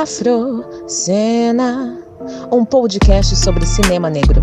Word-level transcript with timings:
Afro 0.00 0.88
Cena, 0.88 2.02
um 2.50 2.64
podcast 2.64 3.36
sobre 3.36 3.66
cinema 3.66 4.08
negro. 4.08 4.40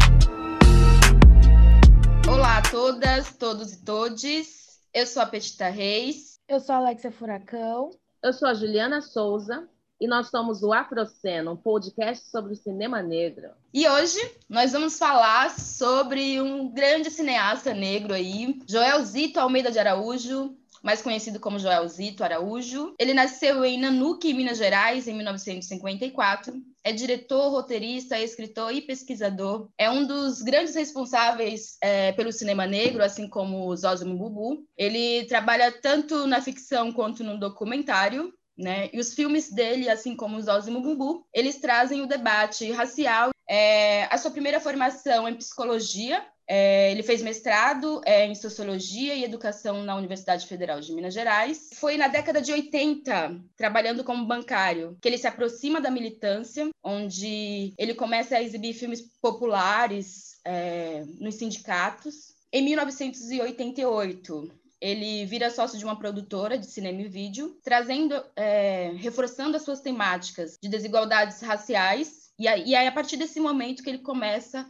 Olá 2.32 2.60
a 2.60 2.62
todas, 2.62 3.36
todos 3.36 3.74
e 3.74 3.84
todes. 3.84 4.80
Eu 4.94 5.08
sou 5.08 5.24
a 5.24 5.26
Petita 5.26 5.68
Reis. 5.70 6.40
Eu 6.48 6.60
sou 6.60 6.76
a 6.76 6.78
Alexia 6.78 7.12
Furacão. 7.12 7.90
Eu 8.22 8.34
sou 8.34 8.48
a 8.48 8.54
Juliana 8.54 9.02
Souza 9.02 9.68
e 10.00 10.08
nós 10.08 10.30
somos 10.30 10.62
o 10.62 10.72
Afrocena, 10.72 11.50
um 11.50 11.58
podcast 11.58 12.30
sobre 12.30 12.54
o 12.54 12.56
cinema 12.56 13.02
negro. 13.02 13.50
E 13.74 13.88
hoje 13.90 14.20
nós 14.48 14.74
vamos 14.74 15.00
falar 15.00 15.50
sobre 15.50 16.40
um 16.40 16.72
grande 16.72 17.10
cineasta 17.10 17.74
negro 17.74 18.14
aí, 18.14 18.60
Joel 18.68 19.04
Zito 19.04 19.40
Almeida 19.40 19.72
de 19.72 19.80
Araújo, 19.80 20.56
mais 20.88 21.02
conhecido 21.02 21.38
como 21.38 21.60
Joel 21.60 21.86
Zito 21.90 22.24
Araújo. 22.24 22.96
Ele 22.98 23.14
nasceu 23.14 23.66
em 23.66 23.78
Nanuque, 23.78 24.34
Minas 24.34 24.58
Gerais, 24.58 25.06
em 25.06 25.14
1954. 25.16 26.54
É 26.82 26.94
diretor, 26.94 27.50
roteirista, 27.50 28.18
escritor 28.18 28.72
e 28.72 28.82
pesquisador. 28.82 29.68
É 29.78 29.92
um 29.92 30.08
dos 30.08 30.42
grandes 30.42 30.76
responsáveis 30.76 31.78
é, 31.82 32.14
pelo 32.14 32.32
cinema 32.32 32.66
negro, 32.66 33.04
assim 33.04 33.28
como 33.28 33.76
Zózimo 33.76 34.16
Bubu. 34.16 34.66
Ele 34.78 35.26
trabalha 35.26 35.74
tanto 35.74 36.26
na 36.26 36.40
ficção 36.40 36.90
quanto 36.94 37.22
no 37.22 37.38
documentário. 37.38 38.34
Né? 38.58 38.90
E 38.94 38.98
os 38.98 39.14
filmes 39.14 39.52
dele, 39.52 39.90
assim 39.90 40.16
como 40.16 40.38
os 40.38 40.46
Zózimo 40.46 40.80
Bubu, 40.80 41.28
eles 41.34 41.58
trazem 41.58 42.02
o 42.02 42.08
debate 42.08 42.72
racial. 42.72 43.32
É, 43.46 44.06
a 44.06 44.18
sua 44.18 44.32
primeira 44.32 44.62
formação 44.62 45.28
em 45.28 45.36
psicologia, 45.36 46.26
é, 46.48 46.92
ele 46.92 47.04
fez 47.04 47.22
mestrado 47.22 48.02
é, 48.06 48.26
em 48.26 48.34
Sociologia 48.34 49.14
e 49.14 49.24
Educação 49.24 49.84
na 49.84 49.96
Universidade 49.96 50.48
Federal 50.48 50.80
de 50.80 50.94
Minas 50.94 51.14
Gerais. 51.14 51.72
Foi 51.74 51.98
na 51.98 52.08
década 52.08 52.42
de 52.42 52.54
80, 52.54 53.42
trabalhando 53.58 54.04
como 54.04 54.26
bancário, 54.26 54.98
que 55.02 55.08
ele 55.10 55.18
se 55.18 55.28
aproxima 55.28 55.82
da 55.82 55.92
militância, 55.92 56.70
onde 56.82 57.74
ele 57.78 57.94
começa 57.94 58.38
a 58.38 58.42
exibir 58.42 58.74
filmes 58.74 59.02
populares 59.22 60.38
é, 60.46 61.04
nos 61.20 61.36
sindicatos. 61.36 62.36
Em 62.54 62.64
1988, 62.64 64.50
ele 64.80 65.26
vira 65.26 65.50
sócio 65.50 65.78
de 65.78 65.84
uma 65.84 66.00
produtora 66.00 66.58
de 66.58 66.68
cinema 66.68 67.02
e 67.02 67.10
vídeo, 67.10 67.60
trazendo, 67.62 68.24
é, 68.38 68.92
reforçando 68.96 69.58
as 69.58 69.64
suas 69.64 69.82
temáticas 69.82 70.56
de 70.62 70.70
desigualdades 70.70 71.42
raciais. 71.42 72.28
E 72.40 72.48
aí, 72.48 72.76
a 72.76 72.92
partir 72.92 73.18
desse 73.18 73.40
momento 73.40 73.84
que 73.84 73.90
ele 73.90 73.98
começa 74.00 74.66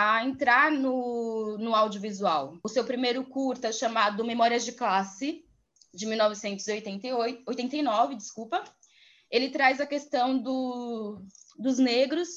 a 0.00 0.24
entrar 0.24 0.70
no, 0.70 1.58
no 1.58 1.74
audiovisual. 1.74 2.56
O 2.62 2.68
seu 2.68 2.84
primeiro 2.84 3.24
curta, 3.24 3.72
chamado 3.72 4.24
Memórias 4.24 4.64
de 4.64 4.70
Classe, 4.70 5.44
de 5.92 6.06
1989, 6.06 8.14
desculpa, 8.14 8.62
ele 9.28 9.50
traz 9.50 9.80
a 9.80 9.86
questão 9.86 10.38
do, 10.38 11.20
dos 11.58 11.80
negros 11.80 12.28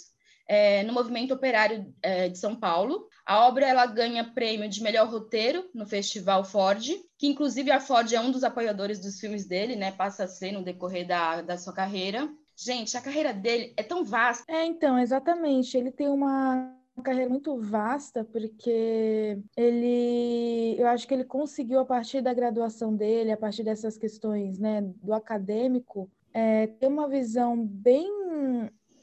é, 0.47 0.81
no 0.83 0.91
movimento 0.91 1.35
operário 1.35 1.93
é, 2.01 2.29
de 2.29 2.39
São 2.39 2.55
Paulo. 2.55 3.07
A 3.23 3.45
obra 3.45 3.67
ela 3.67 3.85
ganha 3.85 4.33
prêmio 4.33 4.67
de 4.67 4.81
melhor 4.81 5.07
roteiro 5.07 5.69
no 5.71 5.85
Festival 5.85 6.43
Ford, 6.43 6.83
que 7.15 7.27
inclusive 7.27 7.69
a 7.69 7.79
Ford 7.79 8.11
é 8.11 8.19
um 8.19 8.31
dos 8.31 8.43
apoiadores 8.43 8.99
dos 8.99 9.19
filmes 9.19 9.45
dele, 9.45 9.75
né? 9.75 9.91
Passa 9.91 10.23
a 10.23 10.27
ser 10.27 10.51
no 10.51 10.63
decorrer 10.63 11.05
da, 11.05 11.43
da 11.43 11.59
sua 11.59 11.73
carreira. 11.73 12.27
Gente, 12.57 12.97
a 12.97 13.01
carreira 13.01 13.31
dele 13.31 13.71
é 13.77 13.83
tão 13.83 14.03
vasta. 14.03 14.51
É, 14.51 14.65
então, 14.65 14.97
exatamente. 14.97 15.77
Ele 15.77 15.91
tem 15.91 16.07
uma 16.07 16.80
carreira 17.01 17.29
muito 17.29 17.57
vasta, 17.57 18.23
porque 18.23 19.39
ele, 19.55 20.75
eu 20.77 20.87
acho 20.87 21.07
que 21.07 21.13
ele 21.13 21.23
conseguiu, 21.23 21.79
a 21.79 21.85
partir 21.85 22.21
da 22.21 22.33
graduação 22.33 22.95
dele, 22.95 23.31
a 23.31 23.37
partir 23.37 23.63
dessas 23.63 23.97
questões 23.97 24.59
né, 24.59 24.81
do 25.01 25.13
acadêmico, 25.13 26.09
é, 26.33 26.67
ter 26.67 26.87
uma 26.87 27.07
visão 27.07 27.65
bem, 27.65 28.09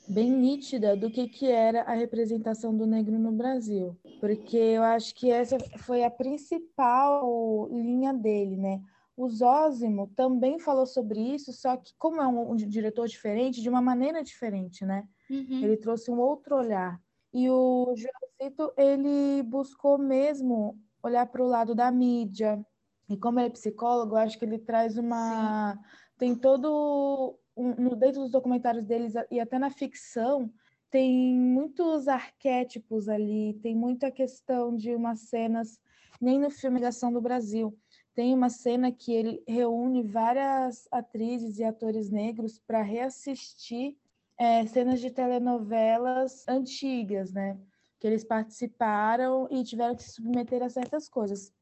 bem 0.09 0.31
nítida 0.31 0.97
do 0.97 1.11
que, 1.11 1.28
que 1.28 1.50
era 1.50 1.83
a 1.83 1.94
representação 1.94 2.77
do 2.77 2.86
negro 2.86 3.19
no 3.19 3.33
Brasil. 3.33 3.97
Porque 4.20 4.56
eu 4.56 4.83
acho 4.83 5.14
que 5.14 5.31
essa 5.31 5.59
foi 5.78 6.05
a 6.05 6.11
principal 6.11 7.69
linha 7.70 8.12
dele, 8.12 8.56
né? 8.56 8.81
O 9.16 9.28
Zózimo 9.28 10.06
também 10.15 10.60
falou 10.60 10.87
sobre 10.87 11.20
isso, 11.20 11.53
só 11.53 11.76
que 11.76 11.93
como 11.99 12.20
é 12.22 12.28
um, 12.28 12.53
um 12.53 12.56
diretor 12.56 13.09
diferente, 13.09 13.60
de 13.60 13.69
uma 13.69 13.82
maneira 13.82 14.22
diferente, 14.22 14.84
né? 14.84 15.09
Uhum. 15.28 15.60
Ele 15.65 15.76
trouxe 15.76 16.09
um 16.10 16.20
outro 16.20 16.56
olhar. 16.56 17.00
E 17.33 17.49
o 17.50 17.94
Joelcito, 17.94 18.72
ele 18.77 19.43
buscou 19.43 19.99
mesmo 19.99 20.78
olhar 21.03 21.27
para 21.27 21.43
o 21.43 21.47
lado 21.47 21.75
da 21.75 21.91
mídia. 21.91 22.65
E 23.09 23.16
como 23.16 23.39
ele 23.39 23.49
é 23.49 23.50
psicólogo, 23.50 24.16
acho 24.16 24.39
que 24.39 24.44
ele 24.44 24.59
traz 24.59 24.97
uma... 24.99 25.75
Sim. 25.75 25.81
Tem 26.19 26.34
todo... 26.34 27.38
Um, 27.56 27.97
dentro 27.97 28.22
dos 28.22 28.31
documentários 28.31 28.84
deles 28.84 29.15
e 29.33 29.41
até 29.41 29.59
na 29.59 29.69
ficção, 29.69 30.49
tem 30.91 31.34
muitos 31.34 32.06
arquétipos 32.06 33.09
ali, 33.09 33.55
tem 33.62 33.75
muita 33.75 34.12
questão 34.12 34.75
de 34.75 34.94
umas 34.94 35.22
cenas, 35.22 35.81
nem 36.21 36.38
no 36.38 36.50
filme 36.50 36.84
Ação 36.84 37.12
do 37.12 37.21
Brasil, 37.21 37.77
tem 38.15 38.33
uma 38.33 38.49
cena 38.49 38.91
que 38.91 39.12
ele 39.12 39.43
reúne 39.47 40.03
várias 40.03 40.88
atrizes 40.91 41.59
e 41.59 41.65
atores 41.65 42.11
negros 42.11 42.59
para 42.59 42.83
reassistir 42.83 43.97
é, 44.38 44.65
cenas 44.66 45.00
de 45.00 45.10
telenovelas 45.10 46.47
antigas, 46.49 47.32
né? 47.32 47.59
Que 47.99 48.06
eles 48.06 48.25
participaram 48.25 49.49
e 49.50 49.65
tiveram 49.65 49.97
que 49.97 50.04
se 50.04 50.12
submeter 50.12 50.62
a 50.62 50.69
certas 50.69 51.09
coisas. 51.09 51.53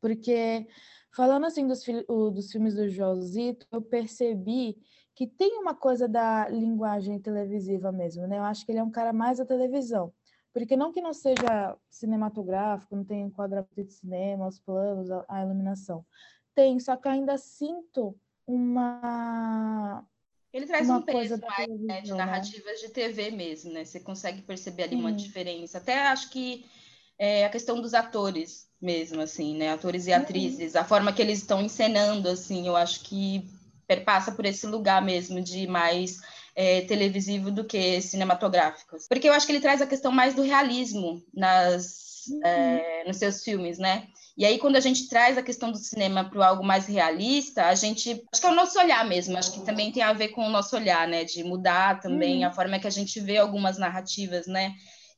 Porque, 0.00 0.68
falando 1.10 1.46
assim 1.46 1.66
dos, 1.66 1.82
dos 2.06 2.52
filmes 2.52 2.74
do 2.74 2.88
Josito, 2.88 3.66
eu 3.72 3.80
percebi 3.80 4.76
que 5.14 5.26
tem 5.26 5.58
uma 5.58 5.74
coisa 5.74 6.06
da 6.06 6.48
linguagem 6.48 7.18
televisiva 7.18 7.90
mesmo, 7.90 8.26
né? 8.26 8.38
Eu 8.38 8.42
acho 8.42 8.66
que 8.66 8.72
ele 8.72 8.80
é 8.80 8.82
um 8.82 8.90
cara 8.90 9.12
mais 9.12 9.38
da 9.38 9.46
televisão. 9.46 10.12
Porque 10.52 10.76
não 10.76 10.92
que 10.92 11.00
não 11.00 11.12
seja 11.12 11.76
cinematográfico, 11.88 12.94
não 12.94 13.04
tem 13.04 13.22
enquadramento 13.22 13.82
de 13.82 13.92
cinema, 13.92 14.46
os 14.46 14.60
planos, 14.60 15.10
a, 15.10 15.24
a 15.28 15.42
iluminação. 15.42 16.04
Tem, 16.54 16.78
só 16.78 16.96
que 16.96 17.08
ainda 17.08 17.38
sinto 17.38 18.14
uma 18.46 20.04
ele 20.54 20.66
traz 20.66 20.88
uma 20.88 20.98
um 20.98 21.02
peso 21.02 21.36
mais 21.40 21.80
né, 21.80 22.00
de 22.00 22.12
né? 22.12 22.16
narrativas 22.16 22.80
de 22.80 22.88
TV 22.88 23.32
mesmo, 23.32 23.72
né? 23.72 23.84
Você 23.84 23.98
consegue 23.98 24.40
perceber 24.40 24.84
ali 24.84 24.94
uma 24.94 25.12
diferença. 25.12 25.78
Até 25.78 26.06
acho 26.06 26.30
que 26.30 26.64
é 27.18 27.44
a 27.44 27.48
questão 27.50 27.82
dos 27.82 27.92
atores 27.92 28.68
mesmo, 28.80 29.20
assim, 29.20 29.56
né? 29.56 29.72
Atores 29.72 30.06
e 30.06 30.12
atrizes, 30.12 30.76
a 30.76 30.84
forma 30.84 31.12
que 31.12 31.20
eles 31.20 31.40
estão 31.40 31.60
encenando, 31.60 32.28
assim, 32.28 32.68
eu 32.68 32.76
acho 32.76 33.00
que 33.00 33.44
perpassa 33.84 34.30
por 34.30 34.46
esse 34.46 34.64
lugar 34.64 35.02
mesmo 35.02 35.40
de 35.40 35.66
mais 35.66 36.20
é, 36.54 36.82
televisivo 36.82 37.50
do 37.50 37.64
que 37.64 38.00
cinematográfico. 38.00 38.96
Porque 39.08 39.28
eu 39.28 39.32
acho 39.32 39.46
que 39.46 39.52
ele 39.52 39.60
traz 39.60 39.82
a 39.82 39.86
questão 39.88 40.12
mais 40.12 40.34
do 40.34 40.42
realismo 40.42 41.20
nas, 41.34 42.13
uhum. 42.28 42.40
é, 42.44 43.04
nos 43.06 43.16
seus 43.16 43.42
filmes, 43.42 43.78
né? 43.78 44.08
E 44.36 44.44
aí, 44.44 44.58
quando 44.58 44.76
a 44.76 44.80
gente 44.80 45.08
traz 45.08 45.38
a 45.38 45.42
questão 45.42 45.70
do 45.70 45.78
cinema 45.78 46.24
para 46.28 46.48
algo 46.48 46.64
mais 46.64 46.86
realista, 46.86 47.66
a 47.66 47.74
gente. 47.74 48.24
Acho 48.32 48.40
que 48.40 48.46
é 48.46 48.50
o 48.50 48.54
nosso 48.54 48.78
olhar 48.78 49.04
mesmo, 49.06 49.38
acho 49.38 49.52
que 49.52 49.64
também 49.64 49.92
tem 49.92 50.02
a 50.02 50.12
ver 50.12 50.28
com 50.28 50.44
o 50.44 50.50
nosso 50.50 50.74
olhar, 50.76 51.06
né? 51.06 51.24
De 51.24 51.44
mudar 51.44 52.00
também 52.00 52.42
uhum. 52.42 52.48
a 52.48 52.52
forma 52.52 52.78
que 52.78 52.86
a 52.86 52.90
gente 52.90 53.20
vê 53.20 53.36
algumas 53.36 53.78
narrativas, 53.78 54.46
né? 54.46 54.74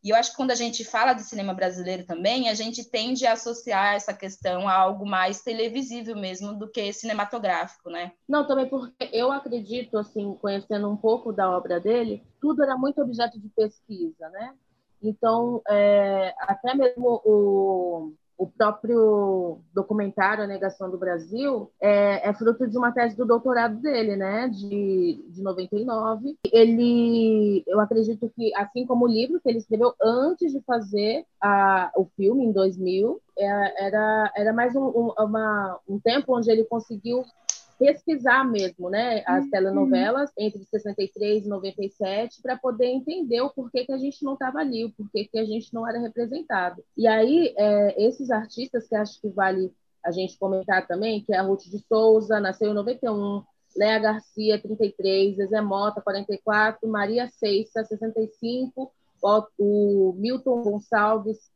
E 0.06 0.10
eu 0.10 0.16
acho 0.16 0.30
que 0.30 0.36
quando 0.36 0.52
a 0.52 0.54
gente 0.54 0.84
fala 0.84 1.14
de 1.14 1.24
cinema 1.24 1.52
brasileiro 1.52 2.06
também, 2.06 2.48
a 2.48 2.54
gente 2.54 2.88
tende 2.88 3.26
a 3.26 3.32
associar 3.32 3.94
essa 3.94 4.14
questão 4.14 4.68
a 4.68 4.72
algo 4.72 5.04
mais 5.04 5.42
televisível 5.42 6.14
mesmo 6.14 6.54
do 6.54 6.70
que 6.70 6.92
cinematográfico, 6.92 7.90
né? 7.90 8.12
Não, 8.28 8.46
também 8.46 8.68
porque 8.68 9.10
eu 9.12 9.32
acredito, 9.32 9.98
assim, 9.98 10.32
conhecendo 10.40 10.88
um 10.88 10.96
pouco 10.96 11.32
da 11.32 11.50
obra 11.50 11.80
dele, 11.80 12.22
tudo 12.40 12.62
era 12.62 12.76
muito 12.76 13.02
objeto 13.02 13.40
de 13.40 13.48
pesquisa, 13.48 14.28
né? 14.28 14.54
Então, 15.02 15.62
é, 15.68 16.34
até 16.40 16.74
mesmo 16.74 17.20
o, 17.24 18.12
o 18.38 18.46
próprio 18.46 19.60
documentário 19.72 20.44
A 20.44 20.46
Negação 20.46 20.90
do 20.90 20.98
Brasil 20.98 21.70
é, 21.80 22.28
é, 22.28 22.34
fruto 22.34 22.66
de 22.66 22.76
uma 22.76 22.92
tese 22.92 23.16
do 23.16 23.24
doutorado 23.24 23.76
dele, 23.80 24.16
né, 24.16 24.48
de, 24.48 25.24
de 25.28 25.42
99. 25.42 26.36
Ele, 26.52 27.64
eu 27.66 27.80
acredito 27.80 28.30
que, 28.34 28.54
assim 28.56 28.86
como 28.86 29.04
o 29.04 29.08
livro 29.08 29.40
que 29.40 29.48
ele 29.48 29.58
escreveu 29.58 29.94
antes 30.00 30.52
de 30.52 30.60
fazer 30.62 31.24
a, 31.40 31.90
o 31.96 32.06
filme, 32.16 32.44
em 32.44 32.52
2000, 32.52 33.20
é, 33.38 33.86
era, 33.86 34.32
era 34.36 34.52
mais 34.52 34.74
um, 34.74 34.84
um, 34.84 35.12
uma, 35.18 35.78
um 35.88 35.98
tempo 35.98 36.36
onde 36.36 36.50
ele 36.50 36.64
conseguiu 36.64 37.24
pesquisar 37.78 38.44
mesmo, 38.44 38.88
né, 38.88 39.22
as 39.26 39.44
uhum. 39.44 39.50
telenovelas 39.50 40.30
entre 40.38 40.64
63 40.64 41.44
e 41.44 41.48
97 41.48 42.42
para 42.42 42.56
poder 42.56 42.86
entender 42.86 43.40
o 43.40 43.50
porquê 43.50 43.84
que 43.84 43.92
a 43.92 43.98
gente 43.98 44.24
não 44.24 44.34
estava 44.34 44.58
ali, 44.58 44.84
o 44.84 44.92
porquê 44.92 45.24
que 45.24 45.38
a 45.38 45.44
gente 45.44 45.72
não 45.74 45.86
era 45.86 45.98
representado. 45.98 46.82
E 46.96 47.06
aí 47.06 47.54
é, 47.56 48.06
esses 48.06 48.30
artistas 48.30 48.88
que 48.88 48.94
acho 48.94 49.20
que 49.20 49.28
vale 49.28 49.72
a 50.04 50.10
gente 50.10 50.38
comentar 50.38 50.86
também, 50.86 51.22
que 51.22 51.34
é 51.34 51.38
a 51.38 51.42
Ruth 51.42 51.64
de 51.64 51.78
Souza, 51.88 52.38
nasceu 52.38 52.70
em 52.70 52.74
91, 52.74 53.42
Léa 53.76 53.98
Garcia, 53.98 54.60
33, 54.60 55.36
Zezé 55.36 55.60
Mota, 55.60 56.00
44, 56.00 56.88
Maria 56.88 57.28
Seixa, 57.28 57.84
65, 57.84 58.92
o 59.58 60.14
Milton 60.16 60.62
Gonçalves, 60.62 61.50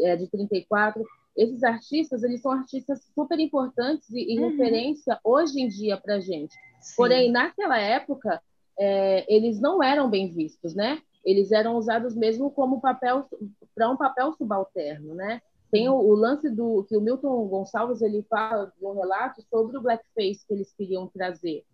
é, 0.00 0.16
de 0.16 0.28
34, 0.28 1.04
esses 1.36 1.62
artistas, 1.64 2.22
eles 2.22 2.40
são 2.40 2.52
artistas 2.52 3.04
super 3.14 3.38
importantes 3.38 4.08
e, 4.10 4.34
e 4.34 4.38
uhum. 4.38 4.50
referência 4.50 5.18
hoje 5.24 5.60
em 5.60 5.68
dia 5.68 5.96
para 5.96 6.16
a 6.16 6.20
gente. 6.20 6.54
Sim. 6.80 6.94
Porém, 6.96 7.30
naquela 7.30 7.78
época, 7.78 8.40
é, 8.78 9.24
eles 9.32 9.60
não 9.60 9.82
eram 9.82 10.08
bem 10.08 10.32
vistos, 10.32 10.74
né? 10.74 11.00
Eles 11.24 11.50
eram 11.50 11.76
usados 11.76 12.14
mesmo 12.14 12.50
como 12.50 12.80
papel 12.80 13.26
para 13.74 13.90
um 13.90 13.96
papel 13.96 14.32
subalterno, 14.34 15.14
né? 15.14 15.40
Tem 15.70 15.88
o, 15.88 15.94
o, 15.94 16.14
lance 16.14 16.48
do 16.50 16.84
que 16.84 16.96
o 16.96 17.00
Milton 17.00 17.48
Gonçalves 17.48 18.00
ele 18.00 18.22
fala 18.30 18.72
de 18.78 18.86
um 18.86 18.92
relato 18.92 19.42
sobre 19.50 19.76
o 19.76 19.82
blackface 19.82 20.46
que 20.46 20.54
eles 20.54 20.72
queriam 20.72 21.08
trazer 21.08 21.64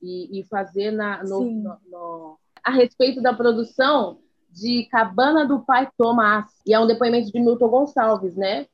e, 0.00 0.38
e 0.40 0.44
fazer 0.44 0.92
na, 0.92 1.24
no, 1.24 1.40
no, 1.40 1.76
no, 1.90 2.38
a 2.62 2.70
respeito 2.70 3.20
da 3.20 3.34
produção 3.34 4.20
de 4.50 4.86
Cabana 4.90 5.44
do 5.44 5.60
Pai 5.60 5.88
Tomás 5.96 6.46
e 6.64 6.72
é 6.72 6.78
um 6.78 6.86
depoimento 6.86 7.32
de 7.32 7.40
Milton 7.40 7.68
Gonçalves, 7.68 8.36
né? 8.36 8.66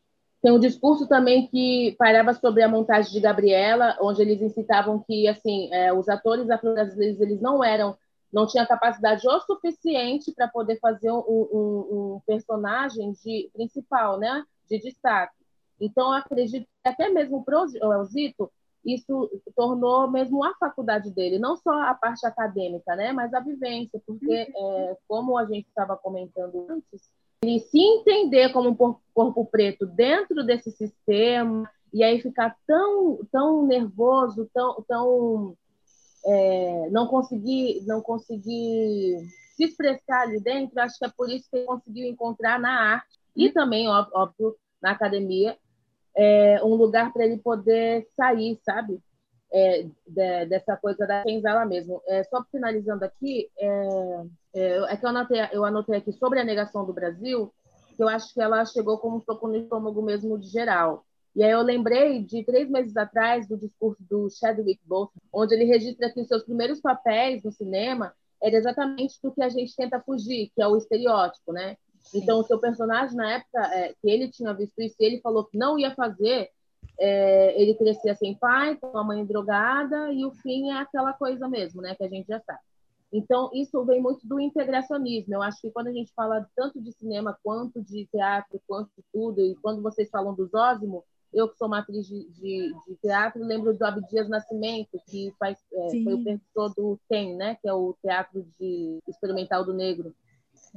Tem 0.45 0.53
um 0.53 0.59
discurso 0.59 1.09
também 1.09 1.47
que 1.47 1.97
pairava 1.99 2.35
sobre 2.35 2.63
a 2.63 2.69
montagem 2.69 3.11
de 3.11 3.19
Gabriela, 3.19 3.97
onde 3.99 4.21
eles 4.21 4.43
incitavam 4.43 5.03
que 5.03 5.27
assim 5.27 5.73
é, 5.73 5.91
os 5.91 6.07
atores 6.07 6.51
afro-brasileiros 6.51 7.19
eles 7.19 7.41
não 7.41 7.65
eram, 7.65 7.97
não 8.31 8.47
tinham 8.47 8.67
capacidade 8.67 9.27
o 9.27 9.41
suficiente 9.41 10.31
para 10.33 10.47
poder 10.47 10.79
fazer 10.81 11.11
um, 11.11 11.17
um, 11.17 11.89
um, 12.17 12.21
personagem 12.27 13.13
de 13.25 13.49
principal, 13.55 14.19
né, 14.19 14.45
de 14.69 14.79
destaque. 14.81 15.33
Então 15.81 16.13
acredito 16.13 16.67
que 16.67 16.91
até 16.91 17.09
mesmo 17.09 17.43
para 17.43 17.63
o 17.63 17.93
Elzito 17.95 18.53
isso 18.85 19.31
tornou 19.57 20.11
mesmo 20.11 20.45
a 20.45 20.55
faculdade 20.57 21.11
dele, 21.11 21.39
não 21.39 21.57
só 21.57 21.73
a 21.85 21.95
parte 21.95 22.27
acadêmica, 22.27 22.95
né, 22.95 23.15
mas 23.15 23.33
a 23.33 23.41
vivência, 23.41 23.99
porque 24.07 24.53
uhum. 24.55 24.91
é, 24.91 24.97
como 25.09 25.39
a 25.39 25.47
gente 25.47 25.69
estava 25.69 25.97
comentando 25.97 26.67
antes, 26.69 27.11
ele 27.45 27.61
se 27.61 27.79
entender 27.79 28.53
como 28.53 28.71
um 28.71 28.97
corpo 29.13 29.45
preto 29.47 29.87
dentro 29.87 30.45
desse 30.45 30.71
sistema 30.71 31.71
e 31.93 32.03
aí 32.03 32.21
ficar 32.21 32.57
tão 32.67 33.21
tão 33.31 33.67
nervoso, 33.67 34.51
tão 34.53 34.83
tão 34.89 35.57
é, 36.27 36.89
não 36.91 37.07
conseguir 37.07 37.85
não 37.87 38.01
conseguir 38.01 39.19
se 39.57 39.65
expressar 39.65 40.23
ali 40.23 40.41
dentro, 40.41 40.81
acho 40.81 40.99
que 40.99 41.05
é 41.05 41.13
por 41.17 41.31
isso 41.31 41.49
que 41.51 41.59
ele 41.59 41.67
conseguiu 41.67 42.09
encontrar 42.09 42.59
na 42.59 42.95
arte 42.95 43.19
e 43.37 43.51
também 43.51 43.89
óbvio 43.89 44.57
na 44.83 44.91
academia 44.91 45.57
é, 46.17 46.63
um 46.63 46.75
lugar 46.75 47.13
para 47.13 47.25
ele 47.25 47.39
poder 47.39 48.07
sair, 48.17 48.59
sabe? 48.65 49.01
É, 49.57 49.85
de, 50.05 50.47
dessa 50.47 50.77
coisa 50.77 51.07
da 51.07 51.23
senzala 51.23 51.65
mesmo. 51.65 52.03
É, 52.09 52.25
só 52.25 52.43
finalizando 52.51 53.05
aqui, 53.05 53.49
é, 53.57 54.25
é, 54.53 54.93
é, 54.93 54.97
que 54.97 55.05
eu 55.05 55.11
anotei, 55.11 55.41
eu 55.53 55.65
anotei 55.65 55.97
aqui 55.97 56.13
sobre 56.13 56.41
a 56.41 56.45
negação 56.45 56.85
do 56.85 56.93
Brasil, 56.93 57.55
que 57.97 58.03
eu 58.03 58.09
acho 58.09 58.35
que 58.35 58.41
ela 58.41 58.65
chegou 58.65 58.99
como 58.99 59.19
um 59.19 59.21
soco 59.21 59.47
no 59.47 59.57
estômago 59.57 60.03
mesmo 60.03 60.37
de 60.37 60.49
geral. 60.49 61.05
E 61.37 61.43
aí 61.43 61.51
eu 61.51 61.63
lembrei 61.63 62.23
de 62.23 62.45
três 62.45 62.69
meses 62.69 62.97
atrás 62.97 63.47
do 63.49 63.57
discurso 63.57 64.03
do 64.09 64.29
Chadwick 64.31 64.81
Boseman, 64.85 65.23
onde 65.33 65.55
ele 65.55 65.65
registra 65.65 66.11
que 66.11 66.21
os 66.21 66.29
seus 66.29 66.45
primeiros 66.45 66.81
papéis 66.81 67.43
no 67.43 67.53
cinema 67.53 68.13
era 68.43 68.57
exatamente 68.57 69.19
do 69.23 69.33
que 69.33 69.43
a 69.43 69.49
gente 69.49 69.75
tenta 69.75 70.01
fugir, 70.01 70.51
que 70.55 70.63
é 70.63 70.69
o 70.69 70.77
estereótipo, 70.77 71.53
né? 71.53 71.77
Sim. 72.01 72.19
Então, 72.19 72.39
o 72.39 72.45
seu 72.45 72.59
personagem, 72.61 73.17
na 73.17 73.33
época 73.33 73.61
é, 73.75 73.95
que 73.95 74.09
ele 74.09 74.29
tinha 74.31 74.53
visto 74.53 74.81
isso, 74.81 74.97
ele 75.01 75.21
falou 75.21 75.45
que 75.45 75.57
não 75.57 75.79
ia 75.79 75.95
fazer, 75.95 76.51
é, 76.99 77.61
ele 77.61 77.75
crescia 77.75 78.15
sem 78.15 78.35
pai, 78.35 78.77
com 78.77 78.97
a 78.97 79.05
mãe 79.05 79.25
drogada, 79.25 80.13
e 80.13 80.25
o 80.25 80.31
fim 80.31 80.71
é 80.71 80.79
aquela 80.79 81.13
coisa 81.13 81.49
mesmo, 81.49 81.83
né? 81.83 81.95
Que 81.95 82.05
a 82.05 82.09
gente 82.09 82.27
já 82.27 82.41
sabe. 82.41 82.61
Então, 83.13 83.49
isso 83.55 83.85
vem 83.85 84.03
muito 84.03 84.27
do 84.27 84.41
integracionismo. 84.41 85.35
Eu 85.35 85.43
acho 85.43 85.61
que 85.61 85.71
quando 85.71 85.87
a 85.87 85.93
gente 85.93 86.13
fala 86.15 86.49
tanto 86.57 86.81
de 86.81 86.91
cinema, 86.93 87.39
quanto 87.45 87.81
de 87.81 88.07
teatro, 88.07 88.61
quanto 88.67 88.91
de 88.97 89.05
tudo, 89.13 89.41
e 89.41 89.55
quando 89.57 89.81
vocês 89.81 90.11
falam 90.11 90.35
do 90.35 90.47
Zósimo, 90.47 91.05
eu 91.33 91.49
que 91.49 91.57
sou 91.57 91.67
uma 91.67 91.81
atriz 91.81 92.07
de, 92.07 92.29
de, 92.31 92.73
de 92.87 92.97
teatro, 93.03 93.45
lembro 93.45 93.77
do 93.77 93.85
Abdias 93.85 94.29
Nascimento, 94.29 95.01
que 95.09 95.33
faz, 95.39 95.59
é, 95.73 96.03
foi 96.03 96.15
o 96.15 96.23
professor 96.23 96.75
do 96.75 96.99
TEM, 97.09 97.37
né, 97.37 97.57
que 97.61 97.69
é 97.69 97.73
o 97.73 97.95
Teatro 98.01 98.45
de 98.59 98.99
Experimental 99.09 99.65
do 99.65 99.75
Negro. 99.75 100.15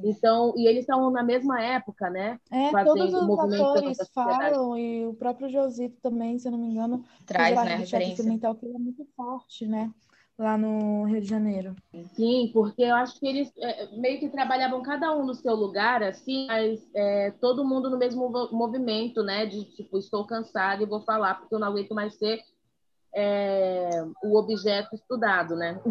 Então, 0.03 0.53
e 0.55 0.67
eles 0.67 0.81
estavam 0.81 1.09
na 1.09 1.23
mesma 1.23 1.61
época, 1.61 2.09
né? 2.09 2.39
É, 2.51 2.71
todos 2.83 3.13
os 3.13 3.39
atores 3.39 3.97
falam, 4.13 4.77
e 4.77 5.05
o 5.05 5.13
próprio 5.13 5.49
Josito 5.49 5.99
também, 6.01 6.37
se 6.37 6.47
eu 6.47 6.51
não 6.51 6.59
me 6.59 6.67
engano, 6.67 7.03
traz, 7.25 7.55
né, 7.55 7.75
referência. 7.75 8.13
experimental 8.13 8.55
que 8.55 8.67
é 8.67 8.77
muito 8.77 9.05
forte, 9.15 9.65
né? 9.65 9.91
lá 10.37 10.57
no 10.57 11.03
Rio 11.05 11.19
de 11.19 11.27
Janeiro. 11.27 11.75
Sim, 12.13 12.51
porque 12.53 12.83
eu 12.83 12.93
acho 12.93 13.19
que 13.19 13.27
eles 13.27 13.51
é, 13.57 13.87
meio 13.97 14.19
que 14.19 14.29
trabalhavam 14.29 14.83
cada 14.83 15.11
um 15.15 15.25
no 15.25 15.33
seu 15.33 15.55
lugar, 15.55 16.03
assim, 16.03 16.45
mas 16.45 16.87
é, 16.93 17.31
todo 17.41 17.65
mundo 17.65 17.89
no 17.89 17.97
mesmo 17.97 18.29
movimento, 18.51 19.23
né? 19.23 19.47
De 19.47 19.65
tipo, 19.75 19.97
estou 19.97 20.25
cansado 20.27 20.83
e 20.83 20.85
vou 20.85 21.01
falar 21.01 21.35
porque 21.35 21.55
eu 21.55 21.59
não 21.59 21.67
aguento 21.67 21.95
mais 21.95 22.13
ser 22.15 22.39
é, 23.15 23.89
o 24.23 24.37
objeto 24.37 24.95
estudado, 24.95 25.55
né? 25.55 25.81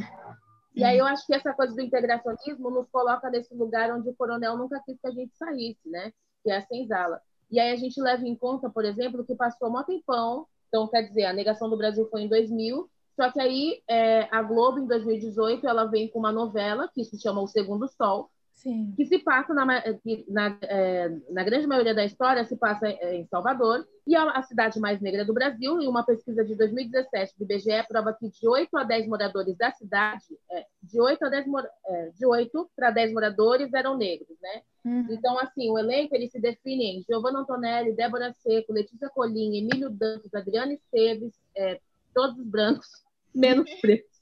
E 0.76 0.84
aí 0.84 0.99
eu 0.99 1.06
acho 1.06 1.26
que 1.26 1.34
essa 1.34 1.55
coisa 1.55 1.75
do 1.75 1.81
integracionismo 1.81 2.70
nos 2.70 2.88
coloca 2.90 3.31
nesse 3.31 3.55
lugar 3.55 3.90
onde 3.90 4.11
o 4.11 4.14
coronel 4.14 4.56
nunca 4.58 4.81
quis 4.84 5.00
que 5.00 5.08
a 5.08 5.11
gente 5.11 5.34
saísse, 5.34 5.88
né? 5.88 6.12
Que 6.44 6.50
é 6.50 6.58
a 6.58 6.67
senzala. 6.67 7.20
E 7.50 7.58
aí 7.58 7.73
a 7.73 7.76
gente 7.76 8.00
leva 8.00 8.26
em 8.26 8.37
conta, 8.37 8.69
por 8.69 8.84
exemplo, 8.84 9.25
que 9.25 9.34
passou 9.34 9.70
um 9.70 9.82
tempão, 9.84 10.46
então 10.69 10.87
quer 10.88 11.02
dizer, 11.02 11.25
a 11.25 11.32
negação 11.32 11.70
do 11.70 11.76
Brasil 11.76 12.06
foi 12.11 12.23
em 12.23 12.28
2000, 12.28 12.90
só 13.14 13.31
que 13.32 13.40
aí 13.40 13.82
é, 13.88 14.28
a 14.31 14.43
Globo, 14.43 14.78
em 14.78 14.87
2018, 14.87 15.67
ela 15.67 15.87
vem 15.87 16.08
com 16.08 16.19
uma 16.19 16.32
novela 16.32 16.90
que 16.93 17.02
se 17.05 17.19
chama 17.19 17.40
O 17.40 17.46
Segundo 17.46 17.88
Sol, 17.88 18.31
Sim. 18.56 18.94
que 18.96 19.04
se 19.04 19.18
passa, 19.18 19.52
na, 19.52 19.66
na, 19.66 20.58
é, 20.62 21.08
na, 21.30 21.44
grande 21.44 21.66
maioria 21.66 21.94
da 21.94 22.06
história, 22.06 22.44
se 22.44 22.56
passa 22.56 22.88
em 22.88 23.26
Salvador, 23.26 23.86
e 24.06 24.16
é 24.16 24.18
a 24.18 24.42
cidade 24.42 24.80
mais 24.80 24.98
negra 25.00 25.26
do 25.26 25.34
Brasil. 25.34 25.80
E 25.80 25.86
uma 25.86 26.04
pesquisa 26.04 26.42
de 26.42 26.56
2017 26.56 27.34
do 27.38 27.44
IBGE 27.44 27.86
prova 27.86 28.14
que 28.14 28.30
de 28.30 28.48
8 28.48 28.74
a 28.78 28.82
10 28.82 29.08
moradores 29.08 29.56
da 29.58 29.70
cidade, 29.72 30.24
é, 30.50 30.64
de 30.82 30.98
8 30.98 31.22
a 31.22 31.28
10 31.28 31.46
é, 31.86 32.10
de 32.16 32.26
8 32.26 32.70
para 32.74 32.90
10 32.90 33.12
moradores 33.12 33.72
eram 33.74 33.96
negros, 33.96 34.36
né? 34.40 34.62
Uhum. 34.84 35.06
Então, 35.10 35.38
assim, 35.38 35.70
o 35.70 35.78
elenco 35.78 36.14
ele 36.14 36.28
se 36.28 36.40
define 36.40 36.96
em 36.96 37.02
Giovanna 37.02 37.40
Antonelli, 37.40 37.94
Débora 37.94 38.32
Seco, 38.32 38.72
Letícia 38.72 39.10
Colim, 39.10 39.58
Emílio 39.58 39.90
Dantas, 39.90 40.32
Adriana 40.34 40.72
Esteves, 40.72 41.34
é, 41.54 41.78
todos 42.14 42.42
brancos, 42.42 42.88
menos 43.34 43.70
pretos. 43.80 44.16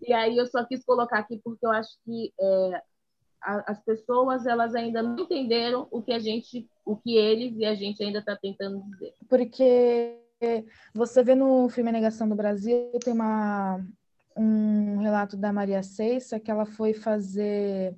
E 0.00 0.14
aí 0.14 0.36
eu 0.38 0.46
só 0.46 0.64
quis 0.64 0.82
colocar 0.82 1.18
aqui 1.18 1.38
porque 1.44 1.66
eu 1.66 1.70
acho 1.70 1.90
que 2.06 2.32
é, 2.40 2.82
a, 3.42 3.72
as 3.72 3.82
pessoas 3.82 4.46
elas 4.46 4.74
ainda 4.74 5.02
não 5.02 5.18
entenderam 5.18 5.86
o 5.90 6.02
que 6.02 6.12
a 6.12 6.18
gente, 6.18 6.68
o 6.84 6.96
que 6.96 7.16
eles 7.16 7.56
e 7.56 7.64
a 7.64 7.74
gente 7.74 8.02
ainda 8.02 8.18
está 8.18 8.36
tentando 8.36 8.82
dizer. 8.90 9.14
Porque 9.28 10.16
você 10.94 11.22
vê 11.22 11.34
no 11.34 11.68
filme 11.68 11.90
A 11.90 11.92
Negação 11.92 12.28
do 12.28 12.34
Brasil 12.34 12.90
tem 13.02 13.12
uma 13.12 13.84
um 14.36 14.98
relato 14.98 15.36
da 15.36 15.52
Maria 15.52 15.82
Seissa 15.82 16.40
que 16.40 16.50
ela 16.50 16.64
foi 16.64 16.94
fazer, 16.94 17.94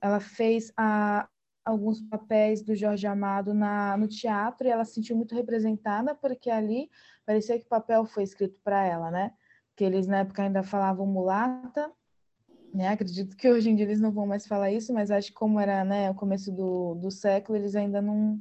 ela 0.00 0.18
fez 0.18 0.72
a, 0.76 1.28
alguns 1.64 2.00
papéis 2.00 2.62
do 2.62 2.74
Jorge 2.74 3.06
Amado 3.06 3.54
na, 3.54 3.96
no 3.96 4.08
teatro 4.08 4.66
e 4.66 4.70
ela 4.70 4.84
se 4.84 4.94
sentiu 4.94 5.16
muito 5.16 5.34
representada 5.34 6.14
porque 6.14 6.50
ali 6.50 6.90
parecia 7.24 7.58
que 7.58 7.66
o 7.66 7.68
papel 7.68 8.04
foi 8.04 8.24
escrito 8.24 8.58
para 8.64 8.84
ela, 8.84 9.10
né? 9.10 9.32
Que 9.76 9.84
eles 9.84 10.06
na 10.06 10.18
época 10.18 10.42
ainda 10.42 10.62
falavam 10.62 11.06
mulata 11.06 11.92
né? 12.72 12.88
Acredito 12.88 13.36
que 13.36 13.50
hoje 13.50 13.70
em 13.70 13.76
dia 13.76 13.84
eles 13.84 14.00
não 14.00 14.10
vão 14.10 14.26
mais 14.26 14.46
falar 14.46 14.72
isso, 14.72 14.92
mas 14.92 15.10
acho 15.10 15.28
que 15.28 15.34
como 15.34 15.60
era 15.60 15.84
né, 15.84 16.10
o 16.10 16.14
começo 16.14 16.50
do, 16.50 16.94
do 16.94 17.10
século, 17.10 17.58
eles 17.58 17.76
ainda 17.76 18.00
não, 18.00 18.40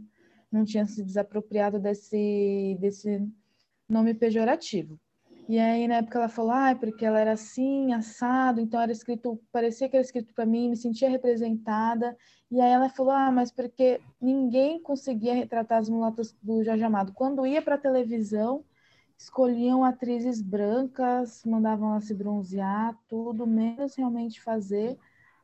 não 0.52 0.64
tinham 0.64 0.86
se 0.86 1.04
desapropriado 1.04 1.80
desse, 1.80 2.78
desse 2.80 3.28
nome 3.90 4.14
pejorativo. 4.14 5.00
E 5.50 5.60
aí, 5.60 5.86
na 5.86 5.96
época, 5.96 6.18
ela 6.18 6.30
falou, 6.30 6.52
ah, 6.52 6.74
porque 6.80 7.06
ela 7.06 7.20
era 7.20 7.34
assim, 7.34 7.92
assado, 7.94 8.62
então 8.62 8.80
era 8.80 8.92
escrito, 8.92 9.38
parecia 9.52 9.90
que 9.90 9.98
era 9.98 10.06
escrito 10.06 10.34
para 10.34 10.46
mim, 10.46 10.70
me 10.70 10.78
sentia 10.78 11.10
representada. 11.10 12.16
E 12.50 12.62
aí 12.62 12.72
ela 12.72 12.88
falou, 12.88 13.12
ah, 13.12 13.30
mas 13.32 13.52
porque 13.52 14.00
ninguém 14.22 14.82
conseguia 14.82 15.34
retratar 15.34 15.80
as 15.80 15.90
mulatas 15.90 16.34
do 16.42 16.64
Jorge 16.64 16.84
Amado. 16.84 17.12
Quando 17.12 17.46
ia 17.46 17.62
para 17.62 17.76
a 17.76 17.80
televisão, 17.80 18.64
escolhiam 19.22 19.84
atrizes 19.84 20.42
brancas, 20.42 21.44
mandavam 21.46 21.92
ela 21.92 22.02
se 22.02 22.14
bronzear, 22.14 22.98
tudo, 23.08 23.46
menos 23.46 23.94
realmente 23.96 24.42
fazer 24.42 24.98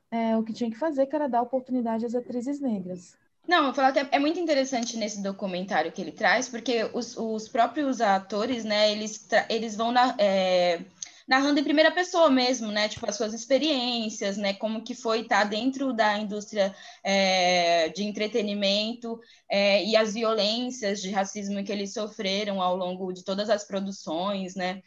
é, 0.10 0.36
o 0.36 0.44
que 0.44 0.52
tinha 0.52 0.72
que 0.72 0.78
fazer, 0.78 1.06
que 1.06 1.16
era 1.16 1.30
dar 1.30 1.44
oportunidade 1.44 2.06
às 2.06 2.16
atrizes 2.16 2.60
negras. 2.60 3.16
Não, 3.48 3.72
é 4.12 4.20
muito 4.20 4.40
interessante 4.40 4.98
nesse 4.98 5.22
documentário 5.22 5.92
que 5.92 6.02
ele 6.02 6.12
traz, 6.12 6.50
porque 6.50 6.90
os, 6.94 7.16
os 7.16 7.48
próprios 7.48 8.02
atores, 8.02 8.66
né, 8.66 8.92
eles, 8.92 9.26
eles 9.48 9.76
vão 9.76 9.92
na, 9.92 10.16
é, 10.18 10.82
narrando 11.28 11.60
em 11.60 11.64
primeira 11.64 11.92
pessoa 11.92 12.30
mesmo, 12.30 12.72
né? 12.72 12.88
Tipo, 12.88 13.10
as 13.10 13.18
suas 13.18 13.34
experiências, 13.34 14.38
né? 14.38 14.54
Como 14.54 14.84
que 14.84 14.96
foi 14.96 15.22
estar 15.22 15.44
dentro 15.44 15.94
da 15.94 16.18
indústria 16.18 16.74
é, 17.04 17.90
de 17.90 18.04
entretenimento 18.04 19.20
é, 19.50 19.84
e 19.84 19.96
as 19.96 20.14
violências 20.14 21.02
de 21.02 21.12
racismo 21.12 21.64
que 21.64 21.72
eles 21.72 21.94
sofreram 21.94 22.62
ao 22.62 22.78
longo 22.78 23.12
de 23.12 23.24
todas 23.24 23.50
as 23.50 23.66
produções, 23.66 24.56
né? 24.56 24.82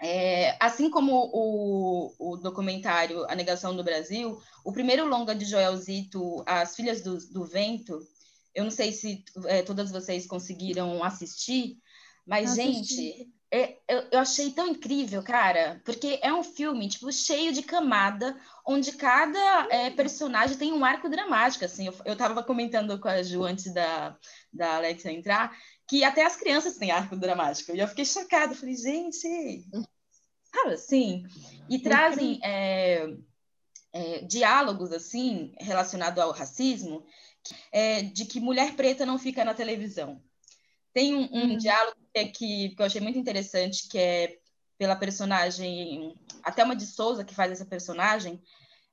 É, 0.00 0.56
assim 0.60 0.88
como 0.88 1.12
o, 1.12 2.14
o, 2.18 2.36
documentário 2.36 3.28
A 3.28 3.34
Negação 3.34 3.74
do 3.74 3.82
Brasil, 3.82 4.40
o 4.64 4.72
primeiro 4.72 5.04
longa 5.08 5.34
de 5.34 5.44
Joel 5.44 5.76
Zito, 5.76 6.44
As 6.46 6.76
Filhas 6.76 7.02
do, 7.02 7.18
do 7.32 7.44
Vento, 7.44 7.98
eu 8.54 8.62
não 8.62 8.70
sei 8.70 8.92
se 8.92 9.24
é, 9.46 9.62
todas 9.62 9.90
vocês 9.90 10.24
conseguiram 10.24 11.02
assistir, 11.02 11.78
mas, 12.24 12.52
Assisti. 12.52 12.94
gente, 12.94 13.32
é, 13.50 13.78
eu, 13.88 14.08
eu, 14.12 14.18
achei 14.18 14.50
tão 14.52 14.66
incrível, 14.66 15.22
cara, 15.22 15.80
porque 15.84 16.18
é 16.22 16.32
um 16.32 16.42
filme, 16.42 16.86
tipo, 16.86 17.10
cheio 17.10 17.50
de 17.50 17.62
camada, 17.62 18.38
onde 18.66 18.92
cada 18.92 19.66
é, 19.70 19.90
personagem 19.90 20.58
tem 20.58 20.72
um 20.72 20.84
arco 20.84 21.08
dramático, 21.08 21.64
assim. 21.64 21.86
Eu, 21.86 21.94
eu 22.04 22.16
tava 22.16 22.42
comentando 22.42 22.98
com 23.00 23.08
a 23.08 23.22
Ju 23.22 23.44
antes 23.44 23.72
da, 23.72 24.18
da 24.52 24.76
Alexa 24.76 25.10
entrar, 25.10 25.56
que 25.88 26.04
até 26.04 26.26
as 26.26 26.36
crianças 26.36 26.76
têm 26.76 26.90
arco 26.90 27.16
dramático. 27.16 27.74
E 27.74 27.78
eu 27.78 27.88
fiquei 27.88 28.04
chocada, 28.04 28.54
falei, 28.54 28.76
gente, 28.76 29.64
sabe 30.52 30.74
assim? 30.74 31.24
E 31.70 31.78
trazem 31.78 32.38
é, 32.44 33.06
é, 33.94 34.18
diálogos, 34.24 34.92
assim, 34.92 35.54
relacionados 35.58 36.22
ao 36.22 36.32
racismo, 36.32 37.02
é, 37.72 38.02
de 38.02 38.26
que 38.26 38.40
mulher 38.40 38.76
preta 38.76 39.06
não 39.06 39.18
fica 39.18 39.42
na 39.42 39.54
televisão. 39.54 40.22
Tem 40.92 41.14
um, 41.14 41.28
um 41.32 41.50
uhum. 41.50 41.56
diálogo 41.56 41.96
que, 42.12 42.70
que 42.70 42.76
eu 42.78 42.86
achei 42.86 43.00
muito 43.00 43.18
interessante, 43.18 43.88
que 43.88 43.98
é 43.98 44.38
pela 44.76 44.96
personagem, 44.96 46.14
a 46.42 46.52
Thelma 46.52 46.76
de 46.76 46.86
Souza, 46.86 47.24
que 47.24 47.34
faz 47.34 47.50
essa 47.50 47.64
personagem, 47.64 48.40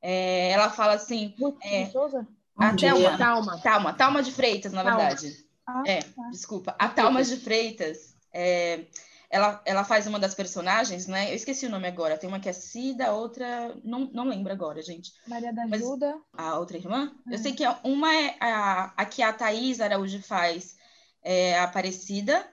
é, 0.01 0.49
ela 0.49 0.69
fala 0.69 0.93
assim... 0.93 1.33
É, 1.61 1.83
de 1.83 1.91
Souza? 1.91 2.27
A 2.57 2.73
Thelma, 2.73 3.17
Talma. 3.17 3.61
Talma, 3.61 3.93
Talma 3.93 4.23
de 4.23 4.31
Freitas, 4.31 4.71
na 4.71 4.83
Talma. 4.83 4.97
verdade. 4.97 5.45
Ah, 5.67 5.83
é, 5.85 6.01
tá. 6.01 6.29
desculpa. 6.31 6.75
A 6.79 6.87
Talma 6.87 7.23
de 7.23 7.37
Freitas, 7.37 8.15
é, 8.33 8.85
ela, 9.29 9.61
ela 9.65 9.83
faz 9.83 10.07
uma 10.07 10.19
das 10.19 10.33
personagens, 10.33 11.07
né? 11.07 11.31
Eu 11.31 11.35
esqueci 11.35 11.65
o 11.65 11.69
nome 11.69 11.87
agora. 11.87 12.17
Tem 12.17 12.29
uma 12.29 12.39
que 12.39 12.47
é 12.47 12.53
Cida, 12.53 13.11
outra. 13.11 13.75
Não, 13.83 14.09
não 14.13 14.29
lembro 14.29 14.53
agora, 14.53 14.81
gente. 14.81 15.11
Maria 15.27 15.51
da 15.51 15.63
Ajuda. 15.63 16.17
Mas, 16.31 16.45
a 16.45 16.57
outra 16.57 16.77
irmã? 16.77 17.13
É. 17.27 17.33
Eu 17.33 17.37
sei 17.37 17.53
que 17.53 17.63
uma 17.83 18.13
é 18.13 18.37
a, 18.39 18.93
a 18.95 19.05
que 19.05 19.21
a 19.21 19.33
Thaís 19.33 19.81
Araújo 19.81 20.21
faz 20.21 20.74
é 21.25 21.57
a 21.57 21.63
Aparecida, 21.63 22.47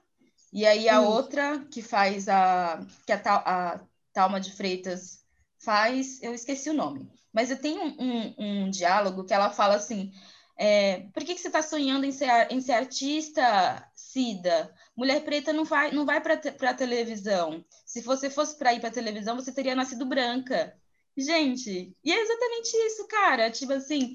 e 0.53 0.67
aí 0.67 0.89
a 0.89 1.01
outra 1.01 1.61
que 1.71 1.83
faz 1.83 2.29
a. 2.29 2.85
que 3.07 3.13
a, 3.13 3.21
a 3.25 3.81
Talma 4.13 4.41
de 4.41 4.53
Freitas 4.53 5.25
faz, 5.63 6.21
eu 6.23 6.35
esqueci 6.35 6.69
o 6.71 6.75
nome. 6.75 7.09
Mas 7.33 7.51
eu 7.51 7.61
tenho 7.61 7.83
um, 7.83 7.97
um, 7.99 8.35
um 8.39 8.71
diálogo 8.71 9.25
que 9.25 9.33
ela 9.33 9.51
fala 9.51 9.77
assim: 9.77 10.13
é, 10.59 11.09
por 11.13 11.25
que, 11.25 11.35
que 11.35 11.41
você 11.41 11.49
está 11.49 11.63
sonhando 11.63 12.05
em 12.05 12.13
ser, 12.13 12.29
em 12.51 12.61
ser 12.61 12.73
artista, 12.73 13.87
Cida? 13.95 14.75
Mulher 14.97 15.25
preta 15.25 15.53
não 15.53 15.65
vai, 15.65 15.93
não 15.93 16.05
vai 16.05 16.21
para 16.21 16.35
a 16.71 16.75
televisão. 16.75 17.65
Se 17.87 18.01
você 18.01 18.29
fosse 18.29 18.57
para 18.59 18.75
ir 18.75 18.81
para 18.81 18.89
a 18.89 18.93
televisão, 18.93 19.37
você 19.37 19.53
teria 19.53 19.75
nascido 19.75 20.07
branca. 20.07 20.77
Gente, 21.17 21.95
e 22.03 22.13
é 22.13 22.21
exatamente 22.21 22.77
isso, 22.87 23.07
cara. 23.07 23.51
Tipo 23.51 23.73
assim, 23.75 24.15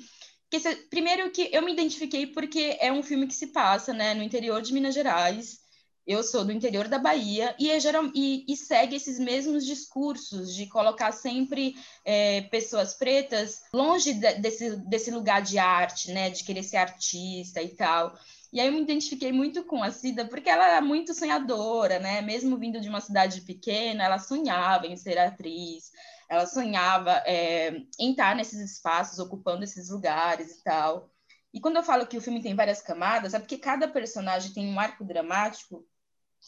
que 0.49 0.59
se, 0.59 0.75
primeiro 0.89 1.29
que 1.31 1.49
eu 1.51 1.61
me 1.61 1.73
identifiquei 1.73 2.27
porque 2.27 2.77
é 2.79 2.91
um 2.91 3.03
filme 3.03 3.27
que 3.27 3.35
se 3.35 3.47
passa 3.47 3.93
né, 3.93 4.13
no 4.13 4.23
interior 4.23 4.61
de 4.61 4.73
Minas 4.73 4.93
Gerais. 4.93 5.65
Eu 6.05 6.23
sou 6.23 6.45
do 6.45 6.53
interior 6.53 6.87
da 6.87 6.97
Bahia 6.97 7.53
e, 7.59 7.69
é 7.69 7.77
geral, 7.81 8.09
e, 8.15 8.45
e 8.47 8.55
segue 8.55 8.95
esses 8.95 9.19
mesmos 9.19 9.65
discursos 9.65 10.55
de 10.55 10.65
colocar 10.67 11.11
sempre 11.11 11.75
é, 12.05 12.43
pessoas 12.43 12.93
pretas 12.93 13.63
longe 13.73 14.13
de, 14.13 14.35
desse, 14.35 14.77
desse 14.87 15.11
lugar 15.11 15.41
de 15.41 15.59
arte, 15.59 16.11
né, 16.11 16.29
de 16.29 16.45
querer 16.45 16.63
ser 16.63 16.77
artista 16.77 17.61
e 17.61 17.75
tal. 17.75 18.17
E 18.53 18.61
aí 18.61 18.67
eu 18.67 18.73
me 18.73 18.81
identifiquei 18.81 19.33
muito 19.33 19.65
com 19.65 19.83
a 19.83 19.91
Cida, 19.91 20.25
porque 20.25 20.49
ela 20.49 20.65
era 20.65 20.81
muito 20.81 21.13
sonhadora, 21.13 21.99
né? 21.99 22.21
Mesmo 22.21 22.57
vindo 22.57 22.79
de 22.79 22.87
uma 22.87 23.01
cidade 23.01 23.41
pequena, 23.41 24.05
ela 24.05 24.19
sonhava 24.19 24.87
em 24.87 24.95
ser 24.95 25.17
atriz, 25.17 25.91
ela 26.29 26.45
sonhava 26.45 27.11
é, 27.25 27.69
em 27.99 28.11
estar 28.11 28.35
nesses 28.35 28.59
espaços, 28.59 29.19
ocupando 29.19 29.63
esses 29.63 29.89
lugares 29.89 30.51
e 30.51 30.63
tal. 30.63 31.09
E 31.53 31.59
quando 31.59 31.77
eu 31.77 31.83
falo 31.83 32.05
que 32.05 32.17
o 32.17 32.21
filme 32.21 32.41
tem 32.41 32.55
várias 32.55 32.81
camadas, 32.81 33.33
é 33.33 33.39
porque 33.39 33.57
cada 33.57 33.87
personagem 33.87 34.53
tem 34.53 34.67
um 34.67 34.79
arco 34.79 35.03
dramático 35.03 35.85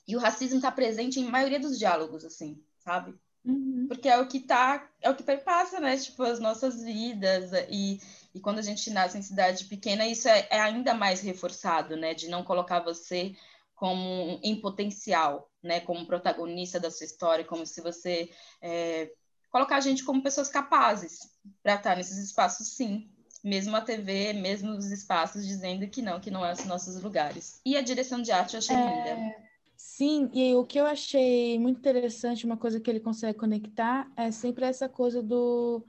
e 0.07 0.15
o 0.15 0.19
racismo 0.19 0.57
está 0.57 0.71
presente 0.71 1.19
em 1.19 1.25
maioria 1.25 1.59
dos 1.59 1.79
diálogos, 1.79 2.25
assim, 2.25 2.61
sabe? 2.77 3.17
Uhum. 3.43 3.85
Porque 3.87 4.09
é 4.09 4.17
o 4.19 4.27
que 4.27 4.41
tá, 4.41 4.89
é 5.01 5.09
o 5.09 5.15
que 5.15 5.23
perpassa, 5.23 5.79
né? 5.79 5.97
Tipo, 5.97 6.23
as 6.23 6.39
nossas 6.39 6.83
vidas. 6.83 7.51
E, 7.69 7.99
e 8.33 8.39
quando 8.39 8.59
a 8.59 8.61
gente 8.61 8.89
nasce 8.91 9.17
em 9.17 9.21
cidade 9.21 9.65
pequena, 9.65 10.05
isso 10.05 10.27
é, 10.27 10.47
é 10.49 10.59
ainda 10.59 10.93
mais 10.93 11.21
reforçado, 11.21 11.95
né? 11.95 12.13
De 12.13 12.27
não 12.27 12.43
colocar 12.43 12.81
você 12.81 13.35
como 13.73 14.39
em 14.43 14.59
potencial, 14.59 15.49
né? 15.63 15.79
Como 15.79 16.05
protagonista 16.05 16.79
da 16.79 16.91
sua 16.91 17.05
história, 17.05 17.45
como 17.45 17.65
se 17.65 17.81
você 17.81 18.29
é, 18.61 19.11
colocar 19.49 19.77
a 19.77 19.81
gente 19.81 20.03
como 20.03 20.23
pessoas 20.23 20.49
capazes 20.49 21.29
para 21.63 21.75
estar 21.75 21.97
nesses 21.97 22.17
espaços, 22.17 22.75
sim. 22.75 23.09
Mesmo 23.43 23.75
a 23.75 23.81
TV, 23.81 24.33
mesmo 24.33 24.71
os 24.71 24.91
espaços 24.91 25.47
dizendo 25.47 25.87
que 25.87 26.01
não, 26.01 26.19
que 26.19 26.29
não 26.29 26.45
é 26.45 26.51
os 26.51 26.65
nossos 26.65 27.01
lugares. 27.01 27.61
E 27.65 27.77
a 27.77 27.81
direção 27.81 28.21
de 28.21 28.31
arte 28.31 28.55
eu 28.55 28.59
achei 28.59 28.75
é... 28.75 29.15
linda. 29.15 29.49
Sim, 29.77 30.29
e 30.33 30.53
o 30.55 30.65
que 30.65 30.77
eu 30.77 30.85
achei 30.85 31.57
muito 31.57 31.79
interessante, 31.79 32.45
uma 32.45 32.57
coisa 32.57 32.81
que 32.81 32.89
ele 32.89 32.99
consegue 32.99 33.37
conectar, 33.37 34.11
é 34.15 34.29
sempre 34.29 34.65
essa 34.65 34.89
coisa 34.89 35.23
do. 35.23 35.81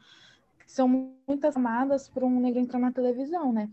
São 0.64 1.16
muitas 1.26 1.56
amadas 1.56 2.08
para 2.08 2.24
um 2.24 2.38
negro 2.38 2.60
entrar 2.60 2.78
na 2.78 2.92
televisão, 2.92 3.52
né? 3.52 3.68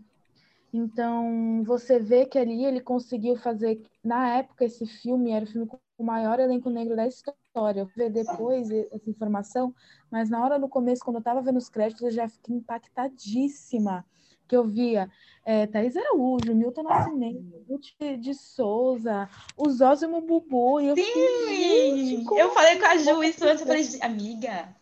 Então, 0.72 1.62
você 1.64 1.98
vê 1.98 2.26
que 2.26 2.38
ali 2.38 2.64
ele 2.64 2.80
conseguiu 2.80 3.36
fazer. 3.36 3.80
Na 4.04 4.36
época, 4.36 4.64
esse 4.64 4.86
filme 4.86 5.30
era 5.30 5.44
o 5.44 5.48
filme 5.48 5.66
com 5.66 5.78
o 5.98 6.04
maior 6.04 6.38
elenco 6.38 6.68
negro 6.68 6.94
da 6.94 7.06
história. 7.06 7.80
Eu 7.80 7.86
vou 7.86 7.94
ver 7.96 8.10
depois 8.10 8.70
essa 8.70 9.10
informação, 9.10 9.74
mas 10.10 10.28
na 10.28 10.44
hora, 10.44 10.58
no 10.58 10.68
começo, 10.68 11.04
quando 11.04 11.16
eu 11.16 11.20
estava 11.20 11.40
vendo 11.40 11.56
os 11.56 11.68
créditos, 11.68 12.02
eu 12.02 12.10
já 12.10 12.28
fiquei 12.28 12.54
impactadíssima 12.56 14.04
que 14.46 14.56
eu 14.56 14.64
via 14.64 15.10
é, 15.44 15.66
Thaís 15.66 15.94
Araújo, 15.96 16.54
Milton 16.54 16.82
Nascimento, 16.82 17.64
Ruth 17.68 18.18
de 18.18 18.34
Souza, 18.34 19.28
o 19.56 19.68
Zózimo 19.68 20.22
Bubu. 20.22 20.80
E 20.80 20.88
eu 20.88 20.96
Sim! 20.96 22.24
Fiquei, 22.24 22.40
eu 22.40 22.50
falei 22.50 22.78
com 22.78 22.86
a 22.86 22.96
Ju 22.96 23.22
isso 23.22 23.44
antes, 23.44 23.60
eu 23.60 23.66
falei, 23.66 23.86
amiga. 24.00 24.74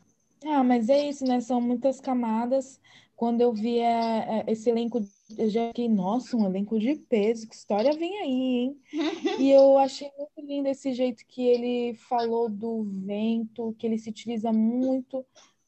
Ah, 0.44 0.62
mas 0.62 0.88
é 0.88 1.08
isso, 1.08 1.24
né? 1.24 1.40
São 1.40 1.60
muitas 1.60 2.00
camadas. 2.00 2.80
Quando 3.16 3.40
eu 3.40 3.52
vi 3.52 3.78
é, 3.78 4.40
é, 4.40 4.44
esse 4.46 4.68
elenco, 4.68 5.00
eu 5.38 5.48
já 5.48 5.68
fiquei, 5.68 5.88
nossa, 5.88 6.36
um 6.36 6.44
elenco 6.44 6.78
de 6.78 6.94
peso, 6.94 7.48
que 7.48 7.54
história 7.54 7.92
vem 7.94 8.18
aí, 8.18 8.30
hein? 8.30 8.80
e 9.40 9.50
eu 9.50 9.78
achei 9.78 10.10
muito 10.18 10.40
lindo 10.46 10.68
esse 10.68 10.92
jeito 10.92 11.24
que 11.26 11.42
ele 11.42 11.94
falou 11.94 12.50
do 12.50 12.84
vento, 12.84 13.74
que 13.78 13.86
ele 13.86 13.98
se 13.98 14.10
utiliza 14.10 14.52
muito 14.52 15.24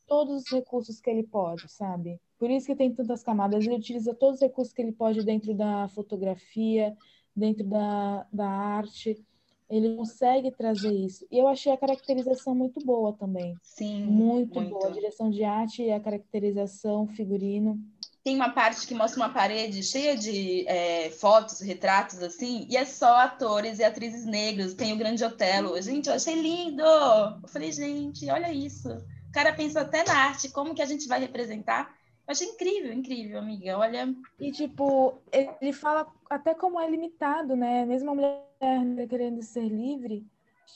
todos 0.06 0.44
os 0.44 0.50
recursos 0.50 1.00
que 1.00 1.08
ele 1.08 1.22
pode, 1.22 1.70
sabe? 1.72 2.20
Por 2.38 2.50
isso 2.50 2.66
que 2.66 2.76
tem 2.76 2.92
tantas 2.92 3.22
camadas. 3.22 3.64
Ele 3.64 3.76
utiliza 3.76 4.14
todos 4.14 4.36
os 4.36 4.42
recursos 4.42 4.72
que 4.72 4.82
ele 4.82 4.92
pode 4.92 5.24
dentro 5.24 5.54
da 5.54 5.88
fotografia, 5.88 6.94
dentro 7.34 7.64
da, 7.64 8.26
da 8.32 8.48
arte. 8.48 9.24
Ele 9.68 9.96
consegue 9.96 10.50
trazer 10.50 10.92
isso. 10.92 11.26
E 11.30 11.38
eu 11.38 11.46
achei 11.46 11.70
a 11.72 11.76
caracterização 11.76 12.54
muito 12.54 12.80
boa 12.84 13.12
também. 13.12 13.54
Sim. 13.62 14.04
Muito, 14.04 14.54
muito. 14.54 14.70
boa. 14.70 14.88
A 14.88 14.90
direção 14.90 15.30
de 15.30 15.44
arte 15.44 15.82
e 15.82 15.92
a 15.92 16.00
caracterização, 16.00 17.06
figurino. 17.06 17.78
Tem 18.25 18.34
uma 18.34 18.50
parte 18.50 18.87
que 18.87 18.94
mostra 18.94 19.20
uma 19.20 19.32
parede 19.32 19.82
cheia 19.82 20.16
de 20.16 20.66
é, 20.66 21.10
fotos, 21.10 21.60
retratos, 21.60 22.22
assim, 22.22 22.66
e 22.68 22.76
é 22.76 22.84
só 22.84 23.18
atores 23.20 23.78
e 23.78 23.84
atrizes 23.84 24.25
negros. 24.25 24.75
Tem 24.75 24.92
o 24.92 24.98
Grande 24.98 25.25
Otelo. 25.25 25.80
Gente, 25.80 26.08
eu 26.08 26.14
achei 26.14 26.34
lindo! 26.34 26.82
Eu 26.82 27.48
falei, 27.48 27.72
gente, 27.72 28.28
olha 28.30 28.52
isso. 28.52 28.88
O 29.28 29.32
cara 29.32 29.52
pensou 29.52 29.82
até 29.82 30.04
na 30.04 30.14
arte, 30.14 30.50
como 30.50 30.75
que 30.75 30.82
a 30.82 30.87
gente 30.87 31.06
vai 31.06 31.20
representar 31.20 31.97
eu 32.28 32.32
achei 32.32 32.47
incrível, 32.47 32.92
incrível, 32.92 33.38
amiga. 33.38 33.78
Olha. 33.78 34.14
E, 34.38 34.52
tipo, 34.52 35.14
ele 35.32 35.73
fala 35.73 36.06
até 36.28 36.54
como 36.54 36.78
é 36.78 36.88
limitado, 36.88 37.56
né? 37.56 37.87
Mesmo 37.87 38.11
a 38.11 38.14
mulher 38.14 39.08
querendo 39.08 39.42
ser 39.42 39.66
livre, 39.66 40.26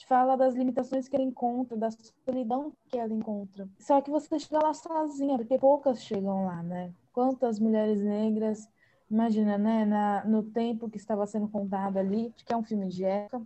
fala 0.07 0.35
das 0.35 0.55
limitações 0.55 1.07
que 1.07 1.15
ela 1.15 1.23
encontra, 1.23 1.77
da 1.77 1.89
solidão 2.25 2.73
que 2.89 2.97
ela 2.97 3.13
encontra. 3.13 3.69
Só 3.77 4.01
que 4.01 4.09
você 4.09 4.39
chega 4.39 4.63
lá 4.63 4.73
sozinha, 4.73 5.37
porque 5.37 5.59
poucas 5.59 6.01
chegam 6.01 6.47
lá, 6.47 6.63
né? 6.63 6.91
Quantas 7.13 7.59
mulheres 7.59 8.01
negras, 8.01 8.67
imagina, 9.07 9.55
né? 9.55 9.85
Na, 9.85 10.25
no 10.25 10.41
tempo 10.41 10.89
que 10.89 10.97
estava 10.97 11.27
sendo 11.27 11.47
contado 11.47 11.97
ali, 11.97 12.33
que 12.47 12.51
é 12.51 12.57
um 12.57 12.63
filme 12.63 12.87
de 12.87 13.05
época, 13.05 13.45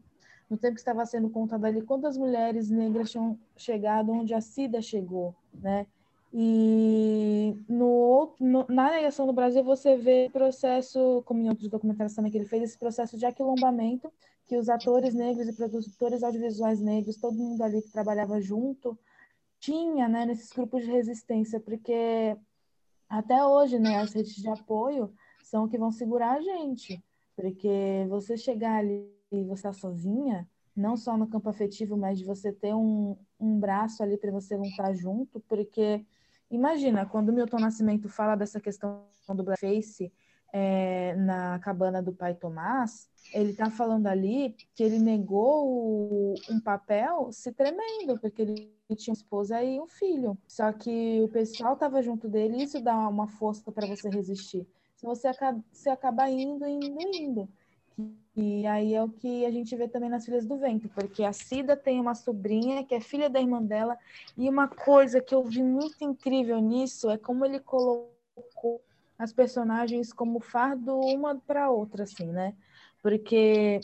no 0.49 0.57
tempo 0.57 0.75
que 0.75 0.79
estava 0.79 1.05
sendo 1.05 1.29
contado 1.29 1.65
ali, 1.65 1.81
quantas 1.81 2.17
mulheres 2.17 2.69
negras 2.69 3.11
tinham 3.11 3.37
chegado 3.57 4.13
onde 4.13 4.33
a 4.33 4.39
Cida 4.39 4.81
chegou, 4.81 5.35
né? 5.53 5.85
E 6.39 7.57
no, 7.67 8.35
no, 8.39 8.63
na 8.69 8.91
negação 8.91 9.25
do 9.25 9.33
Brasil 9.33 9.63
você 9.63 9.97
vê 9.97 10.29
processo, 10.31 11.23
como 11.25 11.41
em 11.41 11.49
outros 11.49 11.67
documentários 11.67 12.13
também 12.13 12.31
que 12.31 12.37
ele 12.37 12.45
fez, 12.45 12.61
esse 12.61 12.77
processo 12.77 13.17
de 13.17 13.25
aquilombamento, 13.25 14.13
que 14.45 14.55
os 14.55 14.69
atores 14.69 15.15
negros 15.15 15.47
e 15.47 15.53
produtores 15.53 16.21
audiovisuais 16.21 16.79
negros, 16.79 17.17
todo 17.17 17.33
mundo 17.35 17.63
ali 17.63 17.81
que 17.81 17.91
trabalhava 17.91 18.39
junto, 18.39 18.95
tinha 19.59 20.07
né, 20.07 20.27
nesses 20.27 20.51
grupos 20.51 20.83
de 20.83 20.91
resistência, 20.91 21.59
porque 21.59 22.37
até 23.09 23.43
hoje 23.43 23.79
né, 23.79 23.95
as 23.99 24.13
redes 24.13 24.35
de 24.35 24.47
apoio 24.47 25.11
são 25.41 25.63
o 25.63 25.67
que 25.67 25.79
vão 25.79 25.91
segurar 25.91 26.33
a 26.33 26.41
gente, 26.41 27.03
porque 27.35 28.05
você 28.09 28.37
chegar 28.37 28.75
ali 28.75 29.11
e 29.31 29.43
você 29.43 29.63
tá 29.63 29.73
sozinha, 29.73 30.47
não 30.75 30.95
só 30.95 31.17
no 31.17 31.25
campo 31.25 31.49
afetivo, 31.49 31.97
mas 31.97 32.19
de 32.19 32.25
você 32.25 32.53
ter 32.53 32.75
um, 32.75 33.17
um 33.39 33.59
braço 33.59 34.03
ali 34.03 34.19
para 34.19 34.31
você 34.31 34.55
lutar 34.55 34.93
junto, 34.93 35.39
porque 35.47 36.05
Imagina, 36.49 37.05
quando 37.05 37.33
Milton 37.33 37.59
Nascimento 37.59 38.07
fala 38.07 38.35
dessa 38.35 38.59
questão 38.59 39.05
do 39.27 39.43
blackface, 39.43 40.11
é, 40.53 41.13
na 41.15 41.59
cabana 41.59 42.01
do 42.01 42.13
pai 42.13 42.33
Tomás, 42.33 43.09
ele 43.33 43.51
está 43.51 43.69
falando 43.69 44.07
ali 44.07 44.55
que 44.73 44.81
ele 44.81 44.97
negou 44.97 46.35
um 46.49 46.59
papel 46.61 47.29
se 47.31 47.51
tremendo, 47.51 48.17
porque 48.19 48.41
ele 48.41 48.73
tinha 48.95 49.13
uma 49.13 49.17
esposa 49.17 49.61
e 49.61 49.79
um 49.79 49.87
filho. 49.87 50.37
Só 50.47 50.71
que 50.71 51.21
o 51.21 51.27
pessoal 51.27 51.73
estava 51.73 52.01
junto 52.01 52.29
dele 52.29 52.57
e 52.57 52.63
isso 52.63 52.81
dá 52.81 52.95
uma 53.07 53.27
força 53.27 53.71
para 53.71 53.87
você 53.87 54.09
resistir. 54.09 54.65
Se 54.95 55.05
você 55.05 55.29
você 55.71 55.89
acaba 55.89 56.29
indo, 56.29 56.65
indo, 56.65 56.97
indo. 57.15 57.49
E 58.39 58.67
aí 58.67 58.93
é 58.93 59.03
o 59.03 59.09
que 59.09 59.47
a 59.47 59.51
gente 59.51 59.75
vê 59.75 59.87
também 59.87 60.11
nas 60.11 60.23
Filhas 60.23 60.45
do 60.45 60.57
Vento, 60.57 60.87
porque 60.89 61.23
a 61.23 61.33
Cida 61.33 61.75
tem 61.75 61.99
uma 61.99 62.13
sobrinha 62.13 62.83
que 62.83 62.93
é 62.93 63.01
filha 63.01 63.27
da 63.27 63.41
irmã 63.41 63.59
dela, 63.63 63.97
e 64.37 64.47
uma 64.47 64.67
coisa 64.67 65.19
que 65.19 65.33
eu 65.33 65.43
vi 65.43 65.63
muito 65.63 66.03
incrível 66.03 66.61
nisso 66.61 67.09
é 67.09 67.17
como 67.17 67.43
ele 67.43 67.59
colocou 67.59 68.79
as 69.17 69.33
personagens 69.33 70.13
como 70.13 70.39
fardo 70.39 70.99
uma 70.99 71.35
para 71.35 71.71
outra, 71.71 72.03
assim, 72.03 72.27
né? 72.27 72.53
Porque, 73.01 73.81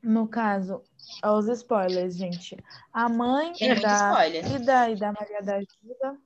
no 0.00 0.28
caso, 0.28 0.80
os 1.24 1.48
spoilers, 1.48 2.16
gente. 2.16 2.56
A 2.92 3.08
mãe 3.08 3.52
e 3.60 3.74
da, 3.80 4.28
e 4.28 4.58
da, 4.60 4.90
e 4.90 4.96
da 4.96 5.12
Maria 5.12 5.42
da 5.42 5.56
Ajuda, 5.56 6.16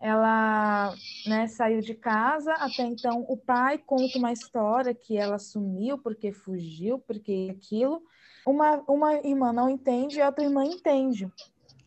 ela 0.00 0.94
né, 1.26 1.46
saiu 1.48 1.80
de 1.80 1.94
casa, 1.94 2.52
até 2.54 2.82
então 2.82 3.24
o 3.28 3.36
pai 3.36 3.78
conta 3.78 4.18
uma 4.18 4.32
história 4.32 4.94
que 4.94 5.16
ela 5.16 5.38
sumiu 5.38 5.98
porque 5.98 6.32
fugiu, 6.32 6.98
porque 6.98 7.48
aquilo. 7.50 8.02
Uma, 8.46 8.82
uma 8.88 9.14
irmã 9.14 9.52
não 9.52 9.68
entende 9.68 10.18
e 10.18 10.22
a 10.22 10.26
outra 10.26 10.44
irmã 10.44 10.64
entende. 10.64 11.30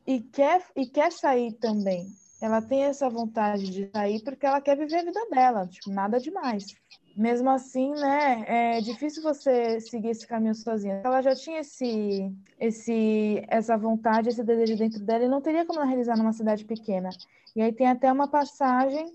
E 0.06 0.20
quer, 0.20 0.64
e 0.76 0.86
quer 0.86 1.12
sair 1.12 1.54
também 1.54 2.08
ela 2.42 2.60
tem 2.60 2.84
essa 2.84 3.08
vontade 3.08 3.70
de 3.70 3.90
sair 3.92 4.20
porque 4.24 4.46
ela 4.46 4.60
quer 4.60 4.76
viver 4.76 4.98
a 4.98 5.06
vida 5.06 5.30
dela, 5.30 5.68
tipo, 5.68 5.92
nada 5.92 6.20
demais. 6.20 6.76
Mesmo 7.16 7.50
assim, 7.50 7.92
né, 7.92 8.46
é 8.48 8.82
difícil 8.82 9.22
você 9.22 9.80
seguir 9.80 10.10
esse 10.10 10.26
caminho 10.26 10.56
sozinha. 10.56 11.02
Ela 11.04 11.22
já 11.22 11.36
tinha 11.36 11.60
esse, 11.60 12.34
esse, 12.60 13.44
essa 13.48 13.78
vontade, 13.78 14.30
esse 14.30 14.44
desejo 14.44 14.78
dentro 14.78 15.00
dela 15.00 15.26
e 15.26 15.30
não 15.30 15.42
teria 15.42 15.66
como 15.66 15.80
ela 15.80 15.88
realizar 15.88 16.18
numa 16.18 16.34
cidade 16.34 16.66
pequena. 16.66 17.10
E 17.56 17.62
aí 17.62 17.74
tem 17.74 17.88
até 17.88 18.12
uma 18.12 18.28
passagem 18.28 19.12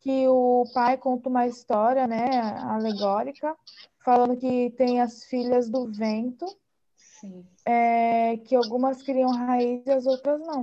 que 0.00 0.26
o 0.28 0.64
pai 0.74 0.96
conta 0.96 1.28
uma 1.28 1.46
história, 1.46 2.06
né, 2.06 2.40
alegórica, 2.62 3.56
falando 4.04 4.36
que 4.36 4.70
tem 4.76 5.00
as 5.00 5.24
filhas 5.24 5.68
do 5.68 5.90
vento, 5.90 6.46
é, 7.64 8.36
que 8.38 8.54
algumas 8.54 9.02
criam 9.02 9.30
raízes 9.30 9.86
e 9.86 9.90
as 9.90 10.06
outras 10.06 10.40
não. 10.40 10.62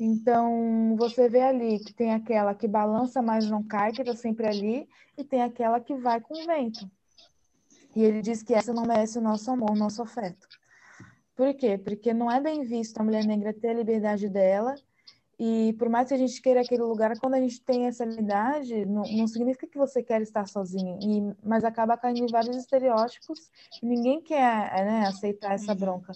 Então, 0.00 0.94
você 0.96 1.28
vê 1.28 1.40
ali 1.40 1.80
que 1.80 1.92
tem 1.92 2.12
aquela 2.12 2.54
que 2.54 2.68
balança, 2.68 3.20
mas 3.20 3.50
não 3.50 3.62
cai, 3.62 3.90
que 3.90 4.02
está 4.02 4.14
sempre 4.14 4.46
ali, 4.46 4.88
e 5.16 5.24
tem 5.24 5.42
aquela 5.42 5.80
que 5.80 5.94
vai 5.94 6.20
com 6.20 6.34
o 6.34 6.46
vento. 6.46 6.88
E 7.96 8.04
ele 8.04 8.22
diz 8.22 8.42
que 8.42 8.54
essa 8.54 8.72
não 8.72 8.84
merece 8.84 9.18
o 9.18 9.22
nosso 9.22 9.50
amor, 9.50 9.72
o 9.72 9.76
nosso 9.76 10.00
afeto. 10.00 10.46
Por 11.34 11.52
quê? 11.54 11.76
Porque 11.76 12.14
não 12.14 12.30
é 12.30 12.40
bem 12.40 12.64
visto 12.64 12.98
a 12.98 13.04
mulher 13.04 13.24
negra 13.24 13.52
ter 13.52 13.70
a 13.70 13.74
liberdade 13.74 14.28
dela, 14.28 14.74
e 15.38 15.72
por 15.78 15.88
mais 15.88 16.08
que 16.08 16.14
a 16.14 16.16
gente 16.16 16.42
queira 16.42 16.60
aquele 16.60 16.82
lugar, 16.82 17.16
quando 17.18 17.34
a 17.34 17.40
gente 17.40 17.60
tem 17.60 17.86
essa 17.86 18.04
liberdade, 18.04 18.84
não, 18.84 19.02
não 19.02 19.26
significa 19.28 19.68
que 19.68 19.78
você 19.78 20.02
quer 20.02 20.20
estar 20.20 20.48
sozinho, 20.48 20.98
e, 21.00 21.32
mas 21.46 21.62
acaba 21.62 21.96
caindo 21.96 22.24
em 22.24 22.26
vários 22.26 22.56
estereótipos, 22.56 23.48
e 23.80 23.86
ninguém 23.86 24.20
quer 24.20 24.84
né, 24.84 25.06
aceitar 25.06 25.54
essa 25.54 25.72
uhum. 25.72 25.78
bronca. 25.78 26.12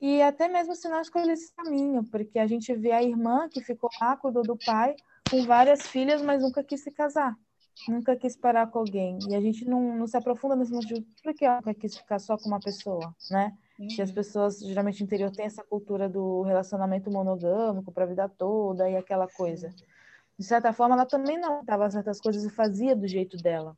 E 0.00 0.20
até 0.22 0.48
mesmo 0.48 0.74
se 0.74 0.88
não 0.88 1.00
escolher 1.00 1.32
esse 1.32 1.54
caminho, 1.54 2.04
porque 2.04 2.38
a 2.38 2.46
gente 2.46 2.74
vê 2.74 2.92
a 2.92 3.02
irmã 3.02 3.48
que 3.48 3.60
ficou 3.60 3.88
lá, 4.00 4.16
cuidou 4.16 4.42
do 4.42 4.56
pai, 4.56 4.94
com 5.30 5.44
várias 5.44 5.86
filhas, 5.86 6.22
mas 6.22 6.42
nunca 6.42 6.62
quis 6.62 6.82
se 6.82 6.90
casar, 6.90 7.34
nunca 7.88 8.14
quis 8.16 8.36
parar 8.36 8.66
com 8.66 8.80
alguém. 8.80 9.18
E 9.28 9.34
a 9.34 9.40
gente 9.40 9.64
não, 9.64 9.96
não 9.96 10.06
se 10.06 10.16
aprofunda 10.16 10.56
nesse 10.56 10.72
motivo, 10.72 11.04
porque 11.22 11.44
ela 11.44 11.56
nunca 11.56 11.74
quis 11.74 11.96
ficar 11.96 12.18
só 12.18 12.36
com 12.36 12.48
uma 12.48 12.60
pessoa, 12.60 13.14
né? 13.30 13.56
Uhum. 13.78 13.88
Que 13.88 14.02
as 14.02 14.12
pessoas, 14.12 14.60
geralmente 14.60 15.00
no 15.00 15.06
interior, 15.06 15.30
têm 15.30 15.46
essa 15.46 15.64
cultura 15.64 16.08
do 16.08 16.42
relacionamento 16.42 17.10
monogâmico 17.10 17.90
para 17.90 18.04
a 18.04 18.08
vida 18.08 18.28
toda 18.28 18.88
e 18.88 18.96
aquela 18.96 19.26
coisa. 19.26 19.74
De 20.38 20.44
certa 20.44 20.72
forma, 20.72 20.94
ela 20.94 21.06
também 21.06 21.38
não 21.38 21.60
estava 21.60 21.90
certas 21.90 22.20
coisas 22.20 22.44
e 22.44 22.50
fazia 22.50 22.94
do 22.94 23.06
jeito 23.06 23.36
dela. 23.36 23.76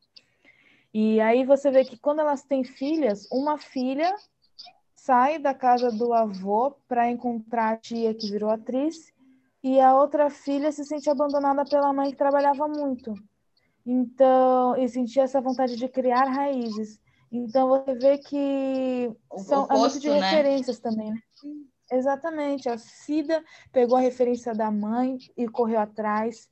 E 0.93 1.21
aí 1.21 1.45
você 1.45 1.71
vê 1.71 1.85
que 1.85 1.99
quando 1.99 2.21
elas 2.21 2.43
têm 2.43 2.65
filhas, 2.65 3.29
uma 3.31 3.59
filha 3.59 4.15
sai 5.07 5.39
da 5.39 5.55
casa 5.55 5.89
do 5.93 6.13
avô 6.13 6.73
para 6.89 7.09
encontrar 7.09 7.75
a 7.75 7.77
tia 7.77 8.13
que 8.13 8.29
virou 8.29 8.51
atriz 8.51 9.15
e 9.63 9.81
a 9.81 9.95
outra 9.95 10.29
filha 10.29 10.73
se 10.73 10.85
sente 10.85 11.09
abandonada 11.09 11.65
pela 11.65 11.93
mãe 11.93 12.11
que 12.11 12.17
trabalhava 12.17 12.67
muito. 12.67 13.15
Então, 13.87 14.77
e 14.77 14.89
sentia 14.89 15.23
essa 15.23 15.41
vontade 15.41 15.77
de 15.77 15.89
criar 15.89 16.25
raízes. 16.25 17.01
Então, 17.31 17.69
você 17.69 17.95
vê 17.95 18.19
que 18.19 19.13
são 19.45 19.63
oposto, 19.63 19.75
é 19.75 19.79
muito 19.79 20.01
de 20.01 20.09
né? 20.09 20.21
referências 20.21 20.81
também, 20.81 21.13
né? 21.13 21.21
Exatamente. 21.93 22.69
A 22.69 22.77
Cida 22.77 23.45
pegou 23.73 23.97
a 23.97 24.01
referência 24.01 24.53
da 24.53 24.73
mãe 24.73 25.19
e 25.37 25.47
correu 25.47 25.79
atrás. 25.79 26.49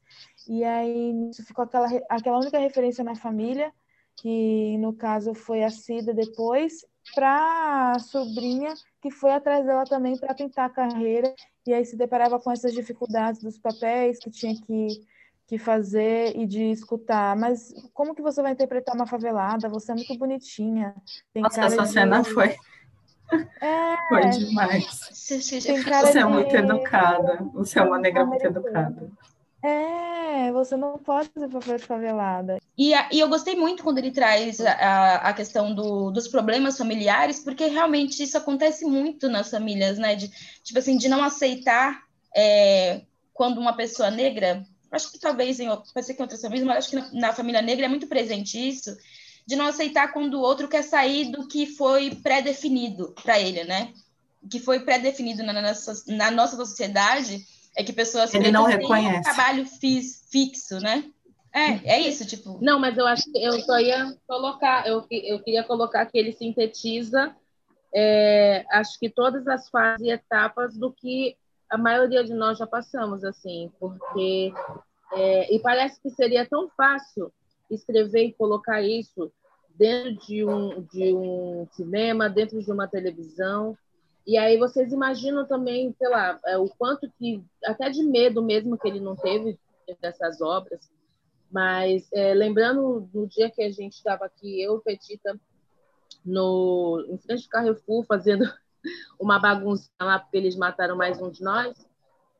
E 0.48 0.62
aí 0.62 1.28
isso 1.28 1.44
ficou 1.44 1.64
aquela, 1.64 1.88
aquela 2.08 2.38
única 2.38 2.58
referência 2.58 3.02
na 3.02 3.16
família, 3.16 3.72
que 4.16 4.78
no 4.78 4.92
caso 4.92 5.34
foi 5.34 5.64
a 5.64 5.70
Cida 5.70 6.14
depois, 6.14 6.84
para 7.14 7.92
a 7.92 7.98
sobrinha, 7.98 8.72
que 9.02 9.10
foi 9.10 9.32
atrás 9.32 9.64
dela 9.66 9.84
também 9.84 10.16
para 10.16 10.34
tentar 10.34 10.66
a 10.66 10.70
carreira, 10.70 11.34
e 11.66 11.72
aí 11.72 11.84
se 11.84 11.96
deparava 11.96 12.38
com 12.38 12.50
essas 12.50 12.72
dificuldades 12.72 13.42
dos 13.42 13.58
papéis 13.58 14.18
que 14.18 14.30
tinha 14.30 14.54
que, 14.54 14.88
que 15.46 15.58
fazer 15.58 16.36
e 16.36 16.46
de 16.46 16.70
escutar. 16.70 17.36
Mas 17.36 17.72
como 17.92 18.14
que 18.14 18.22
você 18.22 18.40
vai 18.42 18.52
interpretar 18.52 18.94
uma 18.94 19.06
favelada? 19.06 19.68
Você 19.68 19.92
é 19.92 19.94
muito 19.94 20.16
bonitinha. 20.16 20.94
Tem 21.32 21.42
Nossa, 21.42 21.62
essa 21.62 21.82
de... 21.82 21.88
cena 21.88 22.24
foi. 22.24 22.54
É, 23.60 23.96
foi 24.10 24.28
demais. 24.28 25.08
Você 25.10 26.18
é 26.18 26.24
muito 26.26 26.54
educada. 26.54 27.38
Você 27.54 27.78
é 27.78 27.82
uma 27.82 27.98
negra 27.98 28.24
muito 28.24 28.44
educada. 28.44 29.10
É, 29.64 30.52
você 30.52 30.76
não 30.76 30.98
pode 30.98 31.30
fazer 31.30 31.48
papel 31.48 31.78
de 31.78 31.84
favelada. 31.84 32.58
E, 32.76 32.92
e 33.10 33.18
eu 33.18 33.28
gostei 33.30 33.56
muito 33.56 33.82
quando 33.82 33.96
ele 33.96 34.10
traz 34.10 34.60
a, 34.60 35.16
a 35.16 35.32
questão 35.32 35.74
do, 35.74 36.10
dos 36.10 36.28
problemas 36.28 36.76
familiares, 36.76 37.40
porque 37.40 37.64
realmente 37.64 38.22
isso 38.22 38.36
acontece 38.36 38.84
muito 38.84 39.26
nas 39.26 39.50
famílias, 39.50 39.96
né? 39.96 40.16
De, 40.16 40.30
tipo 40.62 40.78
assim, 40.78 40.98
de 40.98 41.08
não 41.08 41.24
aceitar 41.24 42.02
é, 42.36 43.00
quando 43.32 43.58
uma 43.58 43.74
pessoa 43.74 44.10
negra, 44.10 44.66
acho 44.92 45.10
que 45.10 45.18
talvez 45.18 45.58
em, 45.58 45.68
pode 45.68 46.04
ser 46.04 46.12
que 46.12 46.20
em 46.20 46.24
outras 46.24 46.42
famílias, 46.42 46.66
mas 46.66 46.76
acho 46.76 46.90
que 46.90 46.96
na, 46.96 47.12
na 47.12 47.32
família 47.32 47.62
negra 47.62 47.86
é 47.86 47.88
muito 47.88 48.06
presente 48.06 48.58
isso, 48.68 48.94
de 49.46 49.56
não 49.56 49.64
aceitar 49.64 50.12
quando 50.12 50.34
o 50.34 50.42
outro 50.42 50.68
quer 50.68 50.82
sair 50.82 51.30
do 51.30 51.48
que 51.48 51.64
foi 51.64 52.14
pré-definido 52.16 53.14
para 53.22 53.40
ele, 53.40 53.64
né? 53.64 53.94
Que 54.50 54.60
foi 54.60 54.80
pré-definido 54.80 55.42
na, 55.42 55.54
na, 55.54 55.72
na 56.08 56.30
nossa 56.30 56.54
sociedade 56.54 57.42
é 57.76 57.82
que 57.82 57.92
pessoas 57.92 58.32
Ele 58.34 58.52
não 58.52 58.64
reconhece. 58.64 59.18
Um 59.18 59.22
trabalho 59.22 59.66
fixo, 59.66 60.78
né? 60.80 61.04
É, 61.52 61.94
é 61.96 62.00
isso, 62.00 62.26
tipo. 62.26 62.58
Não, 62.60 62.80
mas 62.80 62.98
eu 62.98 63.06
acho 63.06 63.30
que 63.30 63.42
eu 63.42 63.60
só 63.60 63.78
ia 63.78 64.16
colocar, 64.26 64.86
eu, 64.86 65.06
eu 65.10 65.40
queria 65.40 65.62
colocar 65.62 66.04
que 66.06 66.18
ele 66.18 66.32
sintetiza, 66.32 67.34
é, 67.94 68.64
acho 68.72 68.98
que 68.98 69.08
todas 69.08 69.46
as 69.46 69.68
fases 69.68 70.04
e 70.04 70.10
etapas 70.10 70.76
do 70.76 70.92
que 70.92 71.36
a 71.70 71.78
maioria 71.78 72.24
de 72.24 72.34
nós 72.34 72.58
já 72.58 72.66
passamos, 72.66 73.24
assim, 73.24 73.70
porque. 73.78 74.52
É, 75.12 75.54
e 75.54 75.60
parece 75.60 76.00
que 76.02 76.10
seria 76.10 76.44
tão 76.44 76.68
fácil 76.76 77.32
escrever 77.70 78.24
e 78.24 78.32
colocar 78.32 78.82
isso 78.82 79.30
dentro 79.76 80.26
de 80.26 80.44
um, 80.44 80.82
de 80.82 81.12
um 81.14 81.68
cinema, 81.72 82.28
dentro 82.28 82.60
de 82.60 82.72
uma 82.72 82.88
televisão, 82.88 83.76
e 84.26 84.38
aí 84.38 84.58
vocês 84.58 84.92
imaginam 84.92 85.46
também, 85.46 85.94
sei 85.98 86.08
lá, 86.08 86.38
é, 86.46 86.56
o 86.56 86.68
quanto 86.68 87.10
que, 87.18 87.44
até 87.64 87.90
de 87.90 88.02
medo 88.02 88.42
mesmo 88.42 88.78
que 88.78 88.88
ele 88.88 89.00
não 89.00 89.14
teve 89.14 89.58
dessas 90.00 90.40
obras. 90.40 90.90
Mas 91.50 92.08
é, 92.12 92.32
lembrando 92.34 93.08
do 93.12 93.26
dia 93.26 93.50
que 93.50 93.62
a 93.62 93.70
gente 93.70 93.92
estava 93.92 94.24
aqui, 94.24 94.62
eu, 94.62 94.80
Petita, 94.80 95.38
no, 96.24 97.04
em 97.08 97.18
frente 97.18 97.44
do 97.44 97.48
Carrefour, 97.50 98.04
fazendo 98.06 98.44
uma 99.20 99.38
bagunça 99.38 99.90
lá, 100.00 100.18
porque 100.18 100.36
eles 100.36 100.56
mataram 100.56 100.96
mais 100.96 101.20
um 101.20 101.30
de 101.30 101.42
nós. 101.42 101.86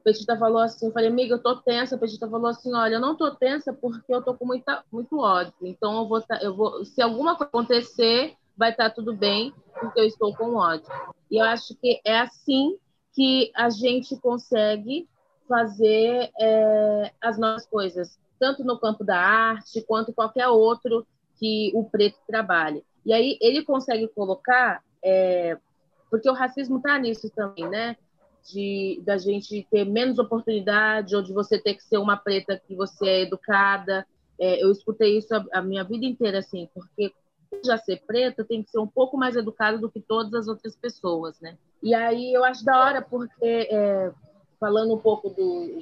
Petita 0.02 0.36
falou 0.36 0.60
assim, 0.60 0.86
eu 0.86 0.92
falei, 0.92 1.08
amiga, 1.08 1.34
eu 1.34 1.42
tô 1.42 1.56
tensa. 1.56 1.98
Petita 1.98 2.28
falou 2.28 2.48
assim, 2.48 2.74
olha, 2.74 2.94
eu 2.94 3.00
não 3.00 3.16
tô 3.16 3.30
tensa 3.34 3.72
porque 3.72 4.12
eu 4.12 4.22
tô 4.22 4.34
com 4.34 4.46
muita, 4.46 4.84
muito 4.90 5.18
ódio. 5.18 5.54
Então 5.62 5.98
eu 5.98 6.08
vou, 6.08 6.22
eu 6.40 6.54
vou, 6.54 6.84
se 6.84 7.00
alguma 7.00 7.36
coisa 7.36 7.48
acontecer, 7.48 8.36
vai 8.56 8.70
estar 8.70 8.90
tá 8.90 8.94
tudo 8.94 9.14
bem, 9.14 9.52
porque 9.78 10.00
eu 10.00 10.04
estou 10.04 10.34
com 10.34 10.56
ódio. 10.56 10.86
E 11.30 11.38
eu 11.38 11.44
acho 11.44 11.74
que 11.76 12.00
é 12.04 12.20
assim 12.20 12.76
que 13.12 13.50
a 13.54 13.70
gente 13.70 14.16
consegue 14.16 15.08
fazer 15.48 16.30
é, 16.40 17.12
as 17.20 17.38
nossas 17.38 17.66
coisas, 17.66 18.18
tanto 18.38 18.64
no 18.64 18.78
campo 18.78 19.04
da 19.04 19.18
arte 19.18 19.82
quanto 19.82 20.12
qualquer 20.12 20.48
outro 20.48 21.06
que 21.38 21.70
o 21.74 21.84
preto 21.84 22.18
trabalhe. 22.26 22.84
E 23.04 23.12
aí 23.12 23.38
ele 23.40 23.62
consegue 23.64 24.08
colocar, 24.08 24.82
é, 25.02 25.58
porque 26.10 26.28
o 26.28 26.34
racismo 26.34 26.78
está 26.78 26.98
nisso 26.98 27.30
também, 27.30 27.68
né? 27.68 27.96
De 28.52 29.00
da 29.04 29.16
gente 29.18 29.66
ter 29.70 29.84
menos 29.84 30.18
oportunidade 30.18 31.14
ou 31.14 31.22
de 31.22 31.32
você 31.32 31.58
ter 31.58 31.74
que 31.74 31.82
ser 31.82 31.98
uma 31.98 32.16
preta 32.16 32.60
que 32.66 32.74
você 32.74 33.06
é 33.06 33.20
educada. 33.22 34.06
é, 34.38 34.62
eu 34.62 34.70
escutei 34.70 35.18
isso 35.18 35.34
a, 35.34 35.44
a, 35.52 35.62
minha 35.62 35.84
vida 35.84 36.04
inteira, 36.04 36.38
assim, 36.38 36.68
porque 36.74 37.12
já 37.64 37.76
ser 37.78 38.02
preta 38.06 38.44
tem 38.44 38.62
que 38.62 38.70
ser 38.70 38.78
um 38.78 38.86
pouco 38.86 39.16
mais 39.16 39.36
educado 39.36 39.78
do 39.78 39.90
que 39.90 40.00
todas 40.00 40.34
as 40.34 40.48
outras 40.48 40.76
pessoas, 40.76 41.38
né? 41.40 41.56
E 41.82 41.94
aí 41.94 42.32
eu 42.32 42.44
acho 42.44 42.64
da 42.64 42.78
hora, 42.78 43.02
porque 43.02 43.68
é, 43.70 44.12
falando 44.58 44.94
um 44.94 44.98
pouco 44.98 45.28
do, 45.30 45.78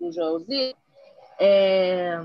do 0.00 0.12
Joelzinho, 0.12 0.74
é, 1.38 2.20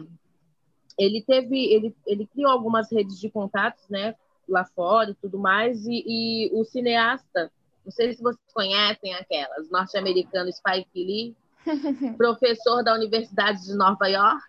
ele 0.98 1.22
teve, 1.22 1.74
ele, 1.74 1.96
ele 2.06 2.28
criou 2.28 2.52
algumas 2.52 2.92
redes 2.92 3.20
de 3.20 3.30
contatos, 3.30 3.88
né, 3.90 4.16
lá 4.48 4.66
fora 4.66 5.12
e 5.12 5.16
tudo 5.16 5.40
mais, 5.40 5.86
e, 5.86 6.04
e 6.06 6.52
o 6.54 6.64
cineasta, 6.66 7.52
não 7.86 7.92
sei 7.92 8.14
se 8.14 8.22
vocês 8.22 8.54
conhecem 8.54 9.14
aquelas, 9.14 9.70
norte-americano 9.70 10.52
Spike 10.52 10.90
Lee, 10.96 11.36
professor 12.18 12.84
da 12.84 12.94
Universidade 12.94 13.64
de 13.64 13.74
Nova 13.76 14.08
York, 14.08 14.44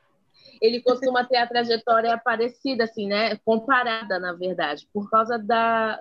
ele 0.61 0.83
costuma 0.83 1.25
ter 1.25 1.37
a 1.37 1.47
trajetória 1.47 2.17
parecida, 2.19 2.85
assim, 2.85 3.07
né? 3.07 3.37
Comparada, 3.45 4.19
na 4.19 4.33
verdade, 4.33 4.87
por 4.93 5.09
causa 5.11 5.39
da, 5.39 5.99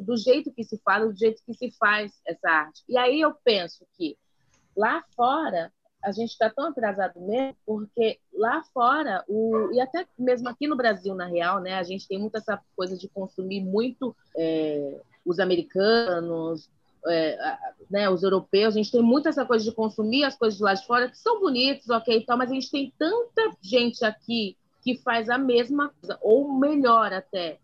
do 0.00 0.16
jeito 0.16 0.52
que 0.52 0.64
se 0.64 0.78
fala, 0.84 1.06
do 1.06 1.18
jeito 1.18 1.42
que 1.44 1.54
se 1.54 1.70
faz 1.72 2.12
essa 2.26 2.48
arte. 2.48 2.82
E 2.88 2.96
aí 2.96 3.20
eu 3.20 3.34
penso 3.44 3.86
que 3.96 4.16
lá 4.76 5.02
fora 5.16 5.72
a 6.02 6.10
gente 6.10 6.30
está 6.30 6.50
tão 6.50 6.68
atrasado 6.68 7.20
mesmo, 7.20 7.56
porque 7.64 8.18
lá 8.34 8.62
fora, 8.74 9.24
o, 9.28 9.70
e 9.72 9.80
até 9.80 10.04
mesmo 10.18 10.48
aqui 10.48 10.66
no 10.66 10.76
Brasil, 10.76 11.14
na 11.14 11.26
real, 11.26 11.60
né, 11.60 11.74
a 11.74 11.82
gente 11.84 12.08
tem 12.08 12.18
muita 12.18 12.38
essa 12.38 12.60
coisa 12.74 12.96
de 12.96 13.08
consumir 13.08 13.60
muito 13.60 14.14
é, 14.36 15.00
os 15.24 15.38
americanos, 15.38 16.68
é, 17.08 17.58
né, 17.90 18.08
os 18.08 18.22
europeus, 18.22 18.74
a 18.74 18.78
gente 18.78 18.92
tem 18.92 19.02
muito 19.02 19.28
essa 19.28 19.44
coisa 19.44 19.64
de 19.64 19.72
consumir 19.72 20.24
as 20.24 20.36
coisas 20.36 20.56
de 20.56 20.64
lá 20.64 20.74
de 20.74 20.86
fora, 20.86 21.08
que 21.08 21.18
são 21.18 21.40
bonitas, 21.40 21.88
ok, 21.90 22.16
então, 22.16 22.36
mas 22.36 22.50
a 22.50 22.54
gente 22.54 22.70
tem 22.70 22.92
tanta 22.98 23.50
gente 23.60 24.04
aqui 24.04 24.56
que 24.82 24.96
faz 24.96 25.28
a 25.28 25.38
mesma 25.38 25.90
coisa, 26.00 26.18
ou 26.20 26.52
melhor 26.52 27.12
até. 27.12 27.58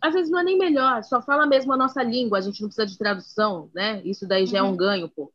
Às 0.00 0.14
vezes 0.14 0.30
não 0.30 0.38
é 0.38 0.44
nem 0.44 0.58
melhor, 0.58 1.02
só 1.04 1.20
fala 1.20 1.46
mesmo 1.46 1.72
a 1.72 1.76
nossa 1.76 2.02
língua, 2.02 2.38
a 2.38 2.40
gente 2.40 2.60
não 2.60 2.68
precisa 2.68 2.86
de 2.86 2.98
tradução, 2.98 3.70
né? 3.74 4.00
Isso 4.04 4.26
daí 4.26 4.46
já 4.46 4.62
uhum. 4.62 4.68
é 4.68 4.72
um 4.72 4.76
ganho, 4.76 5.08
pô. 5.08 5.32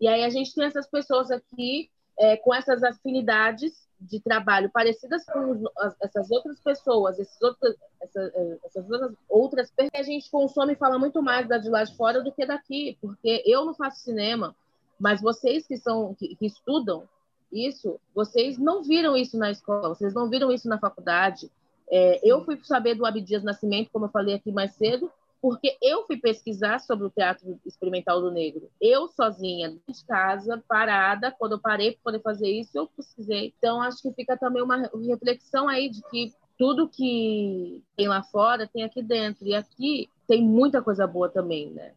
E 0.00 0.08
aí 0.08 0.24
a 0.24 0.30
gente 0.30 0.54
tem 0.54 0.64
essas 0.64 0.86
pessoas 0.86 1.30
aqui 1.30 1.90
é, 2.18 2.36
com 2.36 2.54
essas 2.54 2.82
afinidades 2.82 3.72
de 4.02 4.20
trabalho 4.20 4.70
parecidas 4.70 5.24
com 5.24 5.62
essas 6.02 6.30
outras 6.30 6.60
pessoas, 6.60 7.18
esses 7.18 7.40
outros, 7.40 7.74
essas, 8.00 8.34
é, 8.34 8.58
essas 8.64 8.90
outras, 8.90 9.12
outras 9.28 9.70
que 9.70 9.88
a 9.96 10.02
gente 10.02 10.30
consome 10.30 10.72
e 10.72 10.76
fala 10.76 10.98
muito 10.98 11.22
mais 11.22 11.48
da 11.48 11.58
de 11.58 11.68
lá 11.68 11.84
de 11.84 11.96
fora 11.96 12.22
do 12.22 12.32
que 12.32 12.44
daqui, 12.44 12.98
porque 13.00 13.42
eu 13.46 13.64
não 13.64 13.74
faço 13.74 14.02
cinema, 14.02 14.54
mas 14.98 15.20
vocês 15.20 15.66
que 15.66 15.76
são 15.76 16.14
que, 16.14 16.34
que 16.36 16.46
estudam 16.46 17.08
isso, 17.52 18.00
vocês 18.14 18.58
não 18.58 18.82
viram 18.82 19.16
isso 19.16 19.36
na 19.38 19.50
escola, 19.50 19.90
vocês 19.90 20.14
não 20.14 20.28
viram 20.28 20.50
isso 20.50 20.68
na 20.68 20.78
faculdade. 20.78 21.50
É, 21.90 22.20
eu 22.22 22.44
fui 22.44 22.58
saber 22.62 22.94
do 22.94 23.04
Abdias 23.04 23.42
Nascimento, 23.42 23.90
como 23.92 24.06
eu 24.06 24.10
falei 24.10 24.34
aqui 24.34 24.50
mais 24.50 24.72
cedo, 24.74 25.10
porque 25.42 25.76
eu 25.82 26.06
fui 26.06 26.16
pesquisar 26.16 26.78
sobre 26.78 27.04
o 27.04 27.10
teatro 27.10 27.58
experimental 27.66 28.20
do 28.20 28.30
negro. 28.30 28.70
Eu 28.80 29.08
sozinha, 29.08 29.70
de 29.88 30.04
casa, 30.06 30.62
parada, 30.68 31.34
quando 31.36 31.52
eu 31.52 31.60
parei 31.60 31.90
para 31.90 32.12
poder 32.12 32.22
fazer 32.22 32.48
isso, 32.48 32.70
eu 32.78 32.86
pesquisei. 32.86 33.52
Então, 33.58 33.82
acho 33.82 34.00
que 34.00 34.12
fica 34.12 34.36
também 34.36 34.62
uma 34.62 34.88
reflexão 35.04 35.68
aí 35.68 35.90
de 35.90 36.00
que 36.08 36.32
tudo 36.56 36.88
que 36.88 37.82
tem 37.96 38.06
lá 38.06 38.22
fora 38.22 38.70
tem 38.72 38.84
aqui 38.84 39.02
dentro. 39.02 39.44
E 39.44 39.52
aqui 39.52 40.08
tem 40.28 40.40
muita 40.40 40.80
coisa 40.80 41.08
boa 41.08 41.28
também, 41.28 41.72
né? 41.72 41.92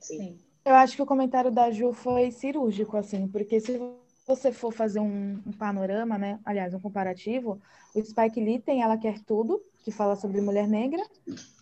Sim. 0.00 0.36
Eu 0.64 0.74
acho 0.74 0.96
que 0.96 1.02
o 1.02 1.06
comentário 1.06 1.52
da 1.52 1.70
Ju 1.70 1.92
foi 1.92 2.32
cirúrgico, 2.32 2.96
assim, 2.96 3.28
porque 3.28 3.60
se 3.60 3.80
você 4.28 4.52
for 4.52 4.72
fazer 4.72 5.00
um, 5.00 5.42
um, 5.46 5.52
panorama, 5.52 6.18
né? 6.18 6.38
Aliás, 6.44 6.74
um 6.74 6.80
comparativo, 6.80 7.60
o 7.94 8.04
Spike 8.04 8.38
Lee 8.38 8.60
tem 8.60 8.82
Ela 8.82 8.98
Quer 8.98 9.18
Tudo, 9.24 9.60
que 9.82 9.90
fala 9.90 10.14
sobre 10.16 10.40
mulher 10.42 10.68
negra, 10.68 11.02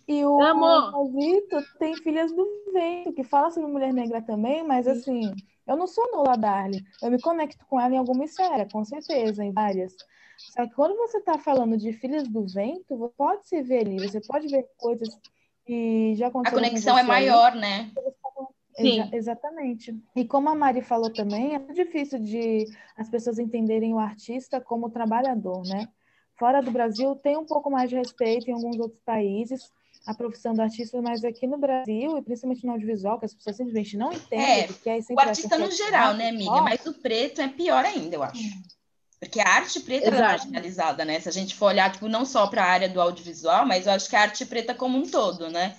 e 0.09 0.25
o 0.25 1.13
Vitor 1.13 1.63
tem 1.79 1.97
Filhas 1.97 2.33
do 2.33 2.47
Vento, 2.73 3.13
que 3.13 3.23
fala 3.23 3.51
sobre 3.51 3.71
mulher 3.71 3.93
negra 3.93 4.21
também, 4.21 4.65
mas 4.65 4.87
assim, 4.87 5.33
eu 5.67 5.77
não 5.77 5.87
sou 5.87 6.11
Nola 6.13 6.37
Darling. 6.37 6.85
Eu 7.03 7.11
me 7.11 7.21
conecto 7.21 7.65
com 7.67 7.81
ela 7.81 7.95
em 7.95 7.99
alguma 7.99 8.25
esfera, 8.25 8.69
com 8.71 8.85
certeza, 8.85 9.45
em 9.45 9.53
várias. 9.53 9.97
Só 10.37 10.67
que 10.67 10.75
quando 10.75 10.97
você 10.97 11.19
está 11.19 11.39
falando 11.39 11.77
de 11.77 11.93
Filhas 11.93 12.29
do 12.29 12.47
Vento, 12.47 12.97
você 12.97 13.15
pode 13.17 13.49
se 13.49 13.63
ver 13.63 13.87
ali, 13.87 13.97
você 13.97 14.21
pode 14.21 14.49
ver 14.49 14.67
coisas 14.77 15.09
que 15.65 16.15
já 16.17 16.29
aconteceram. 16.29 16.63
A 16.63 16.69
conexão 16.69 16.99
é 16.99 17.03
maior, 17.03 17.55
né? 17.55 17.91
Exa 18.79 19.09
exatamente. 19.13 19.99
E 20.15 20.25
como 20.25 20.49
a 20.51 20.55
Mari 20.55 20.83
falou 20.83 21.11
também, 21.11 21.55
é 21.55 21.59
difícil 21.73 22.19
de 22.19 22.67
as 22.97 23.09
pessoas 23.09 23.39
entenderem 23.39 23.95
o 23.95 23.99
artista 23.99 24.61
como 24.61 24.91
trabalhador, 24.91 25.63
né? 25.67 25.89
Fora 26.39 26.61
do 26.61 26.71
Brasil 26.71 27.17
tem 27.17 27.37
um 27.37 27.47
pouco 27.47 27.71
mais 27.71 27.89
de 27.89 27.97
respeito 27.97 28.51
em 28.51 28.53
alguns 28.53 28.79
outros 28.79 29.01
países, 29.01 29.73
a 30.07 30.15
profissão 30.15 30.53
do 30.53 30.61
artista, 30.61 31.01
mas 31.01 31.25
aqui 31.25 31.47
no 31.47 31.59
Brasil, 31.59 32.19
e 32.19 32.23
principalmente 32.23 32.65
no 32.65 32.73
audiovisual, 32.73 33.19
que 33.19 33.25
as 33.25 33.35
pessoas 33.35 33.57
simplesmente 33.57 33.97
não 33.97 34.13
entendem. 34.13 34.61
É, 34.61 34.69
que 34.69 34.89
é 34.91 35.01
o 35.11 35.19
artista 35.19 35.59
no 35.59 35.71
geral, 35.71 36.15
né, 36.15 36.29
amiga? 36.29 36.61
Mas 36.61 36.85
o 36.87 36.93
preto 36.93 37.41
é 37.41 37.49
pior 37.49 37.85
ainda, 37.85 38.15
eu 38.15 38.23
acho. 38.23 38.43
Porque 39.19 39.41
a 39.41 39.49
arte 39.49 39.81
preta 39.81 40.09
é 40.09 40.11
marginalizada, 40.11 41.05
né? 41.05 41.19
Se 41.19 41.29
a 41.29 41.33
gente 41.33 41.55
for 41.55 41.67
olhar, 41.67 41.91
tipo, 41.91 42.07
não 42.07 42.27
só 42.27 42.47
para 42.47 42.63
a 42.63 42.69
área 42.69 42.89
do 42.89 43.01
audiovisual, 43.01 43.67
mas 43.67 43.87
eu 43.87 43.93
acho 43.93 44.09
que 44.09 44.15
a 44.15 44.21
arte 44.21 44.45
preta 44.45 44.75
como 44.75 44.99
um 44.99 45.07
todo, 45.07 45.49
né? 45.49 45.75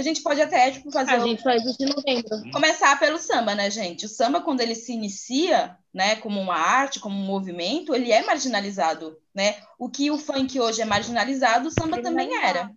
A 0.00 0.02
gente 0.02 0.22
pode 0.22 0.40
até, 0.40 0.70
tipo, 0.70 0.90
fazer... 0.90 1.12
A 1.12 1.20
gente 1.20 1.42
faz 1.42 1.64
isso 1.64 1.82
em 1.82 1.86
novembro. 1.86 2.50
Começar 2.52 2.98
pelo 2.98 3.18
samba, 3.18 3.54
né, 3.54 3.70
gente? 3.70 4.06
O 4.06 4.08
samba, 4.08 4.40
quando 4.40 4.60
ele 4.60 4.74
se 4.74 4.92
inicia, 4.92 5.76
né, 5.92 6.16
como 6.16 6.40
uma 6.40 6.56
arte, 6.56 7.00
como 7.00 7.16
um 7.16 7.26
movimento, 7.26 7.94
ele 7.94 8.10
é 8.10 8.24
marginalizado, 8.24 9.16
né? 9.34 9.56
O 9.78 9.88
que 9.88 10.10
o 10.10 10.18
funk 10.18 10.58
hoje 10.58 10.82
é 10.82 10.84
marginalizado, 10.84 11.68
o 11.68 11.70
samba 11.70 12.02
também 12.02 12.34
era 12.36 12.70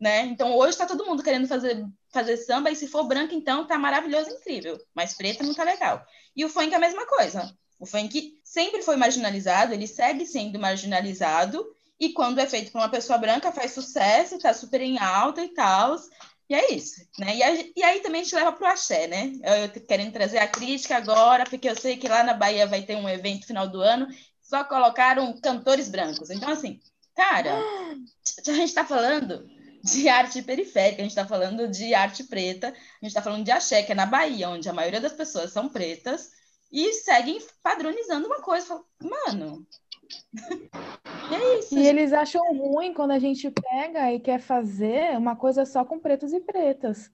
né? 0.00 0.22
Então 0.22 0.56
hoje 0.56 0.70
está 0.70 0.86
todo 0.86 1.04
mundo 1.04 1.22
querendo 1.22 1.46
fazer, 1.46 1.84
fazer 2.08 2.38
samba, 2.38 2.70
e 2.70 2.76
se 2.76 2.88
for 2.88 3.04
branco, 3.04 3.34
então 3.34 3.66
tá 3.66 3.78
maravilhoso, 3.78 4.30
incrível. 4.30 4.80
Mas 4.94 5.14
preta 5.14 5.44
não 5.44 5.52
tá 5.52 5.62
legal. 5.62 6.02
E 6.34 6.44
o 6.44 6.48
funk 6.48 6.72
é 6.72 6.76
a 6.76 6.80
mesma 6.80 7.06
coisa. 7.06 7.54
O 7.78 7.84
funk 7.84 8.38
sempre 8.42 8.82
foi 8.82 8.96
marginalizado, 8.96 9.74
ele 9.74 9.86
segue 9.86 10.24
sendo 10.24 10.58
marginalizado, 10.58 11.64
e 11.98 12.14
quando 12.14 12.38
é 12.38 12.46
feito 12.46 12.72
por 12.72 12.78
uma 12.78 12.88
pessoa 12.88 13.18
branca, 13.18 13.52
faz 13.52 13.72
sucesso, 13.72 14.38
tá 14.38 14.54
super 14.54 14.80
em 14.80 14.98
alta 14.98 15.44
e 15.44 15.48
tal. 15.48 15.96
E 16.50 16.54
é 16.54 16.74
isso, 16.74 17.06
né? 17.16 17.36
E, 17.36 17.42
a, 17.44 17.54
e 17.76 17.82
aí 17.84 18.00
também 18.00 18.22
a 18.22 18.24
gente 18.24 18.34
leva 18.34 18.52
pro 18.52 18.66
axé, 18.66 19.06
né? 19.06 19.32
Eu, 19.44 19.54
eu 19.66 19.86
querendo 19.86 20.12
trazer 20.12 20.38
a 20.38 20.48
crítica 20.48 20.96
agora, 20.96 21.44
porque 21.44 21.70
eu 21.70 21.76
sei 21.76 21.96
que 21.96 22.08
lá 22.08 22.24
na 22.24 22.34
Bahia 22.34 22.66
vai 22.66 22.82
ter 22.82 22.96
um 22.96 23.08
evento 23.08 23.46
final 23.46 23.68
do 23.68 23.80
ano, 23.80 24.08
só 24.42 24.64
colocaram 24.64 25.32
cantores 25.40 25.88
brancos. 25.88 26.28
Então, 26.28 26.48
assim, 26.48 26.80
cara, 27.14 27.56
a 28.48 28.52
gente 28.52 28.64
está 28.64 28.84
falando 28.84 29.48
de 29.84 30.08
arte 30.08 30.42
periférica, 30.42 31.00
a 31.00 31.04
gente 31.04 31.12
está 31.12 31.24
falando 31.24 31.68
de 31.68 31.94
arte 31.94 32.24
preta, 32.24 32.66
a 32.66 32.70
gente 32.72 33.06
está 33.06 33.22
falando 33.22 33.44
de 33.44 33.52
axé, 33.52 33.84
que 33.84 33.92
é 33.92 33.94
na 33.94 34.06
Bahia, 34.06 34.48
onde 34.48 34.68
a 34.68 34.72
maioria 34.72 35.00
das 35.00 35.12
pessoas 35.12 35.52
são 35.52 35.68
pretas, 35.68 36.30
e 36.72 36.92
seguem 36.94 37.40
padronizando 37.62 38.26
uma 38.26 38.42
coisa. 38.42 38.82
Mano. 39.00 39.64
É 41.32 41.58
isso. 41.58 41.78
E 41.78 41.86
eles 41.86 42.12
acham 42.12 42.42
ruim 42.56 42.92
quando 42.92 43.12
a 43.12 43.18
gente 43.18 43.50
pega 43.50 44.12
e 44.12 44.20
quer 44.20 44.40
fazer 44.40 45.16
uma 45.16 45.36
coisa 45.36 45.64
só 45.64 45.84
com 45.84 45.98
pretos 45.98 46.32
e 46.32 46.40
pretas. 46.40 47.10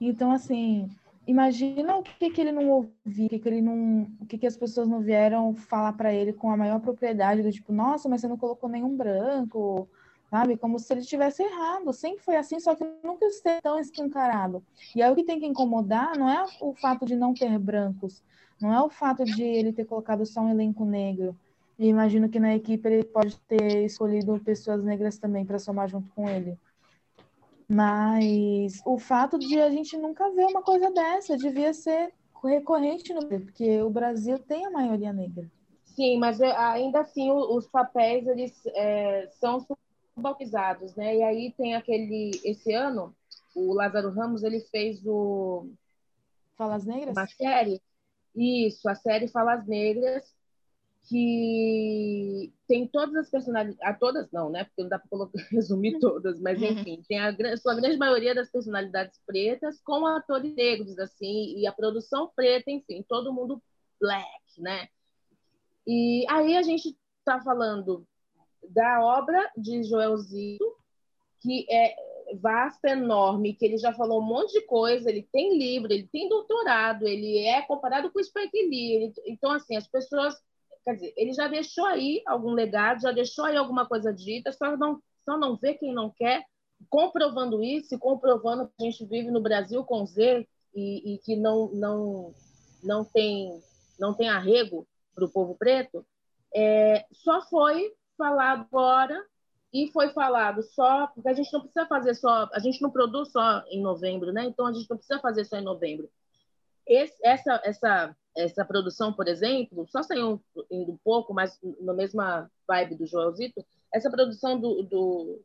Então, 0.00 0.32
assim, 0.32 0.88
imagina 1.26 1.96
o 1.96 2.02
que, 2.02 2.30
que 2.30 2.40
ele 2.40 2.52
não 2.52 2.68
ouviu, 2.68 3.26
o 3.26 3.28
que, 3.28 3.38
que 3.38 3.48
ele 3.48 3.62
não, 3.62 4.08
o 4.20 4.26
que, 4.26 4.38
que 4.38 4.46
as 4.46 4.56
pessoas 4.56 4.88
não 4.88 5.00
vieram 5.00 5.54
falar 5.54 5.92
para 5.92 6.12
ele 6.12 6.32
com 6.32 6.50
a 6.50 6.56
maior 6.56 6.80
propriedade 6.80 7.42
do 7.42 7.52
tipo, 7.52 7.72
nossa, 7.72 8.08
mas 8.08 8.20
você 8.20 8.28
não 8.28 8.36
colocou 8.36 8.68
nenhum 8.68 8.96
branco, 8.96 9.88
sabe? 10.32 10.56
Como 10.56 10.78
se 10.78 10.92
ele 10.92 11.02
tivesse 11.02 11.42
errado. 11.42 11.92
Sempre 11.92 12.24
foi 12.24 12.36
assim, 12.36 12.58
só 12.58 12.74
que 12.74 12.84
nunca 13.04 13.26
esteve 13.26 13.60
tão 13.60 13.78
escancarado. 13.78 14.64
E 14.96 15.02
aí 15.02 15.12
o 15.12 15.14
que 15.14 15.24
tem 15.24 15.38
que 15.38 15.46
incomodar 15.46 16.18
não 16.18 16.28
é 16.28 16.44
o 16.60 16.74
fato 16.74 17.04
de 17.04 17.14
não 17.14 17.34
ter 17.34 17.58
brancos, 17.58 18.22
não 18.60 18.72
é 18.72 18.80
o 18.82 18.88
fato 18.88 19.24
de 19.24 19.42
ele 19.42 19.72
ter 19.72 19.84
colocado 19.84 20.24
só 20.24 20.40
um 20.40 20.50
elenco 20.50 20.84
negro. 20.84 21.36
E 21.78 21.86
imagino 21.86 22.28
que 22.28 22.38
na 22.38 22.54
equipe 22.54 22.88
ele 22.88 23.04
pode 23.04 23.38
ter 23.40 23.84
escolhido 23.84 24.38
pessoas 24.40 24.82
negras 24.84 25.18
também 25.18 25.44
para 25.44 25.58
somar 25.58 25.88
junto 25.88 26.08
com 26.14 26.28
ele. 26.28 26.58
Mas 27.68 28.82
o 28.84 28.98
fato 28.98 29.38
de 29.38 29.60
a 29.60 29.70
gente 29.70 29.96
nunca 29.96 30.30
ver 30.30 30.46
uma 30.46 30.62
coisa 30.62 30.90
dessa 30.90 31.36
devia 31.36 31.72
ser 31.72 32.12
recorrente 32.44 33.14
no 33.14 33.26
porque 33.26 33.80
o 33.82 33.90
Brasil 33.90 34.38
tem 34.38 34.66
a 34.66 34.70
maioria 34.70 35.12
negra. 35.12 35.50
Sim, 35.84 36.18
mas 36.18 36.40
é, 36.40 36.54
ainda 36.56 37.00
assim 37.00 37.30
os 37.30 37.66
papéis 37.66 38.26
eles 38.26 38.60
é, 38.74 39.28
são 39.38 39.64
bautizados, 40.16 40.94
né? 40.94 41.16
E 41.16 41.22
aí 41.22 41.54
tem 41.56 41.74
aquele 41.74 42.30
esse 42.44 42.72
ano 42.72 43.14
o 43.54 43.72
Lázaro 43.74 44.10
Ramos 44.10 44.42
ele 44.42 44.60
fez 44.60 45.04
o 45.06 45.68
Falas 46.56 46.84
Negras? 46.84 47.16
Uma 47.16 47.26
série. 47.26 47.80
Isso, 48.34 48.88
a 48.88 48.94
série 48.94 49.28
Falas 49.28 49.66
Negras 49.66 50.24
que 51.08 52.52
tem 52.68 52.86
todas 52.86 53.16
as 53.16 53.30
personalidades, 53.30 53.80
a 53.82 53.92
todas 53.92 54.30
não, 54.30 54.50
né? 54.50 54.64
Porque 54.64 54.82
não 54.82 54.88
dá 54.88 54.98
para 54.98 55.28
resumir 55.50 55.98
todas, 55.98 56.40
mas 56.40 56.60
uhum. 56.60 56.68
enfim, 56.68 57.02
tem 57.08 57.18
a 57.18 57.56
sua 57.56 57.74
grande 57.74 57.96
maioria 57.96 58.34
das 58.34 58.50
personalidades 58.50 59.20
pretas 59.26 59.80
com 59.82 60.06
atores 60.06 60.54
negros 60.54 60.98
assim 60.98 61.58
e 61.58 61.66
a 61.66 61.72
produção 61.72 62.30
preta, 62.34 62.70
enfim, 62.70 63.04
todo 63.08 63.32
mundo 63.32 63.62
black, 64.00 64.26
né? 64.58 64.88
E 65.86 66.24
aí 66.28 66.56
a 66.56 66.62
gente 66.62 66.96
está 67.18 67.40
falando 67.40 68.06
da 68.68 69.04
obra 69.04 69.50
de 69.56 69.82
Joelzito, 69.82 70.64
que 71.40 71.66
é 71.70 71.96
vasta, 72.40 72.90
enorme, 72.90 73.54
que 73.54 73.64
ele 73.64 73.76
já 73.76 73.92
falou 73.92 74.20
um 74.20 74.24
monte 74.24 74.52
de 74.52 74.62
coisa, 74.62 75.10
ele 75.10 75.28
tem 75.32 75.58
livro, 75.58 75.92
ele 75.92 76.08
tem 76.10 76.28
doutorado, 76.28 77.06
ele 77.06 77.38
é 77.38 77.60
comparado 77.62 78.10
com 78.10 78.20
o 78.20 78.24
Spike 78.24 78.68
Lee. 78.68 78.92
Ele, 78.94 79.12
então, 79.26 79.50
assim, 79.50 79.76
as 79.76 79.86
pessoas... 79.86 80.34
Quer 80.84 80.94
dizer, 80.94 81.14
ele 81.16 81.32
já 81.32 81.48
deixou 81.48 81.84
aí 81.86 82.22
algum 82.26 82.52
legado, 82.52 83.02
já 83.02 83.12
deixou 83.12 83.44
aí 83.44 83.56
alguma 83.56 83.86
coisa 83.86 84.12
dita, 84.12 84.52
só 84.52 84.76
não, 84.76 85.00
só 85.24 85.38
não 85.38 85.56
vê 85.56 85.74
quem 85.74 85.94
não 85.94 86.10
quer, 86.10 86.44
comprovando 86.90 87.62
isso 87.62 87.94
e 87.94 87.98
comprovando 87.98 88.66
que 88.66 88.74
a 88.80 88.90
gente 88.90 89.04
vive 89.06 89.30
no 89.30 89.40
Brasil 89.40 89.84
com 89.84 90.04
Z 90.04 90.46
e, 90.74 91.14
e 91.14 91.18
que 91.18 91.36
não, 91.36 91.68
não, 91.72 92.34
não, 92.82 93.04
tem, 93.04 93.62
não 93.98 94.12
tem 94.12 94.28
arrego 94.28 94.86
para 95.14 95.24
o 95.24 95.30
povo 95.30 95.54
preto, 95.54 96.04
é, 96.54 97.04
só 97.12 97.40
foi 97.42 97.92
falado 98.16 98.66
agora 98.72 99.24
e 99.72 99.90
foi 99.90 100.10
falado 100.10 100.62
só, 100.62 101.06
porque 101.08 101.28
a 101.28 101.32
gente 101.32 101.52
não 101.52 101.60
precisa 101.60 101.86
fazer 101.86 102.14
só, 102.14 102.48
a 102.52 102.58
gente 102.58 102.82
não 102.82 102.90
produz 102.90 103.32
só 103.32 103.62
em 103.68 103.80
novembro, 103.80 104.32
né? 104.32 104.44
Então 104.44 104.66
a 104.66 104.72
gente 104.72 104.88
não 104.88 104.96
precisa 104.96 105.18
fazer 105.20 105.44
só 105.44 105.56
em 105.56 105.64
novembro. 105.64 106.10
Esse, 106.86 107.16
essa, 107.24 107.60
essa, 107.64 108.16
essa 108.36 108.64
produção, 108.64 109.12
por 109.12 109.28
exemplo, 109.28 109.86
só 109.88 110.02
saiu 110.02 110.42
indo 110.70 110.92
um 110.92 110.98
pouco, 111.04 111.34
mas 111.34 111.58
na 111.80 111.92
mesma 111.92 112.50
vibe 112.66 112.96
do 112.96 113.06
Joelzito, 113.06 113.64
essa 113.92 114.10
produção 114.10 114.58
do, 114.58 114.82
do, 114.82 115.40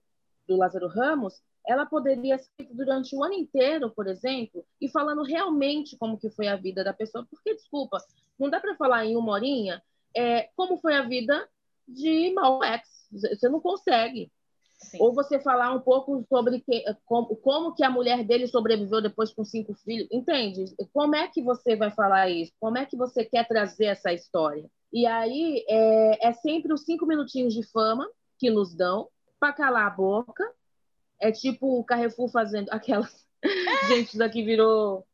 do 0.47 0.55
Lázaro 0.55 0.87
Ramos, 0.87 1.41
ela 1.67 1.85
poderia 1.85 2.37
ser 2.37 2.67
durante 2.71 3.13
o 3.15 3.23
ano 3.23 3.33
inteiro, 3.33 3.89
por 3.91 4.07
exemplo, 4.07 4.65
e 4.79 4.89
falando 4.89 5.21
realmente 5.21 5.97
como 5.97 6.17
que 6.17 6.29
foi 6.29 6.47
a 6.47 6.55
vida 6.55 6.83
da 6.83 6.93
pessoa, 6.93 7.27
porque, 7.29 7.53
desculpa, 7.55 7.97
não 8.39 8.49
dá 8.49 8.59
para 8.59 8.75
falar 8.75 9.05
em 9.05 9.17
uma 9.17 9.33
horinha 9.33 9.83
é, 10.15 10.49
como 10.55 10.77
foi 10.77 10.95
a 10.95 11.01
vida 11.01 11.47
de 11.87 12.33
Malcolm 12.33 12.65
X, 12.65 13.07
você 13.11 13.49
não 13.49 13.59
consegue. 13.59 14.31
Sim. 14.77 14.97
Ou 15.01 15.13
você 15.13 15.39
falar 15.39 15.73
um 15.73 15.79
pouco 15.79 16.23
sobre 16.29 16.59
que, 16.61 16.83
como, 17.05 17.35
como, 17.37 17.73
que 17.73 17.83
a 17.83 17.89
mulher 17.89 18.23
dele 18.23 18.47
sobreviveu 18.47 19.01
depois 19.01 19.33
com 19.33 19.43
cinco 19.43 19.73
filhos. 19.73 20.07
Entende? 20.11 20.65
Como 20.93 21.15
é 21.15 21.27
que 21.27 21.41
você 21.41 21.75
vai 21.75 21.89
falar 21.91 22.29
isso? 22.29 22.51
Como 22.59 22.77
é 22.77 22.85
que 22.85 22.95
você 22.95 23.25
quer 23.25 23.47
trazer 23.47 23.85
essa 23.85 24.13
história? 24.13 24.69
E 24.93 25.05
aí 25.05 25.65
é, 25.67 26.27
é 26.29 26.33
sempre 26.33 26.71
os 26.71 26.83
cinco 26.83 27.05
minutinhos 27.05 27.53
de 27.53 27.63
fama 27.63 28.07
que 28.39 28.49
nos 28.49 28.75
dão 28.75 29.09
para 29.39 29.53
calar 29.53 29.87
a 29.87 29.95
boca. 29.95 30.43
É 31.19 31.31
tipo 31.31 31.79
o 31.79 31.83
Carrefour 31.83 32.29
fazendo 32.29 32.69
aquelas. 32.69 33.25
Gente, 33.89 34.09
isso 34.09 34.17
daqui 34.17 34.43
virou. 34.43 35.05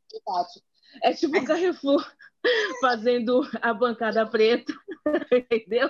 É 1.02 1.14
tipo 1.14 1.38
o 1.38 1.46
Carrefour 1.46 2.06
fazendo 2.82 3.42
a 3.62 3.74
bancada 3.74 4.26
preta, 4.26 4.74
entendeu? 5.50 5.90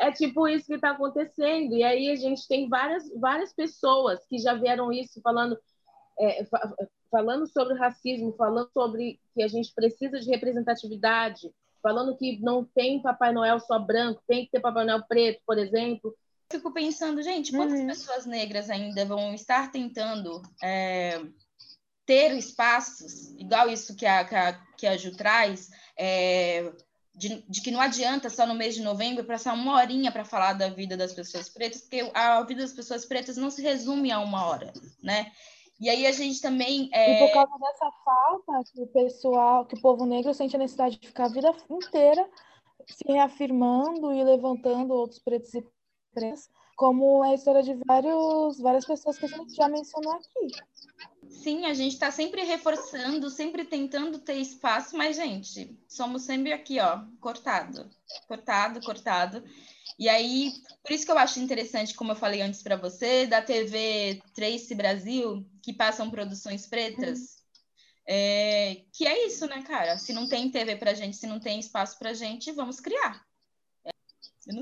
É 0.00 0.10
tipo 0.10 0.48
isso 0.48 0.66
que 0.66 0.74
está 0.74 0.90
acontecendo. 0.90 1.74
E 1.74 1.82
aí 1.82 2.10
a 2.10 2.16
gente 2.16 2.46
tem 2.48 2.68
várias, 2.68 3.04
várias 3.18 3.52
pessoas 3.52 4.24
que 4.26 4.38
já 4.38 4.54
vieram 4.54 4.92
isso 4.92 5.20
falando, 5.20 5.58
é, 6.18 6.46
falando 7.10 7.46
sobre 7.46 7.74
racismo, 7.74 8.34
falando 8.36 8.70
sobre 8.72 9.20
que 9.34 9.42
a 9.42 9.48
gente 9.48 9.72
precisa 9.74 10.20
de 10.20 10.30
representatividade, 10.30 11.50
falando 11.82 12.16
que 12.16 12.40
não 12.40 12.64
tem 12.64 13.02
Papai 13.02 13.32
Noel 13.32 13.60
só 13.60 13.78
branco, 13.78 14.22
tem 14.26 14.44
que 14.44 14.52
ter 14.52 14.60
Papai 14.60 14.84
Noel 14.84 15.04
preto, 15.06 15.40
por 15.46 15.58
exemplo. 15.58 16.14
Eu 16.50 16.58
fico 16.58 16.72
pensando, 16.72 17.22
gente, 17.22 17.52
quantas 17.52 17.80
uhum. 17.80 17.86
pessoas 17.86 18.26
negras 18.26 18.70
ainda 18.70 19.04
vão 19.04 19.34
estar 19.34 19.70
tentando 19.70 20.42
é, 20.62 21.20
ter 22.06 22.32
espaços, 22.36 23.34
igual 23.38 23.68
isso 23.68 23.96
que 23.96 24.06
a, 24.06 24.24
que 24.24 24.34
a, 24.34 24.52
que 24.76 24.86
a 24.86 24.96
Ju 24.96 25.16
traz, 25.16 25.70
é, 25.96 26.72
de, 27.14 27.44
de, 27.48 27.60
que 27.60 27.70
não 27.70 27.80
adianta 27.80 28.28
só 28.28 28.46
no 28.46 28.54
mês 28.54 28.74
de 28.74 28.82
novembro 28.82 29.24
passar 29.24 29.54
uma 29.54 29.74
horinha 29.76 30.10
para 30.10 30.24
falar 30.24 30.54
da 30.54 30.68
vida 30.68 30.96
das 30.96 31.12
pessoas 31.12 31.48
pretas, 31.48 31.82
porque 31.82 32.10
a 32.12 32.42
vida 32.42 32.62
das 32.62 32.72
pessoas 32.72 33.04
pretas 33.04 33.36
não 33.36 33.50
se 33.50 33.62
resume 33.62 34.10
a 34.10 34.18
uma 34.18 34.46
hora, 34.46 34.72
né? 35.02 35.30
E 35.80 35.88
aí 35.88 36.06
a 36.06 36.12
gente 36.12 36.40
também. 36.40 36.88
É... 36.92 37.24
E 37.24 37.26
por 37.26 37.34
causa 37.34 37.58
dessa 37.58 37.90
falta, 38.04 38.70
que 38.72 38.80
o 38.80 38.86
pessoal, 38.86 39.66
que 39.66 39.74
o 39.76 39.80
povo 39.80 40.06
negro 40.06 40.32
sente 40.32 40.56
a 40.56 40.58
necessidade 40.58 40.98
de 40.98 41.08
ficar 41.08 41.26
a 41.26 41.28
vida 41.28 41.54
inteira 41.70 42.28
se 42.86 43.04
reafirmando 43.06 44.12
e 44.12 44.22
levantando 44.22 44.92
outros 44.92 45.20
pretos 45.20 45.54
e 45.54 45.64
pretas, 46.12 46.50
como 46.76 47.24
é 47.24 47.30
a 47.30 47.34
história 47.34 47.62
de 47.62 47.74
vários, 47.86 48.60
várias 48.60 48.84
pessoas 48.84 49.18
que 49.18 49.26
a 49.26 49.28
gente 49.28 49.54
já 49.54 49.68
mencionou 49.68 50.12
aqui. 50.12 50.48
Sim, 51.42 51.66
a 51.66 51.74
gente 51.74 51.92
está 51.92 52.10
sempre 52.10 52.42
reforçando, 52.42 53.28
sempre 53.28 53.64
tentando 53.64 54.18
ter 54.18 54.36
espaço, 54.36 54.96
mas, 54.96 55.16
gente, 55.16 55.76
somos 55.88 56.22
sempre 56.22 56.52
aqui, 56.52 56.80
ó, 56.80 57.04
cortado, 57.20 57.90
cortado, 58.26 58.80
cortado. 58.80 59.44
E 59.98 60.08
aí, 60.08 60.52
por 60.82 60.92
isso 60.92 61.04
que 61.04 61.12
eu 61.12 61.18
acho 61.18 61.40
interessante, 61.40 61.94
como 61.94 62.12
eu 62.12 62.16
falei 62.16 62.40
antes 62.40 62.62
para 62.62 62.76
você, 62.76 63.26
da 63.26 63.42
TV 63.42 64.22
Trace 64.34 64.74
Brasil, 64.74 65.44
que 65.62 65.72
passam 65.72 66.10
produções 66.10 66.66
pretas, 66.66 67.36
é, 68.06 68.82
que 68.92 69.06
é 69.06 69.26
isso, 69.26 69.46
né, 69.46 69.62
cara? 69.62 69.98
Se 69.98 70.12
não 70.12 70.28
tem 70.28 70.50
TV 70.50 70.76
pra 70.76 70.94
gente, 70.94 71.16
se 71.16 71.26
não 71.26 71.40
tem 71.40 71.58
espaço 71.58 71.98
pra 71.98 72.14
gente, 72.14 72.52
vamos 72.52 72.80
criar. 72.80 73.24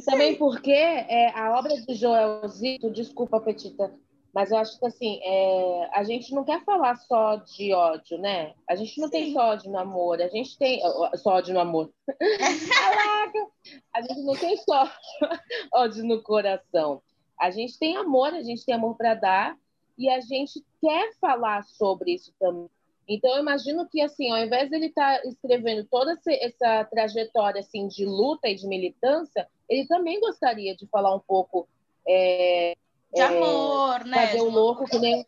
Também 0.04 0.36
porque 0.36 0.70
é, 0.70 1.30
a 1.36 1.58
obra 1.58 1.74
de 1.74 1.94
Joel 1.94 2.46
Zito, 2.48 2.90
desculpa, 2.90 3.40
Petita, 3.40 3.92
mas 4.34 4.50
eu 4.50 4.56
acho 4.56 4.78
que 4.78 4.86
assim, 4.86 5.20
é, 5.22 5.90
a 5.92 6.02
gente 6.04 6.34
não 6.34 6.44
quer 6.44 6.64
falar 6.64 6.96
só 6.96 7.36
de 7.36 7.72
ódio, 7.74 8.18
né? 8.18 8.54
A 8.68 8.74
gente 8.74 8.98
não 9.00 9.08
Sim. 9.08 9.12
tem 9.12 9.32
só 9.32 9.40
ódio 9.50 9.70
no 9.70 9.78
amor, 9.78 10.22
a 10.22 10.28
gente 10.28 10.56
tem 10.58 10.80
só 11.16 11.34
ódio 11.34 11.52
no 11.52 11.60
amor. 11.60 11.92
Caraca! 12.08 13.46
A 13.94 14.00
gente 14.02 14.22
não 14.22 14.34
tem 14.34 14.56
só 14.56 14.90
ódio 15.74 16.04
no 16.04 16.22
coração. 16.22 17.02
A 17.38 17.50
gente 17.50 17.78
tem 17.78 17.96
amor, 17.96 18.32
a 18.32 18.42
gente 18.42 18.64
tem 18.64 18.74
amor 18.74 18.96
para 18.96 19.14
dar 19.14 19.56
e 19.98 20.08
a 20.08 20.20
gente 20.20 20.64
quer 20.80 21.12
falar 21.20 21.64
sobre 21.64 22.14
isso 22.14 22.32
também. 22.38 22.70
Então, 23.08 23.34
eu 23.34 23.42
imagino 23.42 23.86
que, 23.88 24.00
assim, 24.00 24.30
ao 24.30 24.38
invés 24.38 24.70
dele 24.70 24.86
estar 24.86 25.20
tá 25.20 25.28
escrevendo 25.28 25.84
toda 25.90 26.18
essa 26.26 26.84
trajetória 26.84 27.60
assim, 27.60 27.88
de 27.88 28.04
luta 28.06 28.48
e 28.48 28.54
de 28.54 28.66
militância, 28.66 29.46
ele 29.68 29.86
também 29.86 30.20
gostaria 30.20 30.74
de 30.74 30.86
falar 30.86 31.14
um 31.14 31.20
pouco 31.20 31.68
é, 32.08 32.74
de 33.12 33.20
é, 33.20 33.24
amor, 33.24 34.04
né? 34.04 34.26
Fazer 34.26 34.40
o 34.40 34.48
um 34.48 34.50
louco 34.50 34.84
que 34.86 34.98
nem, 34.98 35.24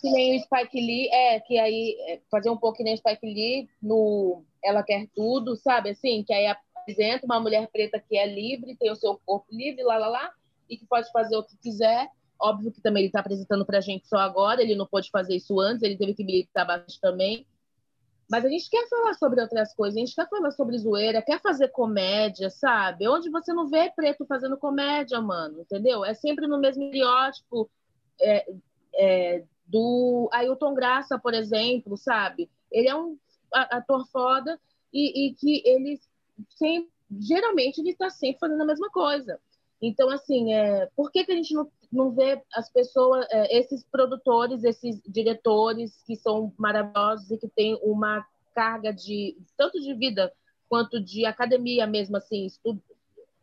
que 0.00 0.10
nem 0.10 0.36
o 0.36 0.42
Spike 0.42 0.80
Lee, 0.80 1.08
é, 1.08 1.40
que 1.40 1.58
aí 1.58 1.96
é, 2.08 2.20
fazer 2.30 2.50
um 2.50 2.56
pouco 2.56 2.78
que 2.78 2.84
nem 2.84 2.94
o 2.94 2.98
Spike 2.98 3.26
Lee 3.26 3.68
no 3.82 4.44
Ela 4.62 4.82
Quer 4.82 5.08
Tudo, 5.14 5.56
sabe? 5.56 5.90
Assim, 5.90 6.22
que 6.24 6.32
aí 6.32 6.46
apresenta 6.46 7.26
uma 7.26 7.40
mulher 7.40 7.68
preta 7.68 7.98
que 7.98 8.16
é 8.16 8.26
livre, 8.26 8.76
tem 8.76 8.90
o 8.90 8.96
seu 8.96 9.20
corpo 9.26 9.46
livre, 9.50 9.82
lá, 9.82 9.98
lá, 9.98 10.08
lá, 10.08 10.32
e 10.68 10.76
que 10.76 10.86
pode 10.86 11.10
fazer 11.10 11.36
o 11.36 11.42
que 11.42 11.56
quiser. 11.58 12.08
Óbvio 12.38 12.70
que 12.70 12.82
também 12.82 13.02
ele 13.02 13.08
está 13.08 13.20
apresentando 13.20 13.64
para 13.64 13.78
a 13.78 13.80
gente 13.80 14.06
só 14.06 14.18
agora, 14.18 14.62
ele 14.62 14.74
não 14.74 14.86
pôde 14.86 15.10
fazer 15.10 15.36
isso 15.36 15.58
antes, 15.58 15.82
ele 15.82 15.96
teve 15.96 16.14
que 16.14 16.24
militar 16.24 16.66
bastante 16.66 17.00
também. 17.00 17.46
Mas 18.28 18.44
a 18.44 18.48
gente 18.48 18.68
quer 18.68 18.88
falar 18.88 19.14
sobre 19.14 19.40
outras 19.40 19.72
coisas, 19.74 19.96
a 19.96 20.00
gente 20.00 20.14
quer 20.14 20.28
falar 20.28 20.50
sobre 20.50 20.78
zoeira, 20.78 21.22
quer 21.22 21.40
fazer 21.40 21.68
comédia, 21.68 22.50
sabe? 22.50 23.08
Onde 23.08 23.30
você 23.30 23.52
não 23.52 23.68
vê 23.68 23.90
preto 23.94 24.26
fazendo 24.26 24.56
comédia, 24.56 25.20
mano, 25.20 25.60
entendeu? 25.60 26.04
É 26.04 26.12
sempre 26.12 26.46
no 26.48 26.58
mesmo 26.58 26.82
estereótipo 26.82 27.70
é, 28.20 28.52
é, 28.94 29.44
do 29.66 30.28
Ailton 30.32 30.74
Graça, 30.74 31.18
por 31.18 31.34
exemplo, 31.34 31.96
sabe? 31.96 32.50
Ele 32.70 32.88
é 32.88 32.96
um 32.96 33.16
ator 33.52 34.06
foda 34.08 34.58
e, 34.92 35.26
e 35.26 35.34
que 35.34 35.62
ele 35.64 36.00
sempre, 36.50 36.90
geralmente, 37.20 37.78
ele 37.78 37.90
está 37.90 38.10
sempre 38.10 38.40
fazendo 38.40 38.62
a 38.62 38.66
mesma 38.66 38.90
coisa. 38.90 39.38
Então, 39.80 40.08
assim, 40.10 40.52
é, 40.52 40.86
por 40.96 41.10
que, 41.10 41.24
que 41.24 41.32
a 41.32 41.34
gente 41.34 41.54
não, 41.54 41.70
não 41.92 42.10
vê 42.10 42.42
as 42.52 42.70
pessoas, 42.70 43.26
é, 43.30 43.58
esses 43.58 43.84
produtores, 43.84 44.64
esses 44.64 45.00
diretores 45.06 46.02
que 46.06 46.16
são 46.16 46.52
maravilhosos 46.58 47.30
e 47.30 47.38
que 47.38 47.48
têm 47.48 47.78
uma 47.82 48.26
carga 48.54 48.92
de 48.92 49.36
tanto 49.56 49.80
de 49.80 49.94
vida 49.94 50.32
quanto 50.68 51.00
de 51.00 51.24
academia 51.26 51.86
mesmo, 51.86 52.16
assim, 52.16 52.46
estudo, 52.46 52.82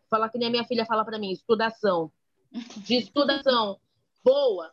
falar 0.09 0.29
que 0.29 0.37
nem 0.37 0.47
a 0.47 0.51
minha 0.51 0.65
filha 0.65 0.85
fala 0.85 1.05
para 1.05 1.19
mim, 1.19 1.31
estudação, 1.31 2.11
de 2.85 2.95
estudação 2.95 3.79
boa. 4.23 4.71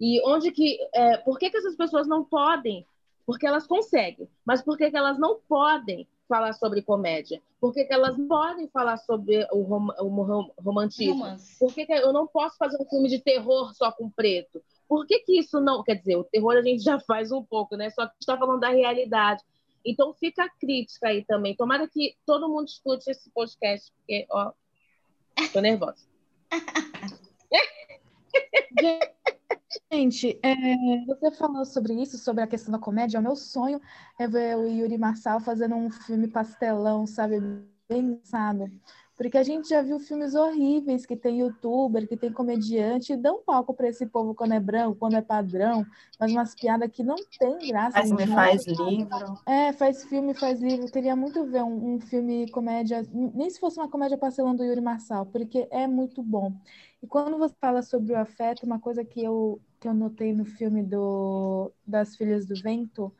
E 0.00 0.20
onde 0.26 0.50
que, 0.50 0.78
é, 0.94 1.18
por 1.18 1.38
que, 1.38 1.50
que 1.50 1.56
essas 1.56 1.76
pessoas 1.76 2.06
não 2.08 2.24
podem? 2.24 2.86
Porque 3.24 3.46
elas 3.46 3.66
conseguem, 3.66 4.28
mas 4.44 4.62
por 4.62 4.76
que, 4.76 4.90
que 4.90 4.96
elas 4.96 5.18
não 5.18 5.38
podem? 5.48 6.08
Falar 6.32 6.54
sobre 6.54 6.80
comédia? 6.80 7.42
Por 7.60 7.74
que, 7.74 7.84
que 7.84 7.92
elas 7.92 8.16
podem 8.26 8.66
falar 8.68 8.96
sobre 8.96 9.46
o, 9.52 9.60
rom 9.60 9.88
o 10.00 10.62
romantismo? 10.62 11.24
Romance. 11.24 11.58
Por 11.58 11.74
que, 11.74 11.84
que 11.84 11.92
eu 11.92 12.10
não 12.10 12.26
posso 12.26 12.56
fazer 12.56 12.78
um 12.80 12.88
filme 12.88 13.06
de 13.06 13.18
terror 13.18 13.74
só 13.74 13.92
com 13.92 14.08
preto? 14.08 14.62
Por 14.88 15.06
que, 15.06 15.18
que 15.18 15.38
isso 15.38 15.60
não. 15.60 15.82
Quer 15.82 15.96
dizer, 15.96 16.16
o 16.16 16.24
terror 16.24 16.56
a 16.56 16.62
gente 16.62 16.82
já 16.82 16.98
faz 17.00 17.30
um 17.32 17.44
pouco, 17.44 17.76
né? 17.76 17.90
Só 17.90 18.06
que 18.06 18.08
a 18.08 18.12
gente 18.12 18.20
está 18.20 18.38
falando 18.38 18.60
da 18.60 18.70
realidade. 18.70 19.42
Então 19.84 20.14
fica 20.14 20.44
a 20.44 20.48
crítica 20.48 21.08
aí 21.08 21.22
também. 21.22 21.54
Tomara 21.54 21.86
que 21.86 22.16
todo 22.24 22.48
mundo 22.48 22.68
escute 22.68 23.10
esse 23.10 23.28
podcast, 23.30 23.92
porque, 23.92 24.26
ó, 24.30 24.52
tô 25.52 25.60
nervosa. 25.60 26.06
Gente, 29.92 30.38
é, 30.42 31.04
você 31.04 31.30
falou 31.32 31.66
sobre 31.66 31.92
isso, 31.92 32.16
sobre 32.16 32.42
a 32.42 32.46
questão 32.46 32.72
da 32.72 32.78
comédia. 32.78 33.20
O 33.20 33.22
meu 33.22 33.36
sonho 33.36 33.78
é 34.18 34.26
ver 34.26 34.56
o 34.56 34.66
Yuri 34.66 34.96
Marçal 34.96 35.38
fazendo 35.38 35.74
um 35.74 35.90
filme 35.90 36.28
pastelão, 36.28 37.06
sabe? 37.06 37.40
Bem 37.86 38.00
engraçado. 38.00 38.70
Porque 39.14 39.36
a 39.36 39.42
gente 39.42 39.68
já 39.68 39.82
viu 39.82 40.00
filmes 40.00 40.34
horríveis 40.34 41.04
que 41.04 41.14
tem 41.14 41.40
youtuber, 41.40 42.08
que 42.08 42.16
tem 42.16 42.32
comediante, 42.32 43.12
e 43.12 43.16
dão 43.16 43.42
palco 43.42 43.74
para 43.74 43.86
esse 43.86 44.06
povo 44.06 44.34
quando 44.34 44.52
é 44.52 44.58
branco, 44.58 44.96
quando 44.98 45.14
é 45.14 45.20
padrão, 45.20 45.84
faz 46.18 46.32
umas 46.32 46.54
piadas 46.54 46.90
que 46.90 47.02
não 47.02 47.16
tem 47.38 47.58
graça. 47.68 47.98
Faz 47.98 48.08
filme, 48.08 48.26
faz 48.26 48.66
livro. 48.66 49.38
É, 49.46 49.72
faz 49.74 50.04
filme, 50.04 50.32
faz 50.32 50.60
livro. 50.60 50.86
Eu 50.86 50.90
queria 50.90 51.14
muito 51.14 51.44
ver 51.44 51.62
um, 51.62 51.96
um 51.96 52.00
filme 52.00 52.50
comédia, 52.50 53.06
nem 53.12 53.50
se 53.50 53.60
fosse 53.60 53.78
uma 53.78 53.90
comédia 53.90 54.16
parcelão 54.16 54.56
do 54.56 54.64
Yuri 54.64 54.80
Marçal, 54.80 55.26
porque 55.26 55.68
é 55.70 55.86
muito 55.86 56.22
bom. 56.22 56.50
E 57.02 57.06
quando 57.06 57.36
você 57.36 57.54
fala 57.60 57.82
sobre 57.82 58.14
o 58.14 58.18
afeto, 58.18 58.64
uma 58.64 58.80
coisa 58.80 59.04
que 59.04 59.22
eu, 59.22 59.60
que 59.82 59.88
eu 59.88 59.92
notei 59.92 60.32
no 60.32 60.44
filme 60.44 60.80
do, 60.80 61.72
das 61.84 62.14
Filhas 62.14 62.46
do 62.46 62.54
Vento 62.54 63.12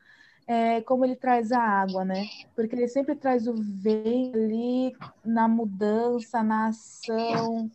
é 0.47 0.81
como 0.83 1.05
ele 1.05 1.17
traz 1.17 1.51
a 1.51 1.61
água, 1.61 2.05
né? 2.05 2.25
Porque 2.55 2.77
ele 2.77 2.87
sempre 2.87 3.17
traz 3.17 3.49
o 3.49 3.55
vento 3.55 4.39
ali 4.39 4.97
na 5.25 5.49
mudança, 5.49 6.41
na 6.41 6.69
ação, 6.69 7.69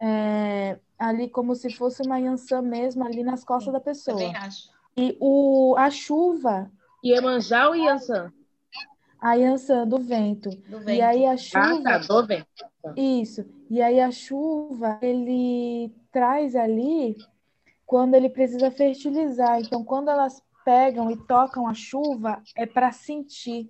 é, 0.00 0.76
ali 0.98 1.28
como 1.28 1.54
se 1.54 1.72
fosse 1.72 2.02
uma 2.04 2.18
Yansan 2.18 2.62
mesmo, 2.62 3.04
ali 3.04 3.22
nas 3.22 3.44
costas 3.44 3.72
da 3.72 3.80
pessoa. 3.80 4.16
Também 4.16 4.36
acho. 4.36 4.70
E 4.96 5.16
o, 5.20 5.76
a 5.78 5.88
chuva. 5.88 6.68
Iemanjá 7.04 7.68
ou 7.68 7.76
Yansan? 7.76 8.32
A 9.20 9.34
Yansan 9.34 9.86
do 9.86 9.98
vento. 9.98 10.50
Do 10.68 10.78
vento. 10.80 10.90
E 10.90 11.00
aí 11.00 11.26
a 11.26 11.36
chuva. 11.36 11.78
Ah, 11.78 11.82
tá, 11.82 11.98
do 11.98 12.26
vento. 12.26 12.46
Isso. 12.96 13.44
E 13.70 13.80
aí 13.80 14.00
a 14.00 14.10
chuva, 14.10 14.98
ele 15.00 15.92
traz 16.10 16.56
ali 16.56 17.16
quando 17.92 18.14
ele 18.14 18.30
precisa 18.30 18.70
fertilizar. 18.70 19.60
Então, 19.60 19.84
quando 19.84 20.08
elas 20.08 20.42
pegam 20.64 21.10
e 21.10 21.16
tocam 21.26 21.68
a 21.68 21.74
chuva, 21.74 22.42
é 22.56 22.64
para 22.64 22.90
sentir. 22.90 23.68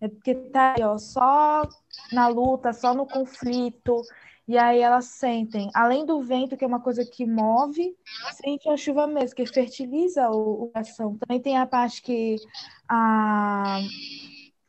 É 0.00 0.08
porque 0.08 0.34
tá 0.34 0.74
aí, 0.74 0.82
ó, 0.82 0.96
só 0.96 1.68
na 2.10 2.28
luta, 2.28 2.72
só 2.72 2.94
no 2.94 3.04
conflito. 3.04 4.00
E 4.48 4.56
aí 4.56 4.80
elas 4.80 5.04
sentem, 5.04 5.68
além 5.74 6.06
do 6.06 6.22
vento, 6.22 6.56
que 6.56 6.64
é 6.64 6.66
uma 6.66 6.80
coisa 6.80 7.04
que 7.04 7.26
move, 7.26 7.94
sente 8.42 8.66
a 8.70 8.76
chuva 8.78 9.06
mesmo, 9.06 9.36
que 9.36 9.44
fertiliza 9.44 10.30
o, 10.30 10.70
coração. 10.72 11.18
Também 11.18 11.38
tem 11.38 11.58
a 11.58 11.66
parte 11.66 12.00
que 12.00 12.36
a, 12.88 13.80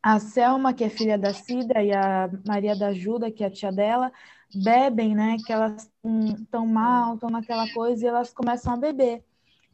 a 0.02 0.20
Selma, 0.20 0.74
que 0.74 0.84
é 0.84 0.90
filha 0.90 1.18
da 1.18 1.34
Cida, 1.34 1.82
e 1.84 1.92
a 1.94 2.30
Maria 2.48 2.76
da 2.76 2.88
Ajuda, 2.88 3.32
que 3.32 3.44
é 3.44 3.48
a 3.48 3.52
tia 3.52 3.72
dela, 3.72 4.12
bebem, 4.54 5.16
né? 5.16 5.38
Que 5.46 5.52
elas 5.54 5.92
estão 6.40 6.66
mal, 6.66 7.16
estão 7.16 7.30
naquela 7.30 7.72
coisa, 7.74 8.06
e 8.06 8.08
elas 8.08 8.34
começam 8.34 8.74
a 8.74 8.78
beber. 8.78 9.24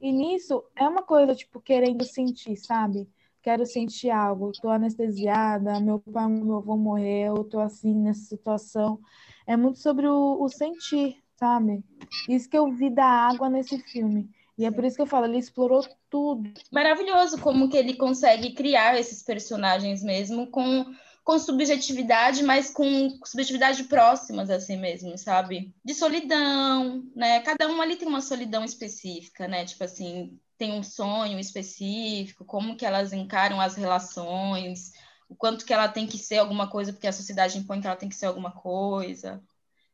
E 0.01 0.11
nisso 0.11 0.63
é 0.75 0.88
uma 0.88 1.03
coisa, 1.03 1.35
tipo, 1.35 1.59
querendo 1.61 2.03
sentir, 2.03 2.55
sabe? 2.57 3.07
Quero 3.41 3.65
sentir 3.65 4.09
algo, 4.09 4.51
tô 4.53 4.69
anestesiada, 4.69 5.79
meu 5.79 5.99
pai, 5.99 6.27
meu 6.27 6.57
avô 6.57 6.75
morreu, 6.75 7.43
tô 7.43 7.59
assim 7.59 7.93
nessa 7.93 8.21
situação. 8.21 8.99
É 9.45 9.55
muito 9.55 9.79
sobre 9.79 10.07
o, 10.07 10.41
o 10.41 10.49
sentir, 10.49 11.23
sabe? 11.35 11.83
Isso 12.27 12.49
que 12.49 12.57
eu 12.57 12.71
vi 12.71 12.89
da 12.89 13.05
água 13.05 13.49
nesse 13.49 13.77
filme. 13.79 14.29
E 14.57 14.65
é 14.65 14.71
por 14.71 14.85
isso 14.85 14.95
que 14.95 15.01
eu 15.01 15.07
falo, 15.07 15.25
ele 15.25 15.37
explorou 15.37 15.85
tudo. 16.09 16.49
Maravilhoso 16.71 17.39
como 17.39 17.69
que 17.69 17.75
ele 17.75 17.95
consegue 17.95 18.53
criar 18.53 18.97
esses 18.97 19.21
personagens 19.21 20.01
mesmo 20.01 20.47
com 20.47 20.85
com 21.25 21.39
subjetividade, 21.39 22.43
mas 22.43 22.69
com 22.69 23.09
subjetividade 23.25 23.85
próximas, 23.85 24.47
assim 24.51 24.77
mesmo, 24.77 25.17
sabe? 25.17 25.73
De 25.83 25.95
solidão, 25.95 27.03
né? 27.15 27.39
Cada 27.41 27.67
um 27.67 27.81
ali 27.81 27.95
tem 27.95 28.07
uma 28.07 28.21
solidão 28.21 28.63
específica, 28.63 29.47
né? 29.47 29.65
Tipo 29.65 29.83
assim, 29.85 30.39
tem 30.55 30.71
um 30.73 30.83
sonho 30.83 31.39
específico, 31.39 32.45
como 32.45 32.77
que 32.77 32.85
elas 32.85 33.11
encaram 33.11 33.59
as 33.59 33.73
relações, 33.75 34.91
o 35.27 35.35
quanto 35.35 35.65
que 35.65 35.73
ela 35.73 35.87
tem 35.87 36.05
que 36.05 36.19
ser 36.19 36.37
alguma 36.37 36.69
coisa, 36.69 36.93
porque 36.93 37.07
a 37.07 37.11
sociedade 37.11 37.57
impõe 37.57 37.81
que 37.81 37.87
ela 37.87 37.95
tem 37.95 38.07
que 38.07 38.15
ser 38.15 38.27
alguma 38.27 38.51
coisa. 38.51 39.43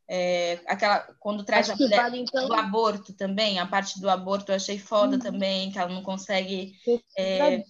É, 0.08 0.60
aquela, 0.68 1.00
quando 1.20 1.44
traz 1.44 1.70
a 1.70 1.76
mulher, 1.76 2.02
vale, 2.02 2.20
então... 2.20 2.50
o 2.50 2.54
aborto 2.54 3.14
também, 3.14 3.60
a 3.60 3.66
parte 3.66 4.00
do 4.00 4.10
aborto 4.10 4.52
eu 4.52 4.56
achei 4.58 4.78
foda 4.78 5.16
hum. 5.16 5.20
também, 5.20 5.72
que 5.72 5.80
ela 5.80 5.94
não 5.94 6.04
consegue. 6.04 6.76
É... 7.18 7.64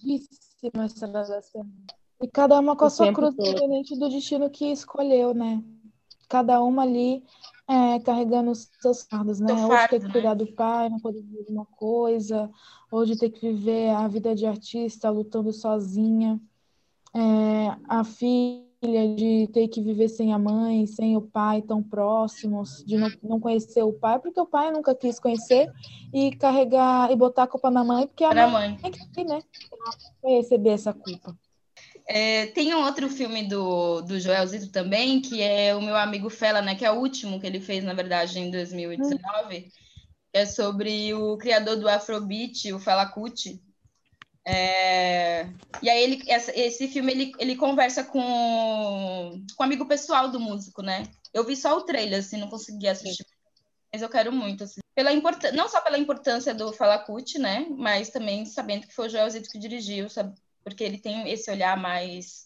essa 1.30 1.60
e 2.22 2.28
cada 2.28 2.58
uma 2.60 2.76
com 2.76 2.84
a 2.84 2.90
sua 2.90 3.12
cruz, 3.12 3.34
independente 3.36 3.98
do 3.98 4.08
destino 4.08 4.48
que 4.48 4.70
escolheu, 4.70 5.34
né? 5.34 5.60
Cada 6.28 6.62
uma 6.62 6.82
ali 6.82 7.24
é, 7.68 7.98
carregando 7.98 8.52
os 8.52 8.70
seus 8.80 9.02
fardos, 9.02 9.40
né? 9.40 9.52
Ou 9.52 9.68
de 9.68 9.88
ter 9.88 10.00
que 10.00 10.12
cuidar 10.12 10.30
né? 10.30 10.34
do 10.36 10.52
pai, 10.52 10.88
não 10.88 11.00
poder 11.00 11.20
viver 11.20 11.46
uma 11.48 11.66
coisa, 11.66 12.48
ou 12.92 13.04
de 13.04 13.18
ter 13.18 13.28
que 13.30 13.40
viver 13.40 13.90
a 13.90 14.06
vida 14.06 14.36
de 14.36 14.46
artista 14.46 15.10
lutando 15.10 15.52
sozinha. 15.52 16.40
É, 17.12 17.76
a 17.88 18.04
filha 18.04 18.71
de 18.82 19.48
ter 19.52 19.68
que 19.68 19.80
viver 19.80 20.08
sem 20.08 20.32
a 20.32 20.38
mãe, 20.38 20.86
sem 20.86 21.16
o 21.16 21.22
pai 21.22 21.62
tão 21.62 21.82
próximos, 21.82 22.84
de 22.84 22.96
não, 23.22 23.38
conhecer 23.38 23.82
o 23.82 23.92
pai, 23.92 24.18
porque 24.18 24.40
o 24.40 24.46
pai 24.46 24.72
nunca 24.72 24.94
quis 24.94 25.20
conhecer, 25.20 25.70
e 26.12 26.34
carregar 26.36 27.10
e 27.10 27.16
botar 27.16 27.44
a 27.44 27.46
culpa 27.46 27.70
na 27.70 27.84
mãe, 27.84 28.06
porque 28.06 28.24
a 28.24 28.34
mãe, 28.34 28.50
mãe. 28.50 28.92
que, 29.14 29.24
né, 29.24 29.40
vai 30.22 30.32
receber 30.32 30.70
essa 30.70 30.92
culpa. 30.92 31.36
É, 32.08 32.46
tem 32.46 32.74
um 32.74 32.84
outro 32.84 33.08
filme 33.08 33.44
do, 33.44 34.00
do 34.02 34.18
Joelzito 34.18 34.70
também, 34.70 35.20
que 35.20 35.40
é 35.40 35.74
o 35.74 35.80
meu 35.80 35.96
amigo 35.96 36.28
Fela, 36.28 36.60
né? 36.60 36.74
Que 36.74 36.84
é 36.84 36.90
o 36.90 36.98
último 36.98 37.40
que 37.40 37.46
ele 37.46 37.60
fez, 37.60 37.84
na 37.84 37.94
verdade, 37.94 38.38
em 38.40 38.50
2019. 38.50 39.58
Hum. 39.58 39.68
É 40.32 40.44
sobre 40.44 41.14
o 41.14 41.36
criador 41.36 41.76
do 41.76 41.88
Afrobeat, 41.88 42.72
o 42.72 42.78
Fela 42.78 43.06
Kuti. 43.06 43.62
É... 44.44 45.48
E 45.80 45.88
aí 45.88 46.02
ele, 46.02 46.22
essa, 46.26 46.56
esse 46.58 46.88
filme 46.88 47.12
ele, 47.12 47.32
ele 47.38 47.56
conversa 47.56 48.04
com, 48.04 49.42
com 49.56 49.62
um 49.62 49.66
amigo 49.66 49.86
pessoal 49.86 50.30
do 50.30 50.40
músico, 50.40 50.82
né? 50.82 51.04
Eu 51.32 51.44
vi 51.44 51.56
só 51.56 51.76
o 51.76 51.82
trailer, 51.82 52.20
assim, 52.20 52.38
não 52.38 52.48
consegui 52.48 52.88
assistir. 52.88 53.24
Mas 53.92 54.02
eu 54.02 54.08
quero 54.08 54.32
muito, 54.32 54.64
assim. 54.64 54.80
Pela 54.94 55.12
import... 55.12 55.42
Não 55.54 55.68
só 55.68 55.80
pela 55.80 55.98
importância 55.98 56.54
do 56.54 56.72
Fela 56.72 56.98
Kuti, 56.98 57.38
né? 57.38 57.66
Mas 57.70 58.10
também 58.10 58.44
sabendo 58.44 58.86
que 58.86 58.94
foi 58.94 59.06
o 59.06 59.10
Joelzito 59.10 59.50
que 59.50 59.58
dirigiu, 59.58 60.08
sabe? 60.08 60.34
porque 60.64 60.84
ele 60.84 60.98
tem 60.98 61.28
esse 61.30 61.50
olhar 61.50 61.76
mais 61.76 62.44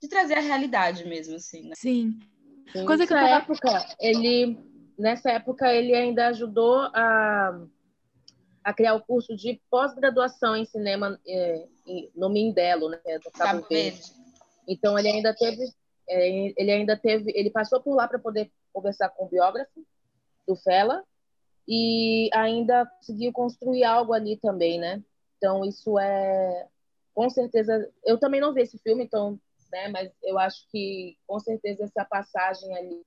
de 0.00 0.08
trazer 0.08 0.34
a 0.34 0.40
realidade 0.40 1.04
mesmo, 1.06 1.36
assim. 1.36 1.68
Né? 1.68 1.74
Sim. 1.76 2.18
Coisa 2.86 3.06
que 3.06 3.14
nessa 3.14 3.36
época 3.36 3.96
ele 4.00 4.58
nessa 4.98 5.30
época 5.30 5.72
ele 5.72 5.94
ainda 5.94 6.28
ajudou 6.28 6.80
a, 6.94 7.60
a 8.64 8.72
criar 8.72 8.94
o 8.94 9.02
curso 9.04 9.36
de 9.36 9.60
pós-graduação 9.70 10.56
em 10.56 10.64
cinema 10.64 11.18
é, 11.26 11.66
no 12.14 12.28
Mindelo, 12.28 12.88
né, 12.88 12.98
do 13.22 13.30
Cabo, 13.30 13.60
Cabo 13.62 13.68
Verde. 13.68 13.98
Verde. 13.98 14.12
Então 14.68 14.98
ele 14.98 15.08
ainda 15.08 15.34
teve 15.34 15.64
é, 16.08 16.52
ele 16.56 16.70
ainda 16.70 16.96
teve 16.96 17.32
ele 17.34 17.50
passou 17.50 17.80
por 17.80 17.94
lá 17.94 18.08
para 18.08 18.18
poder 18.18 18.50
conversar 18.72 19.08
com 19.10 19.24
o 19.24 19.28
biógrafo 19.28 19.84
do 20.46 20.56
Fela 20.56 21.02
e 21.66 22.28
ainda 22.32 22.86
conseguiu 22.86 23.32
construir 23.32 23.84
algo 23.84 24.12
ali 24.12 24.36
também, 24.36 24.78
né? 24.78 25.02
Então 25.36 25.64
isso 25.64 25.98
é 25.98 26.68
com 27.14 27.28
certeza, 27.28 27.90
eu 28.04 28.18
também 28.18 28.40
não 28.40 28.54
vi 28.54 28.62
esse 28.62 28.78
filme, 28.78 29.04
então, 29.04 29.38
né, 29.70 29.88
mas 29.88 30.10
eu 30.22 30.38
acho 30.38 30.66
que 30.70 31.16
com 31.26 31.38
certeza 31.38 31.84
essa 31.84 32.04
passagem 32.04 32.74
ali 32.76 33.02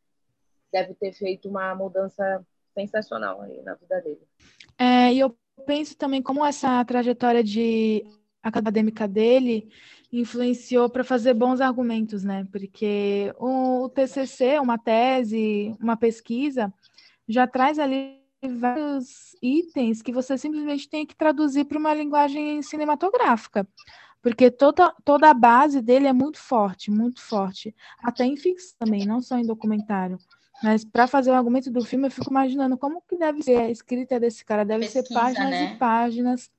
deve 0.71 0.93
ter 0.95 1.13
feito 1.13 1.49
uma 1.49 1.73
mudança 1.73 2.45
sensacional 2.73 3.41
aí 3.41 3.61
na 3.61 3.75
vida 3.75 4.01
dele. 4.01 4.27
É, 4.77 5.11
e 5.13 5.19
eu 5.19 5.35
penso 5.65 5.95
também 5.95 6.21
como 6.21 6.45
essa 6.45 6.83
trajetória 6.85 7.43
de 7.43 8.05
acadêmica 8.41 9.07
dele 9.07 9.69
influenciou 10.11 10.89
para 10.89 11.03
fazer 11.03 11.33
bons 11.33 11.59
argumentos, 11.59 12.23
né? 12.23 12.47
Porque 12.51 13.33
o, 13.37 13.89
TCC, 13.89 14.59
uma 14.59 14.77
tese, 14.77 15.75
uma 15.79 15.97
pesquisa, 15.97 16.73
já 17.27 17.47
traz 17.47 17.79
ali 17.79 18.21
vários 18.59 19.35
itens 19.41 20.01
que 20.01 20.11
você 20.11 20.37
simplesmente 20.37 20.87
tem 20.87 21.05
que 21.05 21.15
traduzir 21.15 21.65
para 21.65 21.79
uma 21.79 21.93
linguagem 21.93 22.61
cinematográfica. 22.61 23.67
Porque 24.21 24.49
toda, 24.49 24.93
toda 25.03 25.29
a 25.29 25.33
base 25.33 25.81
dele 25.81 26.07
é 26.07 26.13
muito 26.13 26.39
forte, 26.39 26.89
muito 26.89 27.21
forte. 27.21 27.75
Até 27.99 28.25
em 28.25 28.37
ficção 28.37 28.75
também, 28.79 29.05
não 29.05 29.21
só 29.21 29.37
em 29.37 29.45
documentário. 29.45 30.17
Mas 30.63 30.83
para 30.85 31.07
fazer 31.07 31.31
o 31.31 31.33
argumento 31.33 31.69
do 31.69 31.83
filme, 31.83 32.07
eu 32.07 32.11
fico 32.11 32.29
imaginando 32.29 32.77
como 32.77 33.01
que 33.07 33.17
deve 33.17 33.43
ser 33.43 33.57
a 33.57 33.69
escrita 33.69 34.19
desse 34.19 34.43
cara. 34.43 34.63
Deve 34.63 34.85
pesquisa, 34.85 35.05
ser 35.05 35.13
páginas 35.13 35.49
né? 35.49 35.73
e 35.73 35.77
páginas. 35.77 36.51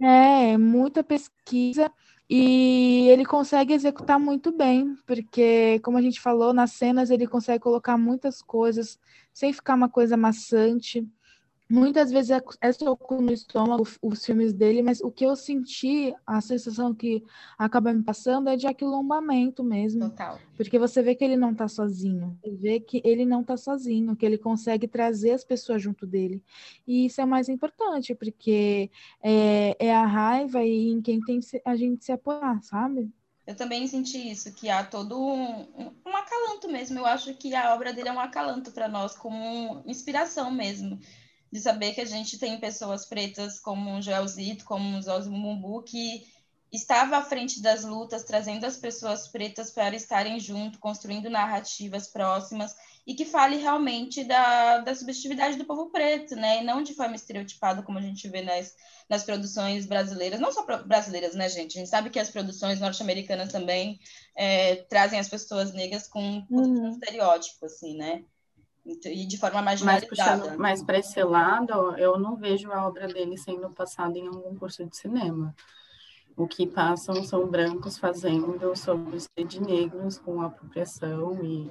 É, 0.00 0.56
muita 0.56 1.02
pesquisa. 1.02 1.90
E 2.32 3.08
ele 3.08 3.24
consegue 3.24 3.74
executar 3.74 4.18
muito 4.18 4.52
bem, 4.52 4.94
porque, 5.04 5.80
como 5.80 5.98
a 5.98 6.00
gente 6.00 6.20
falou, 6.20 6.52
nas 6.52 6.70
cenas 6.70 7.10
ele 7.10 7.26
consegue 7.26 7.58
colocar 7.58 7.98
muitas 7.98 8.40
coisas 8.40 8.96
sem 9.32 9.52
ficar 9.52 9.74
uma 9.74 9.88
coisa 9.88 10.16
maçante. 10.16 11.04
Muitas 11.70 12.10
vezes 12.10 12.32
é, 12.32 12.42
é 12.60 12.72
soco 12.72 13.22
no 13.22 13.32
estômago 13.32 13.86
os 14.02 14.26
filmes 14.26 14.52
dele, 14.52 14.82
mas 14.82 15.00
o 15.00 15.08
que 15.08 15.24
eu 15.24 15.36
senti, 15.36 16.12
a 16.26 16.40
sensação 16.40 16.92
que 16.92 17.22
acaba 17.56 17.92
me 17.92 18.02
passando 18.02 18.48
é 18.48 18.56
de 18.56 18.66
aquilombamento 18.66 19.62
mesmo. 19.62 20.10
Total. 20.10 20.40
Porque 20.56 20.80
você 20.80 21.00
vê 21.00 21.14
que 21.14 21.24
ele 21.24 21.36
não 21.36 21.52
está 21.52 21.68
sozinho. 21.68 22.36
Você 22.42 22.50
vê 22.56 22.80
que 22.80 23.00
ele 23.04 23.24
não 23.24 23.42
está 23.42 23.56
sozinho, 23.56 24.16
que 24.16 24.26
ele 24.26 24.36
consegue 24.36 24.88
trazer 24.88 25.30
as 25.30 25.44
pessoas 25.44 25.80
junto 25.80 26.04
dele. 26.04 26.42
E 26.84 27.06
isso 27.06 27.20
é 27.20 27.24
o 27.24 27.28
mais 27.28 27.48
importante, 27.48 28.16
porque 28.16 28.90
é, 29.22 29.76
é 29.78 29.94
a 29.94 30.04
raiva 30.04 30.64
e 30.64 30.88
em 30.88 31.00
quem 31.00 31.20
tem 31.20 31.38
a 31.64 31.76
gente 31.76 32.04
se 32.04 32.10
apoiar, 32.10 32.60
sabe? 32.64 33.12
Eu 33.46 33.54
também 33.54 33.86
senti 33.86 34.28
isso, 34.28 34.52
que 34.54 34.68
há 34.68 34.82
todo 34.84 35.16
um, 35.16 35.92
um 36.04 36.16
acalanto 36.16 36.68
mesmo. 36.68 36.98
Eu 36.98 37.06
acho 37.06 37.32
que 37.34 37.54
a 37.54 37.72
obra 37.74 37.92
dele 37.92 38.08
é 38.08 38.12
um 38.12 38.18
acalanto 38.18 38.72
para 38.72 38.88
nós, 38.88 39.16
como 39.16 39.82
inspiração 39.86 40.50
mesmo. 40.50 40.98
De 41.52 41.60
saber 41.60 41.92
que 41.94 42.00
a 42.00 42.06
gente 42.06 42.38
tem 42.38 42.60
pessoas 42.60 43.04
pretas 43.04 43.58
como 43.58 43.96
o 43.96 44.02
Joelzito, 44.02 44.64
como 44.64 44.96
o 44.96 45.02
Zózimo 45.02 45.36
Mumbu, 45.36 45.82
que 45.82 46.24
estava 46.72 47.16
à 47.16 47.22
frente 47.22 47.60
das 47.60 47.84
lutas, 47.84 48.22
trazendo 48.22 48.64
as 48.64 48.76
pessoas 48.76 49.26
pretas 49.26 49.70
para 49.70 49.94
estarem 49.96 50.38
junto, 50.38 50.78
construindo 50.78 51.28
narrativas 51.28 52.06
próximas 52.06 52.74
e 53.06 53.14
que 53.14 53.24
fale 53.24 53.56
realmente 53.56 54.22
da, 54.22 54.78
da 54.78 54.94
subjetividade 54.94 55.56
do 55.56 55.64
povo 55.64 55.90
preto, 55.90 56.36
né? 56.36 56.60
E 56.60 56.64
não 56.64 56.82
de 56.82 56.94
forma 56.94 57.16
estereotipada, 57.16 57.82
como 57.82 57.98
a 57.98 58.02
gente 58.02 58.28
vê 58.28 58.42
nas, 58.42 58.74
nas 59.08 59.24
produções 59.24 59.86
brasileiras, 59.86 60.38
não 60.38 60.52
só 60.52 60.64
brasileiras, 60.84 61.34
né, 61.34 61.48
gente? 61.48 61.76
A 61.76 61.80
gente 61.80 61.90
sabe 61.90 62.10
que 62.10 62.20
as 62.20 62.30
produções 62.30 62.78
norte-americanas 62.78 63.50
também 63.50 63.98
é, 64.36 64.76
trazem 64.88 65.18
as 65.18 65.28
pessoas 65.28 65.72
negras 65.72 66.06
com 66.06 66.46
uhum. 66.48 66.86
um 66.86 66.90
estereótipo, 66.90 67.66
assim, 67.66 67.96
né? 67.96 68.24
E 68.84 69.26
de 69.26 69.38
forma 69.38 69.62
marginalizada. 69.62 70.56
Mas 70.56 70.82
para 70.82 70.98
esse 70.98 71.22
lado, 71.22 71.96
eu 71.96 72.18
não 72.18 72.36
vejo 72.36 72.72
a 72.72 72.86
obra 72.86 73.06
dele 73.06 73.36
sendo 73.36 73.70
passada 73.70 74.18
em 74.18 74.26
algum 74.26 74.56
curso 74.56 74.84
de 74.84 74.96
cinema. 74.96 75.54
O 76.36 76.48
que 76.48 76.66
passam 76.66 77.22
são 77.22 77.46
brancos 77.46 77.98
fazendo 77.98 78.74
sobre 78.76 79.16
os 79.16 79.28
de 79.46 79.60
negros 79.60 80.18
com 80.18 80.40
apropriação 80.40 81.38
e 81.44 81.68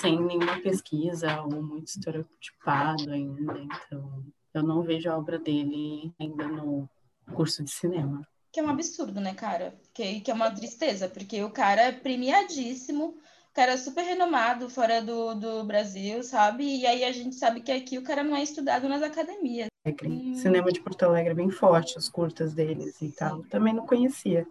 sem 0.00 0.20
nenhuma 0.20 0.60
pesquisa 0.60 1.40
ou 1.42 1.62
muito 1.62 1.86
estereotipado 1.86 3.10
ainda. 3.10 3.58
Então, 3.58 4.24
eu 4.52 4.62
não 4.62 4.82
vejo 4.82 5.08
a 5.10 5.16
obra 5.16 5.38
dele 5.38 6.12
ainda 6.18 6.48
no 6.48 6.88
curso 7.32 7.62
de 7.62 7.70
cinema. 7.70 8.26
Que 8.50 8.60
é 8.60 8.62
um 8.62 8.70
absurdo, 8.70 9.20
né, 9.20 9.34
cara? 9.34 9.78
Que, 9.94 10.20
que 10.20 10.30
é 10.30 10.34
uma 10.34 10.50
tristeza, 10.50 11.08
porque 11.08 11.42
o 11.44 11.50
cara 11.50 11.82
é 11.82 11.92
premiadíssimo, 11.92 13.16
cara 13.58 13.72
é 13.72 13.76
super 13.76 14.02
renomado 14.02 14.70
fora 14.70 15.02
do, 15.02 15.34
do 15.34 15.64
Brasil, 15.64 16.22
sabe? 16.22 16.62
E 16.62 16.86
aí 16.86 17.02
a 17.02 17.10
gente 17.10 17.34
sabe 17.34 17.60
que 17.60 17.72
aqui 17.72 17.98
o 17.98 18.04
cara 18.04 18.22
não 18.22 18.36
é 18.36 18.40
estudado 18.40 18.88
nas 18.88 19.02
academias. 19.02 19.66
Hum. 20.04 20.34
Cinema 20.34 20.70
de 20.70 20.80
Porto 20.80 21.02
Alegre 21.02 21.32
é 21.32 21.34
bem 21.34 21.50
forte, 21.50 21.98
os 21.98 22.08
curtas 22.08 22.54
deles 22.54 23.02
e 23.02 23.10
tal. 23.10 23.42
Também 23.50 23.74
não 23.74 23.84
conhecia. 23.84 24.46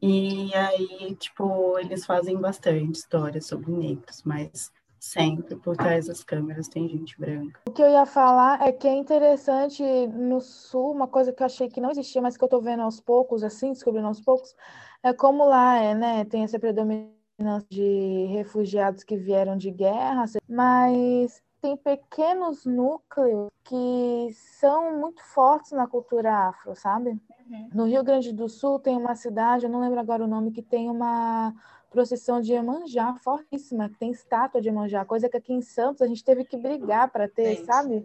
E 0.00 0.50
aí, 0.54 1.14
tipo, 1.16 1.78
eles 1.78 2.06
fazem 2.06 2.38
bastante 2.38 2.98
história 2.98 3.42
sobre 3.42 3.70
negros, 3.70 4.22
mas 4.24 4.72
sempre 4.98 5.56
por 5.56 5.76
trás 5.76 6.06
das 6.06 6.24
câmeras 6.24 6.66
tem 6.66 6.88
gente 6.88 7.20
branca. 7.20 7.60
O 7.68 7.72
que 7.72 7.82
eu 7.82 7.90
ia 7.90 8.06
falar 8.06 8.66
é 8.66 8.72
que 8.72 8.88
é 8.88 8.94
interessante 8.94 9.82
no 10.06 10.40
sul, 10.40 10.92
uma 10.92 11.06
coisa 11.06 11.30
que 11.30 11.42
eu 11.42 11.46
achei 11.46 11.68
que 11.68 11.78
não 11.78 11.90
existia, 11.90 12.22
mas 12.22 12.38
que 12.38 12.44
eu 12.44 12.48
tô 12.48 12.58
vendo 12.58 12.84
aos 12.84 13.00
poucos, 13.00 13.44
assim, 13.44 13.72
descobrindo 13.72 14.08
aos 14.08 14.22
poucos, 14.22 14.56
é 15.02 15.12
como 15.12 15.44
lá 15.44 15.76
é, 15.76 15.94
né, 15.94 16.24
tem 16.24 16.42
essa 16.42 16.58
predominância 16.58 17.23
de 17.68 18.26
refugiados 18.30 19.02
que 19.02 19.16
vieram 19.16 19.56
de 19.56 19.70
guerra, 19.70 20.24
mas 20.48 21.42
tem 21.60 21.76
pequenos 21.76 22.66
núcleos 22.66 23.50
que 23.64 24.28
são 24.60 24.98
muito 24.98 25.22
fortes 25.22 25.72
na 25.72 25.86
cultura 25.86 26.48
afro, 26.48 26.76
sabe? 26.76 27.10
Uhum. 27.10 27.70
No 27.72 27.84
Rio 27.86 28.04
Grande 28.04 28.32
do 28.32 28.48
Sul 28.48 28.78
tem 28.78 28.96
uma 28.96 29.14
cidade, 29.14 29.64
eu 29.64 29.70
não 29.70 29.80
lembro 29.80 29.98
agora 29.98 30.22
o 30.22 30.28
nome, 30.28 30.52
que 30.52 30.62
tem 30.62 30.90
uma 30.90 31.54
procissão 31.90 32.40
de 32.40 32.52
Iemanjá 32.52 33.14
fortíssima, 33.14 33.88
que 33.88 33.98
tem 33.98 34.10
estátua 34.10 34.60
de 34.60 34.68
Iemanjá, 34.68 35.04
coisa 35.04 35.28
que 35.28 35.36
aqui 35.36 35.52
em 35.54 35.62
Santos 35.62 36.02
a 36.02 36.06
gente 36.06 36.24
teve 36.24 36.44
que 36.44 36.56
brigar 36.56 37.10
para 37.10 37.28
ter, 37.28 37.64
sabe? 37.64 38.04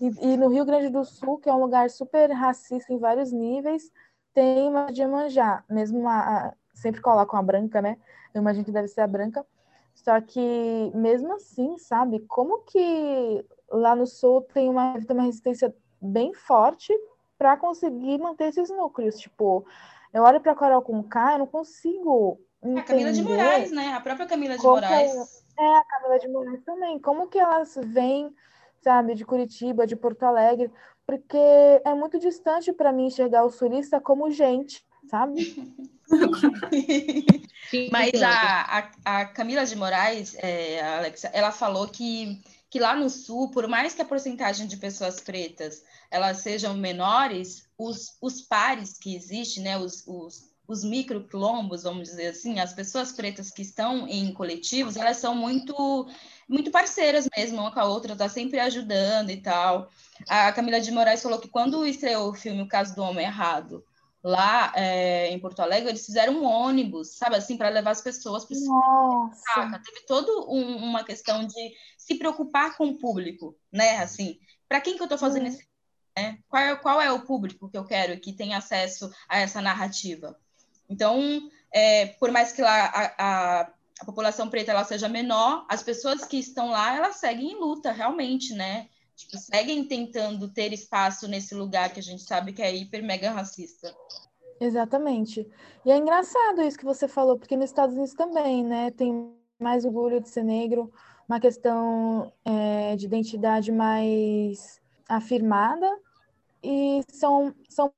E, 0.00 0.32
e, 0.32 0.36
no 0.36 0.48
Rio 0.48 0.64
Grande 0.64 0.90
do 0.90 1.02
Sul, 1.02 1.38
que 1.38 1.48
é 1.48 1.52
um 1.52 1.60
lugar 1.60 1.90
super 1.90 2.30
racista 2.30 2.92
em 2.92 2.98
vários 2.98 3.32
níveis, 3.32 3.90
tem 4.34 4.68
uma 4.68 4.92
de 4.92 5.00
Iemanjá, 5.00 5.64
mesmo 5.68 5.98
uma, 5.98 6.54
sempre 6.82 7.00
colocam 7.00 7.38
a 7.38 7.42
branca, 7.42 7.80
né? 7.80 7.96
Eu 8.34 8.42
imagino 8.42 8.64
que 8.64 8.72
deve 8.72 8.88
ser 8.88 9.00
a 9.00 9.06
branca, 9.06 9.46
só 9.94 10.20
que, 10.20 10.90
mesmo 10.94 11.34
assim, 11.34 11.78
sabe, 11.78 12.20
como 12.20 12.60
que 12.64 13.44
lá 13.70 13.94
no 13.94 14.06
sul 14.06 14.42
tem 14.52 14.68
uma, 14.68 14.94
tem 15.00 15.16
uma 15.16 15.24
resistência 15.24 15.74
bem 16.00 16.34
forte 16.34 16.92
para 17.38 17.56
conseguir 17.56 18.18
manter 18.18 18.48
esses 18.48 18.68
núcleos? 18.70 19.18
Tipo, 19.18 19.64
eu 20.12 20.22
olho 20.22 20.40
para 20.40 20.54
Carol 20.54 20.82
com 20.82 21.02
K, 21.02 21.34
eu 21.34 21.38
não 21.40 21.46
consigo. 21.46 22.40
Entender 22.62 22.80
a 22.80 22.84
Camila 22.84 23.12
de 23.12 23.22
Moraes, 23.22 23.72
né? 23.72 23.92
A 23.94 24.00
própria 24.00 24.26
Camila 24.26 24.56
de 24.56 24.62
Moraes. 24.62 25.44
É, 25.58 25.62
é, 25.62 25.78
a 25.78 25.84
Camila 25.84 26.18
de 26.18 26.28
Moraes 26.28 26.62
também. 26.64 26.98
Como 26.98 27.28
que 27.28 27.38
elas 27.38 27.76
vêm, 27.84 28.34
sabe, 28.80 29.14
de 29.14 29.24
Curitiba, 29.24 29.86
de 29.86 29.96
Porto 29.96 30.22
Alegre? 30.22 30.70
Porque 31.06 31.36
é 31.84 31.94
muito 31.94 32.18
distante 32.18 32.72
para 32.72 32.92
mim 32.92 33.06
enxergar 33.06 33.44
o 33.44 33.50
sulista 33.50 34.00
como 34.00 34.30
gente, 34.30 34.86
sabe? 35.08 35.34
Mas 37.90 38.22
a, 38.22 38.90
a, 39.04 39.20
a, 39.20 39.24
Camila 39.26 39.64
de 39.64 39.76
Moraes, 39.76 40.34
é, 40.36 40.82
Alexa, 40.98 41.30
ela 41.32 41.50
falou 41.50 41.88
que, 41.88 42.42
que 42.68 42.78
lá 42.78 42.94
no 42.94 43.08
Sul, 43.08 43.50
por 43.50 43.66
mais 43.66 43.94
que 43.94 44.02
a 44.02 44.04
porcentagem 44.04 44.66
de 44.66 44.76
pessoas 44.76 45.20
pretas 45.20 45.82
elas 46.10 46.38
sejam 46.38 46.74
menores, 46.74 47.66
os, 47.78 48.18
os 48.20 48.42
pares 48.42 48.98
que 48.98 49.16
existem, 49.16 49.62
né, 49.62 49.78
os, 49.78 50.06
os, 50.06 50.50
os 50.68 50.84
microquilombos, 50.84 51.84
vamos 51.84 52.10
dizer 52.10 52.28
assim, 52.28 52.60
as 52.60 52.74
pessoas 52.74 53.12
pretas 53.12 53.50
que 53.50 53.62
estão 53.62 54.06
em 54.06 54.32
coletivos, 54.34 54.96
elas 54.96 55.16
são 55.16 55.34
muito 55.34 56.06
muito 56.46 56.70
parceiras 56.70 57.26
mesmo, 57.34 57.60
uma 57.60 57.72
com 57.72 57.80
a 57.80 57.86
outra, 57.86 58.14
tá 58.14 58.28
sempre 58.28 58.60
ajudando 58.60 59.30
e 59.30 59.38
tal. 59.38 59.88
A 60.28 60.52
Camila 60.52 60.82
de 60.82 60.90
Moraes 60.90 61.22
falou 61.22 61.38
que 61.38 61.48
quando 61.48 61.86
estreou 61.86 62.28
o 62.28 62.34
filme 62.34 62.60
O 62.60 62.68
Caso 62.68 62.94
do 62.94 63.02
Homem 63.02 63.24
Errado, 63.24 63.82
lá 64.22 64.72
é, 64.76 65.28
em 65.28 65.38
Porto 65.38 65.60
Alegre, 65.60 65.90
eles 65.90 66.06
fizeram 66.06 66.34
um 66.34 66.44
ônibus, 66.44 67.16
sabe, 67.16 67.36
assim, 67.36 67.56
para 67.56 67.68
levar 67.68 67.90
as 67.90 68.00
pessoas 68.00 68.44
para 68.44 68.56
o 68.56 68.60
Teve 69.84 70.06
toda 70.06 70.32
um, 70.50 70.76
uma 70.76 71.04
questão 71.04 71.44
de 71.46 71.72
se 71.98 72.14
preocupar 72.14 72.76
com 72.76 72.88
o 72.88 72.98
público, 72.98 73.56
né? 73.70 73.98
Assim, 73.98 74.38
para 74.68 74.80
quem 74.80 74.96
que 74.96 75.02
eu 75.02 75.06
estou 75.06 75.18
fazendo 75.18 75.46
esse 75.46 75.66
né? 76.16 76.38
Qual, 76.48 76.62
é, 76.62 76.76
qual 76.76 77.00
é 77.00 77.10
o 77.10 77.22
público 77.22 77.68
que 77.68 77.76
eu 77.76 77.84
quero 77.84 78.18
que 78.20 78.32
tenha 78.32 78.58
acesso 78.58 79.10
a 79.28 79.38
essa 79.38 79.60
narrativa? 79.60 80.38
Então, 80.88 81.50
é, 81.72 82.06
por 82.06 82.30
mais 82.30 82.52
que 82.52 82.60
lá 82.60 82.86
a, 82.86 83.14
a, 83.18 83.60
a, 84.00 84.04
população 84.04 84.48
preta 84.48 84.72
ela 84.72 84.84
seja 84.84 85.08
menor, 85.08 85.64
as 85.68 85.82
pessoas 85.82 86.24
que 86.24 86.36
estão 86.36 86.70
lá, 86.70 86.94
elas 86.94 87.16
seguem 87.16 87.52
em 87.52 87.58
luta, 87.58 87.92
realmente, 87.92 88.52
né? 88.54 88.88
Tipo, 89.22 89.38
seguem 89.38 89.84
tentando 89.84 90.48
ter 90.48 90.72
espaço 90.72 91.28
nesse 91.28 91.54
lugar 91.54 91.92
que 91.92 92.00
a 92.00 92.02
gente 92.02 92.22
sabe 92.22 92.52
que 92.52 92.62
é 92.62 92.74
hiper 92.74 93.02
mega 93.02 93.30
racista. 93.30 93.94
Exatamente. 94.60 95.48
E 95.84 95.90
é 95.90 95.96
engraçado 95.96 96.62
isso 96.62 96.78
que 96.78 96.84
você 96.84 97.08
falou, 97.08 97.38
porque 97.38 97.56
nos 97.56 97.70
Estados 97.70 97.94
Unidos 97.94 98.14
também, 98.14 98.64
né, 98.64 98.90
tem 98.90 99.34
mais 99.58 99.84
orgulho 99.84 100.20
de 100.20 100.28
ser 100.28 100.44
negro, 100.44 100.92
uma 101.28 101.40
questão 101.40 102.32
é, 102.44 102.94
de 102.96 103.06
identidade 103.06 103.72
mais 103.72 104.80
afirmada, 105.08 105.88
e 106.62 107.02
são, 107.10 107.54
são, 107.68 107.92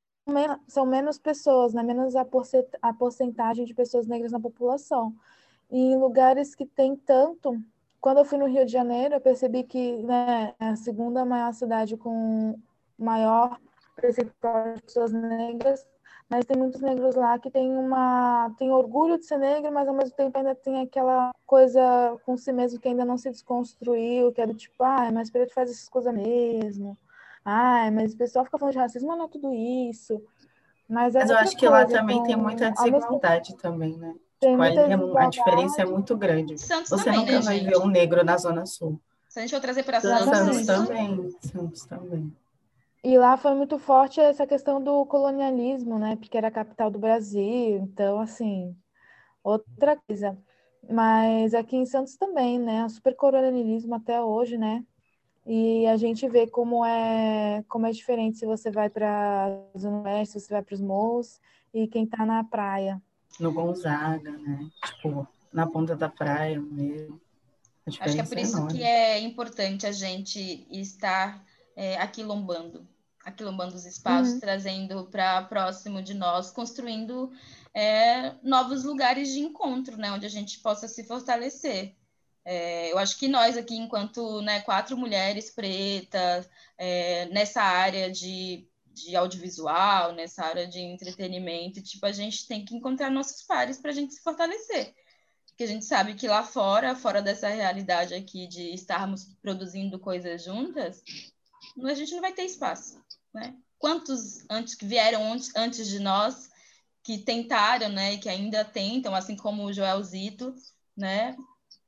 são 0.67 0.87
menos 0.87 1.19
pessoas, 1.19 1.75
né, 1.75 1.83
menos 1.83 2.17
a, 2.17 2.27
a 2.81 2.95
porcentagem 2.95 3.65
de 3.65 3.75
pessoas 3.75 4.07
negras 4.07 4.33
na 4.33 4.41
população. 4.41 5.15
E 5.71 5.79
em 5.79 5.97
lugares 5.97 6.55
que 6.55 6.65
tem 6.65 6.97
tanto, 6.97 7.61
quando 8.05 8.19
eu 8.19 8.25
fui 8.27 8.37
no 8.37 8.45
Rio 8.45 8.67
de 8.67 8.73
Janeiro, 8.73 9.15
eu 9.15 9.21
percebi 9.21 9.63
que 9.63 10.03
né, 10.03 10.53
é 10.61 10.67
a 10.67 10.77
segunda 10.77 11.25
maior 11.25 11.55
cidade 11.55 11.97
com 11.97 12.55
maior 12.99 13.59
percentual 13.97 14.75
de 14.75 14.83
pessoas 14.83 15.11
negras, 15.11 15.87
mas 16.29 16.45
tem 16.45 16.55
muitos 16.55 16.83
negros 16.83 17.15
lá 17.15 17.39
que 17.39 17.51
têm 17.51 17.75
uma 17.79 18.55
tem 18.59 18.71
orgulho 18.71 19.17
de 19.17 19.25
ser 19.25 19.39
negro, 19.39 19.73
mas 19.73 19.89
ao 19.89 19.95
mesmo 19.95 20.15
tempo 20.15 20.37
ainda 20.37 20.55
tem 20.55 20.83
aquela 20.83 21.33
coisa 21.47 21.81
com 22.27 22.37
si 22.37 22.53
mesmo 22.53 22.79
que 22.79 22.89
ainda 22.89 23.07
não 23.07 23.17
se 23.17 23.31
desconstruiu, 23.31 24.33
que 24.33 24.43
é 24.43 24.47
do 24.47 24.53
tipo, 24.53 24.85
ah, 24.85 25.11
mas 25.11 25.31
preto 25.31 25.55
faz 25.55 25.71
essas 25.71 25.89
coisas 25.89 26.13
mesmo. 26.13 26.99
Ah, 27.43 27.91
mas 27.91 28.13
o 28.13 28.19
pessoal 28.19 28.45
fica 28.45 28.59
falando 28.59 28.75
de 28.75 28.81
racismo, 28.81 29.09
mas 29.09 29.17
não 29.17 29.25
é 29.25 29.29
tudo 29.29 29.51
isso. 29.51 30.23
Mas, 30.87 31.15
é 31.15 31.21
mas 31.21 31.31
eu 31.31 31.39
acho 31.39 31.57
que 31.57 31.67
coisa, 31.67 31.75
lá 31.75 31.87
também 31.87 32.17
então, 32.17 32.27
tem 32.27 32.37
muita 32.37 32.71
desigualdade 32.71 33.53
mesmo... 33.53 33.63
também, 33.63 33.97
né? 33.97 34.15
Tipo, 34.45 35.19
a, 35.19 35.25
a, 35.25 35.29
diferença 35.29 35.83
é 35.83 35.85
muito 35.85 36.17
grande. 36.17 36.59
Santos 36.59 36.91
Você 36.91 37.05
também, 37.05 37.21
nunca 37.21 37.33
né, 37.33 37.41
vai 37.41 37.59
gente? 37.59 37.69
ver 37.69 37.79
um 37.79 37.87
negro 37.87 38.25
na 38.25 38.37
Zona 38.37 38.67
Sul. 38.67 39.01
Se 39.29 39.39
a 39.39 39.43
gente 39.43 39.51
for 39.51 39.61
trazer 39.61 39.83
para 39.83 40.01
Santos, 40.01 40.39
Santos 40.39 40.67
também. 40.67 41.31
Santos 41.41 41.85
também. 41.87 42.33
E 43.03 43.19
lá 43.19 43.37
foi 43.37 43.55
muito 43.55 43.79
forte 43.79 44.21
essa 44.21 44.47
questão 44.47 44.83
do 44.83 45.05
colonialismo, 45.07 45.99
né? 45.99 46.17
Porque 46.17 46.39
era 46.39 46.49
a 46.49 46.53
capital 46.53 46.91
do 46.91 46.99
Brasil. 46.99 47.79
Então, 47.79 48.21
assim, 48.21 48.77
outra 49.43 49.97
coisa. 50.07 50.39
Mas 50.89 51.55
aqui 51.55 51.77
em 51.77 51.87
Santos 51.87 52.17
também, 52.17 52.59
né? 52.59 52.85
O 52.85 52.89
supercolonialismo 52.89 53.95
até 53.95 54.21
hoje, 54.21 54.57
né? 54.57 54.85
E 55.47 55.87
a 55.87 55.97
gente 55.97 56.29
vê 56.29 56.47
como 56.47 56.85
é 56.85 57.63
como 57.69 57.87
é 57.87 57.91
diferente 57.91 58.39
se 58.39 58.47
você 58.47 58.71
vai 58.71 58.89
para 58.89 59.67
a 59.75 59.79
Zona 59.79 60.03
Oeste, 60.03 60.41
se 60.41 60.47
você 60.47 60.55
vai 60.55 60.63
para 60.63 60.75
os 60.75 60.81
morros 60.81 61.41
e 61.73 61.87
quem 61.87 62.05
está 62.05 62.25
na 62.25 62.43
praia 62.45 63.03
no 63.39 63.53
Gonzaga, 63.53 64.31
né? 64.31 64.71
Tipo, 64.85 65.27
na 65.53 65.67
ponta 65.67 65.95
da 65.95 66.09
praia 66.09 66.61
mesmo. 66.61 67.21
Acho 67.87 67.99
que 68.01 68.21
é 68.21 68.25
por 68.25 68.39
isso 68.39 68.57
enorme. 68.57 68.79
que 68.79 68.83
é 68.83 69.19
importante 69.21 69.87
a 69.87 69.93
gente 69.93 70.67
estar 70.71 71.45
é, 71.77 71.97
aquilombando, 71.99 72.89
aquilombando 73.25 73.75
os 73.75 73.85
espaços, 73.85 74.35
uhum. 74.35 74.41
trazendo 74.41 75.05
para 75.07 75.43
próximo 75.43 76.03
de 76.03 76.15
nós, 76.15 76.51
construindo 76.51 77.31
é, 77.75 78.33
novos 78.43 78.85
lugares 78.85 79.33
de 79.33 79.41
encontro, 79.41 79.97
né? 79.97 80.11
Onde 80.13 80.25
a 80.25 80.31
gente 80.31 80.61
possa 80.61 80.89
se 80.89 81.05
fortalecer. 81.05 81.95
É, 82.45 82.93
eu 82.93 82.99
acho 82.99 83.19
que 83.19 83.27
nós 83.27 83.57
aqui, 83.57 83.77
enquanto 83.77 84.43
né, 84.43 84.61
quatro 84.61 84.97
mulheres 84.97 85.51
pretas, 85.51 86.49
é, 86.77 87.27
nessa 87.27 87.63
área 87.63 88.11
de, 88.11 88.67
de 88.95 89.17
audiovisual, 89.17 90.13
nessa 90.13 90.45
área 90.45 90.67
de 90.67 90.79
entretenimento, 90.79 91.83
tipo, 91.83 92.07
a 92.07 92.13
gente 92.13 92.47
tem 92.47 92.65
que 92.65 92.75
encontrar 92.75 93.11
nossos 93.11 93.43
pares 93.43 93.79
para 93.79 93.91
a 93.91 93.95
gente 93.95 94.15
se 94.15 94.23
fortalecer. 94.23 94.95
Porque 95.47 95.65
a 95.65 95.69
gente 95.69 95.85
sabe 95.85 96.15
que 96.15 96.27
lá 96.27 96.43
fora, 96.43 96.97
fora 96.97 97.21
dessa 97.21 97.49
realidade 97.49 98.15
aqui 98.15 98.47
de 98.47 98.75
estarmos 98.75 99.27
produzindo 99.43 99.99
coisas 99.99 100.45
juntas, 100.45 101.03
a 101.85 101.95
gente 101.95 102.13
não 102.13 102.21
vai 102.21 102.33
ter 102.33 102.45
espaço, 102.45 103.01
né? 103.33 103.55
Quantos 103.79 104.45
antes 104.49 104.75
que 104.75 104.87
vieram 104.87 105.21
antes 105.57 105.89
de 105.89 105.99
nós 105.99 106.51
que 107.03 107.19
tentaram, 107.19 107.91
né, 107.91 108.17
que 108.17 108.31
ainda 108.31 108.65
tentam, 108.65 109.15
assim 109.15 109.37
como 109.37 109.65
o 109.65 109.73
Joelzito, 109.73 110.55
né, 110.97 111.37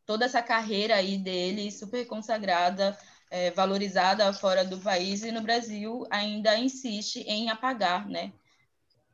toda 0.04 0.26
essa 0.26 0.42
carreira 0.42 0.94
aí 0.96 1.16
dele, 1.16 1.72
super 1.72 2.06
consagrada, 2.06 2.96
é, 3.30 3.50
valorizada 3.50 4.32
fora 4.32 4.64
do 4.64 4.78
país 4.78 5.22
e 5.22 5.32
no 5.32 5.40
Brasil 5.40 6.06
ainda 6.10 6.58
insiste 6.58 7.20
em 7.26 7.50
apagar, 7.50 8.08
né? 8.08 8.32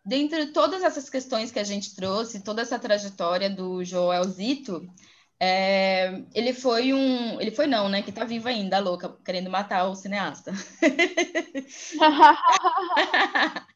Dentre 0.04 0.46
todas 0.46 0.82
essas 0.82 1.08
questões 1.08 1.52
que 1.52 1.58
a 1.58 1.64
gente 1.64 1.94
trouxe, 1.94 2.40
toda 2.40 2.62
essa 2.62 2.78
trajetória 2.78 3.48
do 3.48 3.84
Joelzito, 3.84 4.90
é, 5.44 6.22
ele 6.32 6.54
foi 6.54 6.92
um. 6.92 7.40
Ele 7.40 7.50
foi 7.50 7.66
não, 7.66 7.88
né? 7.88 8.00
Que 8.00 8.12
tá 8.12 8.24
vivo 8.24 8.46
ainda, 8.46 8.78
louca, 8.78 9.08
querendo 9.24 9.50
matar 9.50 9.88
o 9.88 9.94
cineasta. 9.96 10.52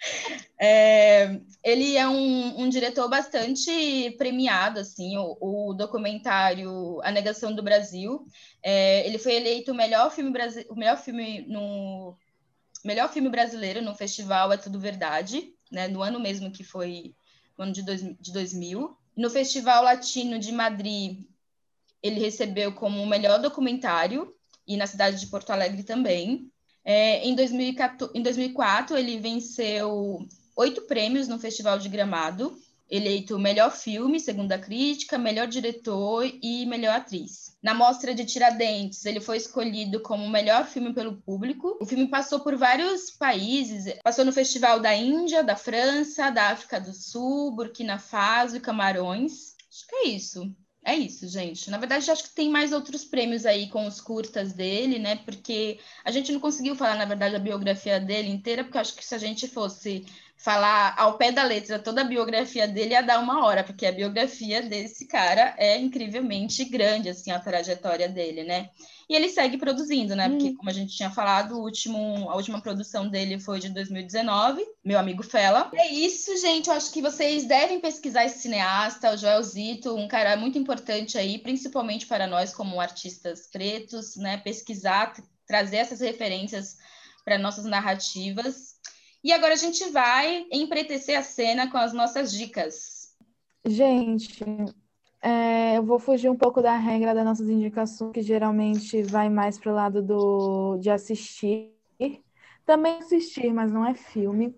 é, 0.61 1.41
ele 1.65 1.97
é 1.97 2.07
um, 2.07 2.61
um, 2.61 2.69
diretor 2.69 3.09
bastante 3.09 4.15
premiado, 4.17 4.79
assim, 4.79 5.19
o, 5.19 5.37
o, 5.41 5.75
documentário 5.75 7.01
A 7.03 7.11
Negação 7.11 7.53
do 7.53 7.65
Brasil. 7.65 8.25
É, 8.63 9.05
ele 9.05 9.19
foi 9.19 9.35
eleito 9.35 9.73
o 9.73 9.75
melhor 9.75 10.13
filme, 10.13 10.33
o 10.71 10.77
melhor 10.77 10.99
filme 10.99 11.47
no 11.49 12.17
melhor 12.85 13.13
filme 13.13 13.29
brasileiro 13.29 13.83
no 13.83 13.93
festival 13.93 14.53
É 14.53 14.57
Tudo 14.57 14.79
Verdade, 14.79 15.53
né? 15.73 15.89
No 15.89 16.01
ano 16.01 16.21
mesmo 16.21 16.53
que 16.53 16.63
foi 16.63 17.17
no 17.59 17.65
ano 17.65 17.73
de, 17.73 17.83
dois, 17.83 18.03
de 18.21 18.33
2000. 18.33 18.97
No 19.17 19.31
Festival 19.31 19.83
Latino 19.83 20.39
de 20.39 20.53
Madrid, 20.53 21.27
ele 22.03 22.21
recebeu 22.21 22.73
como 22.73 23.03
o 23.03 23.07
melhor 23.07 23.41
documentário, 23.41 24.35
e 24.67 24.77
na 24.77 24.87
cidade 24.87 25.21
de 25.21 25.27
Porto 25.29 25.51
Alegre 25.51 25.83
também. 25.83 26.51
É, 26.85 27.27
em, 27.27 27.35
2014, 27.35 28.13
em 28.17 28.23
2004, 28.23 28.97
ele 28.97 29.19
venceu 29.19 30.19
oito 30.57 30.83
prêmios 30.83 31.29
no 31.29 31.39
Festival 31.39 31.79
de 31.79 31.89
Gramado, 31.89 32.57
eleito 32.89 33.39
melhor 33.39 33.73
filme, 33.73 34.21
segundo 34.21 34.53
a 34.53 34.59
crítica, 34.59 35.19
melhor 35.19 35.47
diretor 35.47 36.25
e 36.41 36.65
melhor 36.67 36.97
atriz. 36.97 37.57
Na 37.61 37.75
mostra 37.75 38.15
de 38.15 38.25
Tiradentes, 38.25 39.05
ele 39.05 39.21
foi 39.21 39.37
escolhido 39.37 40.01
como 40.01 40.29
melhor 40.29 40.67
filme 40.67 40.95
pelo 40.95 41.17
público. 41.17 41.77
O 41.81 41.87
filme 41.87 42.07
passou 42.09 42.41
por 42.41 42.57
vários 42.57 43.11
países, 43.11 43.93
passou 44.05 44.25
no 44.25 44.33
Festival 44.33 44.79
da 44.79 44.95
Índia, 44.95 45.43
da 45.43 45.57
França, 45.57 46.31
da 46.31 46.51
África 46.51 46.81
do 46.81 46.93
Sul, 46.93 47.51
Burkina 47.51 47.99
Faso 47.99 48.57
e 48.57 48.61
Camarões. 48.61 49.57
Acho 49.69 49.87
que 49.89 49.97
é 49.97 50.09
isso. 50.09 50.55
É 50.89 50.95
isso, 50.95 51.27
gente. 51.27 51.69
Na 51.69 51.79
verdade, 51.79 52.09
acho 52.11 52.23
que 52.23 52.31
tem 52.35 52.49
mais 52.49 52.73
outros 52.73 53.05
prêmios 53.05 53.45
aí 53.45 53.69
com 53.69 53.87
os 53.89 54.01
curtas 54.01 54.53
dele, 54.53 55.01
né? 55.01 55.17
Porque 55.17 55.81
a 56.05 56.13
gente 56.13 56.31
não 56.33 56.39
conseguiu 56.39 56.77
falar, 56.77 56.95
na 56.95 57.05
verdade, 57.05 57.35
a 57.35 57.41
biografia 57.41 57.99
dele 57.99 58.29
inteira, 58.31 58.63
porque 58.63 58.79
acho 58.79 58.95
que 58.95 59.05
se 59.05 59.13
a 59.15 59.19
gente 59.19 59.49
fosse 59.49 60.07
falar 60.37 60.95
ao 60.97 61.19
pé 61.19 61.33
da 61.33 61.43
letra 61.43 61.79
toda 61.79 62.03
a 62.03 62.05
biografia 62.05 62.69
dele 62.69 62.93
ia 62.93 63.03
dar 63.03 63.19
uma 63.19 63.45
hora, 63.45 63.65
porque 63.65 63.85
a 63.85 63.91
biografia 63.91 64.63
desse 64.63 65.09
cara 65.09 65.55
é 65.59 65.77
incrivelmente 65.77 66.65
grande, 66.65 67.09
assim, 67.09 67.33
a 67.33 67.41
trajetória 67.41 68.09
dele, 68.09 68.45
né? 68.45 68.71
E 69.09 69.15
ele 69.15 69.29
segue 69.29 69.57
produzindo, 69.57 70.17
né? 70.17 70.29
Porque, 70.29 70.49
hum. 70.49 70.57
como 70.57 70.69
a 70.69 70.73
gente 70.73 70.97
tinha 70.97 71.11
falado, 71.11 71.57
o 71.57 71.63
último, 71.63 72.29
a 72.29 72.35
última 72.35 72.61
produção 72.61 73.09
dele 73.09 73.39
foi 73.39 73.61
de 73.61 73.69
2019, 73.69 74.65
Meu 74.85 74.99
Amigo 74.99 75.23
Fela. 75.23 75.71
É 75.75 75.93
isso, 75.93 76.37
gente. 76.39 76.69
Eu 76.69 76.75
acho 76.75 76.93
que 76.93 77.01
vocês 77.01 77.45
devem 77.45 77.81
pesquisar 77.81 78.25
esse 78.25 78.41
cineasta, 78.41 79.13
o 79.13 79.17
Joel 79.17 79.43
Zito, 79.43 79.95
um 79.95 80.09
cara 80.09 80.37
muito 80.37 80.59
importante 80.59 81.17
aí, 81.17 81.39
principalmente 81.39 82.07
para 82.07 82.27
nós 82.27 82.53
como 82.53 82.81
artistas 82.81 83.49
pretos, 83.53 84.17
né? 84.17 84.39
Pesquisar, 84.39 85.15
trazer 85.47 85.77
essas 85.77 86.01
referências 86.01 86.77
para 87.25 87.39
nossas 87.39 87.65
narrativas 87.65 88.77
e 89.27 89.33
agora 89.33 89.55
a 89.55 89.57
gente 89.57 89.85
vai 89.91 90.47
empretecer 90.53 91.19
a 91.19 91.23
cena 91.25 91.69
com 91.69 91.77
as 91.77 91.93
nossas 91.93 92.31
dicas. 92.31 93.13
Gente, 93.67 94.39
é, 95.27 95.77
eu 95.77 95.83
vou 95.83 95.99
fugir 95.99 96.31
um 96.31 96.37
pouco 96.37 96.63
da 96.63 96.77
regra 96.77 97.13
das 97.13 97.25
nossas 97.25 97.49
indicações, 97.49 98.13
que 98.13 98.23
geralmente 98.23 99.03
vai 99.03 99.29
mais 99.29 99.59
para 99.59 99.73
o 99.73 99.75
lado 99.75 100.01
do, 100.01 100.77
de 100.79 100.89
assistir. 100.89 101.75
Também 102.65 102.99
assistir, 102.99 103.53
mas 103.53 103.73
não 103.73 103.85
é 103.85 103.95
filme. 103.95 104.55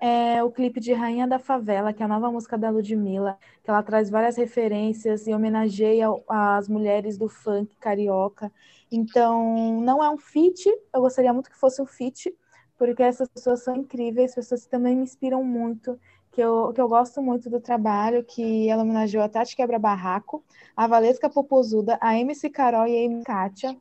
É 0.00 0.42
o 0.42 0.50
clipe 0.50 0.80
de 0.80 0.92
Rainha 0.92 1.26
da 1.26 1.38
Favela, 1.38 1.92
que 1.92 2.02
é 2.02 2.06
a 2.06 2.08
nova 2.08 2.32
música 2.32 2.58
da 2.58 2.68
Ludmilla, 2.68 3.38
que 3.62 3.70
ela 3.70 3.82
traz 3.82 4.10
várias 4.10 4.36
referências 4.36 5.26
e 5.28 5.32
homenageia 5.32 6.06
as 6.28 6.68
mulheres 6.68 7.16
do 7.16 7.28
funk 7.28 7.76
carioca. 7.76 8.50
Então, 8.90 9.80
não 9.80 10.02
é 10.02 10.10
um 10.10 10.18
feat, 10.18 10.66
eu 10.92 11.00
gostaria 11.00 11.32
muito 11.32 11.50
que 11.50 11.56
fosse 11.56 11.80
um 11.80 11.86
feat, 11.86 12.34
porque 12.76 13.02
essas 13.04 13.28
pessoas 13.28 13.62
são 13.62 13.76
incríveis, 13.76 14.34
pessoas 14.34 14.64
que 14.64 14.70
também 14.70 14.96
me 14.96 15.02
inspiram 15.02 15.44
muito, 15.44 15.98
que 16.38 16.42
eu, 16.44 16.72
que 16.72 16.80
eu 16.80 16.88
gosto 16.88 17.20
muito 17.20 17.50
do 17.50 17.58
trabalho, 17.58 18.22
que 18.22 18.68
ela 18.68 18.84
homenageou 18.84 19.24
a 19.24 19.28
Tati 19.28 19.56
Quebra 19.56 19.76
Barraco, 19.76 20.44
a 20.76 20.86
Valesca 20.86 21.28
Popozuda, 21.28 21.98
a 22.00 22.16
MC 22.16 22.48
Carol 22.48 22.86
e 22.86 22.96
a 22.96 23.02
MC 23.02 23.24
Kátia. 23.24 23.76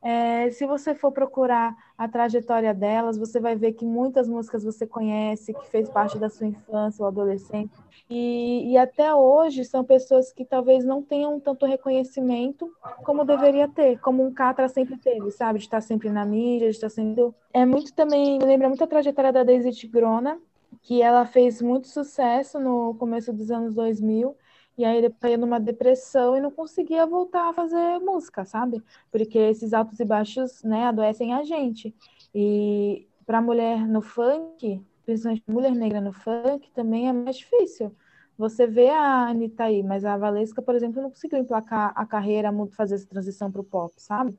É, 0.00 0.50
se 0.52 0.64
você 0.64 0.94
for 0.94 1.12
procurar 1.12 1.76
a 1.98 2.08
trajetória 2.08 2.72
delas, 2.72 3.18
você 3.18 3.38
vai 3.38 3.56
ver 3.56 3.72
que 3.72 3.84
muitas 3.84 4.26
músicas 4.26 4.64
você 4.64 4.86
conhece, 4.86 5.52
que 5.52 5.68
fez 5.68 5.86
parte 5.86 6.18
da 6.18 6.30
sua 6.30 6.46
infância 6.46 7.02
ou 7.02 7.08
adolescente. 7.08 7.78
E, 8.08 8.72
e 8.72 8.78
até 8.78 9.14
hoje 9.14 9.62
são 9.62 9.84
pessoas 9.84 10.32
que 10.32 10.46
talvez 10.46 10.86
não 10.86 11.02
tenham 11.02 11.38
tanto 11.38 11.66
reconhecimento 11.66 12.72
como 13.04 13.22
deveria 13.22 13.68
ter, 13.68 13.98
como 14.00 14.24
um 14.24 14.32
Catra 14.32 14.66
sempre 14.66 14.96
teve, 14.96 15.30
sabe? 15.30 15.58
De 15.58 15.66
estar 15.66 15.82
sempre 15.82 16.08
na 16.08 16.24
mídia, 16.24 16.70
de 16.70 16.74
estar 16.74 16.88
sendo. 16.88 17.34
É 17.52 17.66
muito 17.66 17.92
também, 17.92 18.38
me 18.38 18.46
lembra 18.46 18.66
muito 18.66 18.82
a 18.82 18.86
trajetória 18.86 19.30
da 19.30 19.44
Daisy 19.44 19.72
Tigrona, 19.72 20.40
que 20.82 21.00
ela 21.02 21.24
fez 21.26 21.62
muito 21.62 21.88
sucesso 21.88 22.58
no 22.58 22.94
começo 22.96 23.32
dos 23.32 23.50
anos 23.50 23.74
2000 23.74 24.36
e 24.76 24.84
aí 24.84 25.00
depois 25.02 25.30
ia 25.32 25.38
numa 25.38 25.60
depressão 25.60 26.36
e 26.36 26.40
não 26.40 26.50
conseguia 26.50 27.06
voltar 27.06 27.50
a 27.50 27.52
fazer 27.52 27.98
música, 28.00 28.44
sabe? 28.44 28.82
Porque 29.10 29.38
esses 29.38 29.72
altos 29.72 30.00
e 30.00 30.04
baixos, 30.04 30.62
né, 30.62 30.84
adoecem 30.84 31.32
a 31.34 31.44
gente. 31.44 31.94
E 32.34 33.06
para 33.26 33.40
mulher 33.40 33.86
no 33.86 34.00
funk, 34.02 34.82
principalmente 35.04 35.44
mulher 35.48 35.74
negra 35.74 36.00
no 36.00 36.12
funk, 36.12 36.70
também 36.72 37.08
é 37.08 37.12
mais 37.12 37.36
difícil. 37.36 37.94
Você 38.36 38.66
vê 38.66 38.88
a 38.88 39.28
Anitta 39.28 39.64
aí, 39.64 39.82
mas 39.82 40.04
a 40.04 40.16
Valesca, 40.16 40.62
por 40.62 40.74
exemplo, 40.74 41.02
não 41.02 41.10
conseguiu 41.10 41.38
emplacar 41.38 41.92
a 41.94 42.06
carreira, 42.06 42.50
fazer 42.72 42.94
essa 42.96 43.06
transição 43.06 43.52
para 43.52 43.60
o 43.60 43.64
pop, 43.64 43.92
sabe? 43.98 44.36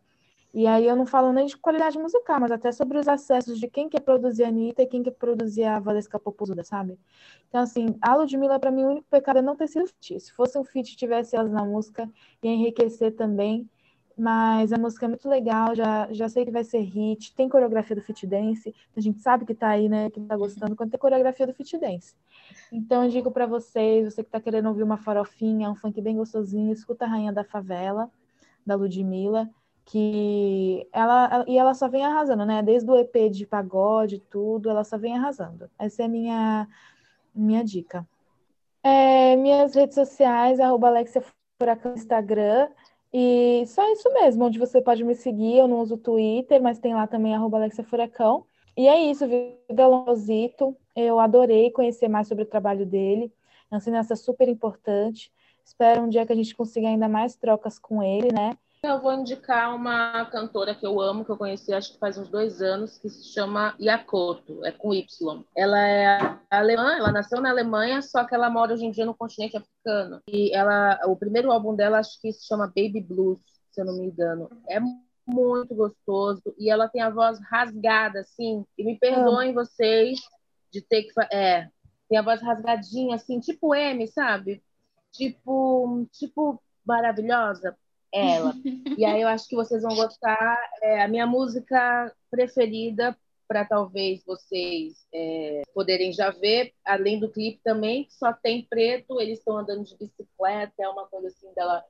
E 0.54 0.68
aí 0.68 0.86
eu 0.86 0.96
não 0.96 1.06
falo 1.06 1.34
nem 1.34 1.48
de 1.48 1.58
qualidade 1.58 1.98
musical, 1.98 2.40
mas 2.40 2.52
até 2.52 2.72
sobre 2.72 3.00
os 3.00 3.08
acessos 3.08 3.60
de 3.60 3.68
quem 3.68 3.90
quer 3.90 4.02
produzir 4.02 4.44
a 4.44 4.50
Anitta 4.50 4.84
e 4.84 4.86
quem 4.86 5.02
quer 5.02 5.12
produzir 5.12 5.64
a 5.64 5.80
Valesca 5.80 6.20
Popozuda, 6.20 6.64
sabe? 6.64 7.00
Então, 7.50 7.62
assim, 7.62 7.96
a 8.00 8.16
Ludmilla, 8.16 8.60
para 8.60 8.70
mim, 8.70 8.84
o 8.84 8.90
único 8.92 9.08
pecado 9.10 9.40
é 9.40 9.42
não 9.42 9.56
ter 9.56 9.68
sido 9.68 9.88
feat. 9.88 10.20
Se 10.20 10.32
fosse 10.32 10.56
um 10.60 10.64
feat, 10.64 10.96
tivesse 10.96 11.36
elas 11.36 11.52
na 11.52 11.66
música, 11.66 12.08
ia 12.44 12.52
enriquecer 12.52 13.16
também. 13.16 13.68
Mas 14.16 14.72
a 14.72 14.78
música 14.78 15.08
é 15.08 15.10
muito 15.10 15.28
legal, 15.28 15.74
já, 15.74 16.08
já 16.12 16.30
sei 16.30 16.46
que 16.46 16.52
vai 16.52 16.64
ser 16.64 16.82
hit. 16.82 17.34
Tem 17.34 17.50
coreografia 17.50 17.96
do 17.96 18.02
Fit 18.04 18.28
Dance, 18.28 18.76
a 18.96 19.02
gente 19.02 19.22
sabe 19.22 19.46
que 19.46 19.56
tá 19.56 19.70
aí, 19.70 19.90
né? 19.90 20.12
Que 20.12 20.22
tá 20.22 20.38
gostando 20.38 20.76
quando 20.76 20.92
tem 20.92 21.00
coreografia 21.00 21.48
do 21.48 21.54
Fit 21.56 21.80
Dance. 21.80 22.14
Então, 22.72 23.06
eu 23.06 23.10
digo 23.10 23.32
para 23.32 23.48
vocês, 23.48 24.14
você 24.14 24.24
que 24.24 24.30
tá 24.30 24.40
querendo 24.40 24.68
ouvir 24.68 24.84
uma 24.84 24.98
farofinha, 24.98 25.72
um 25.72 25.76
funk 25.76 26.00
bem 26.00 26.16
gostosinho, 26.16 26.72
escuta 26.72 27.06
a 27.06 27.08
Rainha 27.08 27.34
da 27.34 27.44
Favela, 27.44 28.12
da 28.64 28.76
Ludmilla 28.76 29.50
que 29.86 30.88
ela 30.92 31.46
e 31.48 31.58
ela 31.58 31.74
só 31.74 31.88
vem 31.88 32.06
arrasando, 32.06 32.46
né? 32.46 32.62
Desde 32.64 32.90
o 32.90 32.96
EP 32.98 33.30
de 33.30 33.46
pagode, 33.46 34.20
tudo, 34.20 34.70
ela 34.70 34.84
só 34.84 34.98
vem 34.98 35.18
arrasando. 35.18 35.70
Essa 35.78 36.04
é 36.04 36.06
a 36.06 36.10
minha 36.10 36.68
minha 37.36 37.64
dica. 37.64 38.08
É, 38.84 39.36
minhas 39.36 39.76
redes 39.76 39.96
sociais, 39.96 40.60
arroba 40.60 40.88
Alexia 40.88 41.24
Furacão 41.60 41.94
Instagram. 41.94 42.70
E 43.14 43.64
só 43.68 43.92
isso 43.94 44.12
mesmo, 44.14 44.46
onde 44.46 44.60
você 44.60 44.82
pode 44.82 45.04
me 45.04 45.16
seguir. 45.16 45.58
Eu 45.58 45.68
não 45.68 45.82
uso 45.82 45.98
Twitter, 45.98 46.62
mas 46.62 46.80
tem 46.80 46.94
lá 46.96 47.08
também 47.08 47.36
arroba 47.36 47.58
Alexia 47.58 47.84
Furacão. 47.84 48.46
E 48.76 48.88
é 48.88 49.00
isso, 49.12 49.28
Vida 49.28 49.88
Longosito. 49.88 50.76
Eu 50.96 51.20
adorei 51.20 51.72
conhecer 51.72 52.08
mais 52.08 52.28
sobre 52.28 52.44
o 52.44 52.48
trabalho 52.48 52.86
dele. 52.86 53.32
É 53.72 53.76
um 53.76 53.80
cineasta 53.80 54.16
super 54.16 54.50
importante. 54.50 55.32
Espero 55.64 56.02
um 56.04 56.10
dia 56.10 56.26
que 56.26 56.34
a 56.34 56.36
gente 56.36 56.56
consiga 56.56 56.88
ainda 56.88 57.08
mais 57.08 57.36
trocas 57.36 57.80
com 57.80 58.02
ele, 58.04 58.32
né? 58.34 58.58
Eu 58.84 59.00
vou 59.00 59.14
indicar 59.14 59.74
uma 59.74 60.26
cantora 60.26 60.76
que 60.76 60.86
eu 60.86 61.00
amo, 61.00 61.24
que 61.24 61.32
eu 61.32 61.38
conheci 61.38 61.74
acho 61.74 61.94
que 61.94 62.00
faz 62.00 62.18
uns 62.18 62.28
dois 62.28 62.62
anos, 62.62 62.98
que 62.98 63.08
se 63.10 63.34
chama 63.34 63.74
Yakoto, 63.80 64.66
é 64.66 64.74
com 64.74 64.94
Y. 64.94 65.42
Ela 65.56 65.88
é 65.88 66.38
alemã, 66.50 66.98
ela 66.98 67.10
nasceu 67.10 67.40
na 67.40 67.50
Alemanha, 67.50 68.02
só 68.02 68.26
que 68.26 68.36
ela 68.36 68.50
mora 68.50 68.74
hoje 68.74 68.84
em 68.84 68.92
dia 68.92 69.06
no 69.06 69.16
continente 69.16 69.56
africano. 69.56 70.22
E 70.28 70.54
ela, 70.54 71.00
o 71.06 71.16
primeiro 71.16 71.50
álbum 71.50 71.74
dela 71.74 72.00
acho 72.00 72.20
que 72.20 72.34
se 72.34 72.46
chama 72.46 72.68
Baby 72.68 73.00
Blues, 73.00 73.40
se 73.72 73.80
eu 73.80 73.86
não 73.86 73.98
me 73.98 74.08
engano. 74.08 74.50
É 74.70 74.82
muito 75.26 75.74
gostoso 75.74 76.54
e 76.58 76.70
ela 76.70 76.90
tem 76.90 77.02
a 77.02 77.10
voz 77.10 77.40
rasgada, 77.50 78.20
assim. 78.20 78.66
E 78.78 78.84
me 78.84 79.00
perdoem 79.00 79.52
ah. 79.52 79.54
vocês 79.54 80.20
de 80.70 80.82
ter 80.82 81.04
que. 81.04 81.14
É, 81.32 81.70
tem 82.10 82.18
a 82.18 82.22
voz 82.22 82.42
rasgadinha, 82.42 83.16
assim, 83.16 83.40
tipo 83.40 83.74
M, 83.74 84.06
sabe? 84.08 84.62
Tipo, 85.14 86.06
tipo 86.12 86.62
maravilhosa. 86.86 87.78
Ela. 88.14 88.54
e 88.98 89.04
aí 89.04 89.22
eu 89.22 89.28
acho 89.28 89.48
que 89.48 89.56
vocês 89.56 89.82
vão 89.82 89.96
gostar. 89.96 90.58
É 90.82 91.02
a 91.02 91.08
minha 91.08 91.26
música 91.26 92.14
preferida 92.30 93.18
para 93.48 93.66
talvez 93.66 94.24
vocês 94.26 95.06
é, 95.14 95.64
poderem 95.74 96.14
já 96.14 96.32
ver, 96.32 96.74
além 96.84 97.20
do 97.20 97.30
clipe 97.30 97.60
também, 97.64 98.06
que 98.06 98.14
só 98.14 98.32
tem 98.34 98.66
preto, 98.66 99.20
eles 99.20 99.40
estão 99.40 99.58
andando 99.58 99.84
de 99.84 99.98
bicicleta, 99.98 100.74
é 100.80 100.88
uma 100.88 101.06
coisa 101.08 101.28
assim 101.28 101.54
dela 101.54 101.84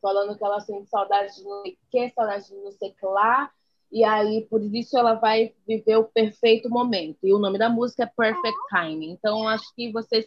falando 0.00 0.36
que 0.36 0.44
ela 0.44 0.60
sente 0.60 0.88
saudade 0.88 1.34
de 1.34 1.42
não 1.42 1.62
sei 1.62 1.78
que, 1.90 2.10
saudade 2.10 2.46
de 2.46 2.54
não 2.54 2.72
sei 2.72 2.90
que 2.90 3.06
lá, 3.06 3.50
e 3.90 4.04
aí 4.04 4.46
por 4.50 4.62
isso 4.62 4.98
ela 4.98 5.14
vai 5.14 5.52
viver 5.66 5.96
o 5.96 6.04
perfeito 6.04 6.68
momento. 6.68 7.18
E 7.22 7.32
o 7.32 7.38
nome 7.38 7.58
da 7.58 7.68
música 7.68 8.04
é 8.04 8.06
Perfect 8.06 8.58
Timing. 8.70 9.12
Então 9.12 9.48
acho 9.48 9.74
que 9.74 9.90
vocês 9.90 10.26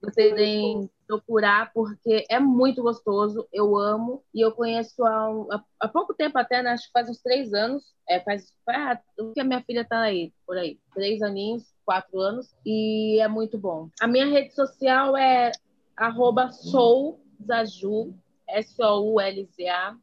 vocês 0.00 0.90
procurar 1.06 1.72
porque 1.72 2.24
é 2.30 2.40
muito 2.40 2.82
gostoso. 2.82 3.46
Eu 3.52 3.76
amo 3.76 4.22
e 4.34 4.40
eu 4.40 4.52
conheço 4.52 5.04
há, 5.04 5.62
há 5.80 5.88
pouco 5.88 6.14
tempo 6.14 6.38
até, 6.38 6.62
né? 6.62 6.70
acho 6.70 6.86
que 6.86 6.92
faz 6.92 7.08
uns 7.08 7.20
três 7.20 7.52
anos. 7.52 7.84
É, 8.08 8.20
faz, 8.20 8.52
faz 8.64 8.98
o 9.18 9.32
que 9.32 9.40
a 9.40 9.44
minha 9.44 9.62
filha 9.62 9.84
tá 9.84 10.00
aí 10.00 10.32
por 10.46 10.56
aí, 10.56 10.78
três 10.94 11.22
aninhos, 11.22 11.64
quatro 11.84 12.18
anos 12.18 12.54
e 12.64 13.20
é 13.20 13.28
muito 13.28 13.58
bom. 13.58 13.88
A 14.00 14.06
minha 14.06 14.26
rede 14.26 14.54
social 14.54 15.16
é 15.16 15.52
souzaju 16.50 18.14
S-O-U-L-Z-A. 18.48 19.96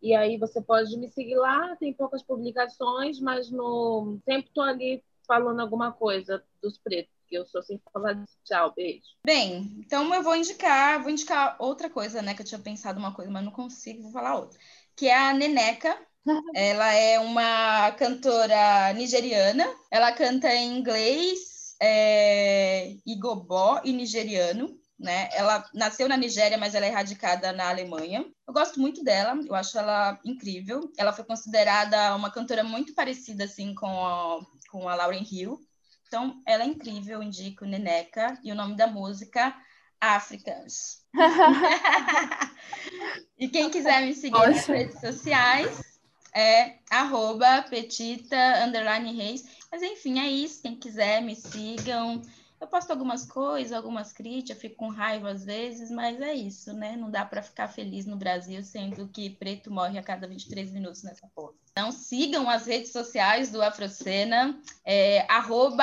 E 0.00 0.14
aí 0.14 0.38
você 0.38 0.60
pode 0.60 0.96
me 0.96 1.08
seguir 1.08 1.36
lá, 1.36 1.76
tem 1.76 1.92
poucas 1.92 2.22
publicações, 2.22 3.20
mas 3.20 3.50
no 3.50 4.18
sempre 4.24 4.48
estou 4.48 4.62
ali 4.62 5.02
falando 5.26 5.60
alguma 5.60 5.92
coisa 5.92 6.42
dos 6.62 6.78
pretos, 6.78 7.12
que 7.26 7.36
eu 7.36 7.46
sou 7.46 7.62
sem 7.62 7.80
falar 7.92 8.24
tchau, 8.44 8.72
beijo. 8.74 9.04
Bem, 9.24 9.74
então 9.78 10.12
eu 10.14 10.22
vou 10.22 10.34
indicar, 10.34 11.02
vou 11.02 11.10
indicar 11.10 11.56
outra 11.58 11.90
coisa, 11.90 12.22
né? 12.22 12.34
Que 12.34 12.42
eu 12.42 12.46
tinha 12.46 12.58
pensado 12.58 12.98
uma 12.98 13.14
coisa, 13.14 13.30
mas 13.30 13.44
não 13.44 13.52
consigo, 13.52 14.02
vou 14.02 14.12
falar 14.12 14.36
outra. 14.36 14.58
Que 14.96 15.06
é 15.08 15.18
a 15.18 15.34
Neneca. 15.34 15.96
Ela 16.54 16.92
é 16.94 17.18
uma 17.18 17.92
cantora 17.92 18.92
nigeriana. 18.94 19.66
Ela 19.90 20.12
canta 20.12 20.52
em 20.54 20.78
inglês, 20.78 21.76
é, 21.80 22.96
igobó 23.06 23.80
e 23.84 23.92
nigeriano 23.92 24.78
né? 24.98 25.28
Ela 25.32 25.64
nasceu 25.72 26.08
na 26.08 26.16
Nigéria, 26.16 26.58
mas 26.58 26.74
ela 26.74 26.86
é 26.86 26.90
radicada 26.90 27.52
na 27.52 27.68
Alemanha. 27.68 28.26
Eu 28.46 28.52
gosto 28.52 28.80
muito 28.80 29.04
dela, 29.04 29.38
eu 29.46 29.54
acho 29.54 29.78
ela 29.78 30.18
incrível. 30.24 30.90
Ela 30.98 31.12
foi 31.12 31.24
considerada 31.24 32.14
uma 32.16 32.30
cantora 32.30 32.64
muito 32.64 32.94
parecida 32.94 33.44
assim 33.44 33.74
com 33.74 33.86
a, 33.86 34.40
com 34.70 34.88
a 34.88 34.94
Lauryn 34.94 35.24
Hill. 35.30 35.60
Então, 36.08 36.42
ela 36.46 36.64
é 36.64 36.66
incrível, 36.66 37.22
indico 37.22 37.64
Neneca 37.64 38.38
e 38.42 38.50
o 38.50 38.54
nome 38.54 38.74
da 38.74 38.86
música 38.86 39.54
Africans. 40.00 41.04
e 43.38 43.48
quem 43.48 43.70
quiser 43.70 44.02
me 44.02 44.14
seguir 44.14 44.32
Nossa. 44.32 44.50
nas 44.50 44.66
redes 44.66 45.00
sociais 45.00 46.00
é 46.34 46.78
arroba 46.90 47.62
petita 47.62 48.64
underline 48.64 49.12
reis. 49.12 49.44
Mas 49.70 49.82
enfim, 49.82 50.18
é 50.18 50.26
isso. 50.26 50.62
Quem 50.62 50.76
quiser 50.76 51.20
me 51.20 51.36
sigam. 51.36 52.22
Eu 52.60 52.66
posto 52.66 52.90
algumas 52.90 53.24
coisas, 53.24 53.72
algumas 53.72 54.12
críticas, 54.12 54.60
fico 54.60 54.76
com 54.76 54.88
raiva 54.88 55.30
às 55.30 55.44
vezes, 55.44 55.90
mas 55.90 56.20
é 56.20 56.34
isso, 56.34 56.72
né? 56.72 56.96
Não 56.96 57.08
dá 57.08 57.24
para 57.24 57.40
ficar 57.40 57.68
feliz 57.68 58.04
no 58.04 58.16
Brasil, 58.16 58.62
sendo 58.64 59.06
que 59.08 59.30
preto 59.30 59.70
morre 59.70 59.96
a 59.96 60.02
cada 60.02 60.26
23 60.26 60.72
minutos 60.72 61.04
nessa 61.04 61.28
porra. 61.28 61.52
Então 61.70 61.92
sigam 61.92 62.50
as 62.50 62.66
redes 62.66 62.90
sociais 62.90 63.52
do 63.52 63.62
Afrocena, 63.62 64.60
é, 64.84 65.24
afro, 65.30 65.76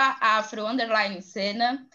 cena. 1.21 1.87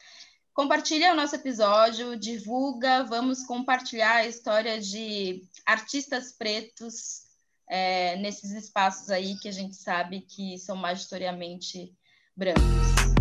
Compartilha 0.54 1.12
o 1.12 1.16
nosso 1.16 1.36
episódio, 1.36 2.16
divulga, 2.16 3.04
vamos 3.04 3.44
compartilhar 3.44 4.16
a 4.16 4.26
história 4.26 4.80
de 4.80 5.46
artistas 5.66 6.32
pretos 6.32 7.28
é, 7.68 8.16
nesses 8.16 8.50
espaços 8.52 9.10
aí 9.10 9.38
que 9.38 9.48
a 9.48 9.52
gente 9.52 9.76
sabe 9.76 10.22
que 10.22 10.58
são 10.58 10.74
majoritariamente 10.74 11.94
brancos. 12.34 13.19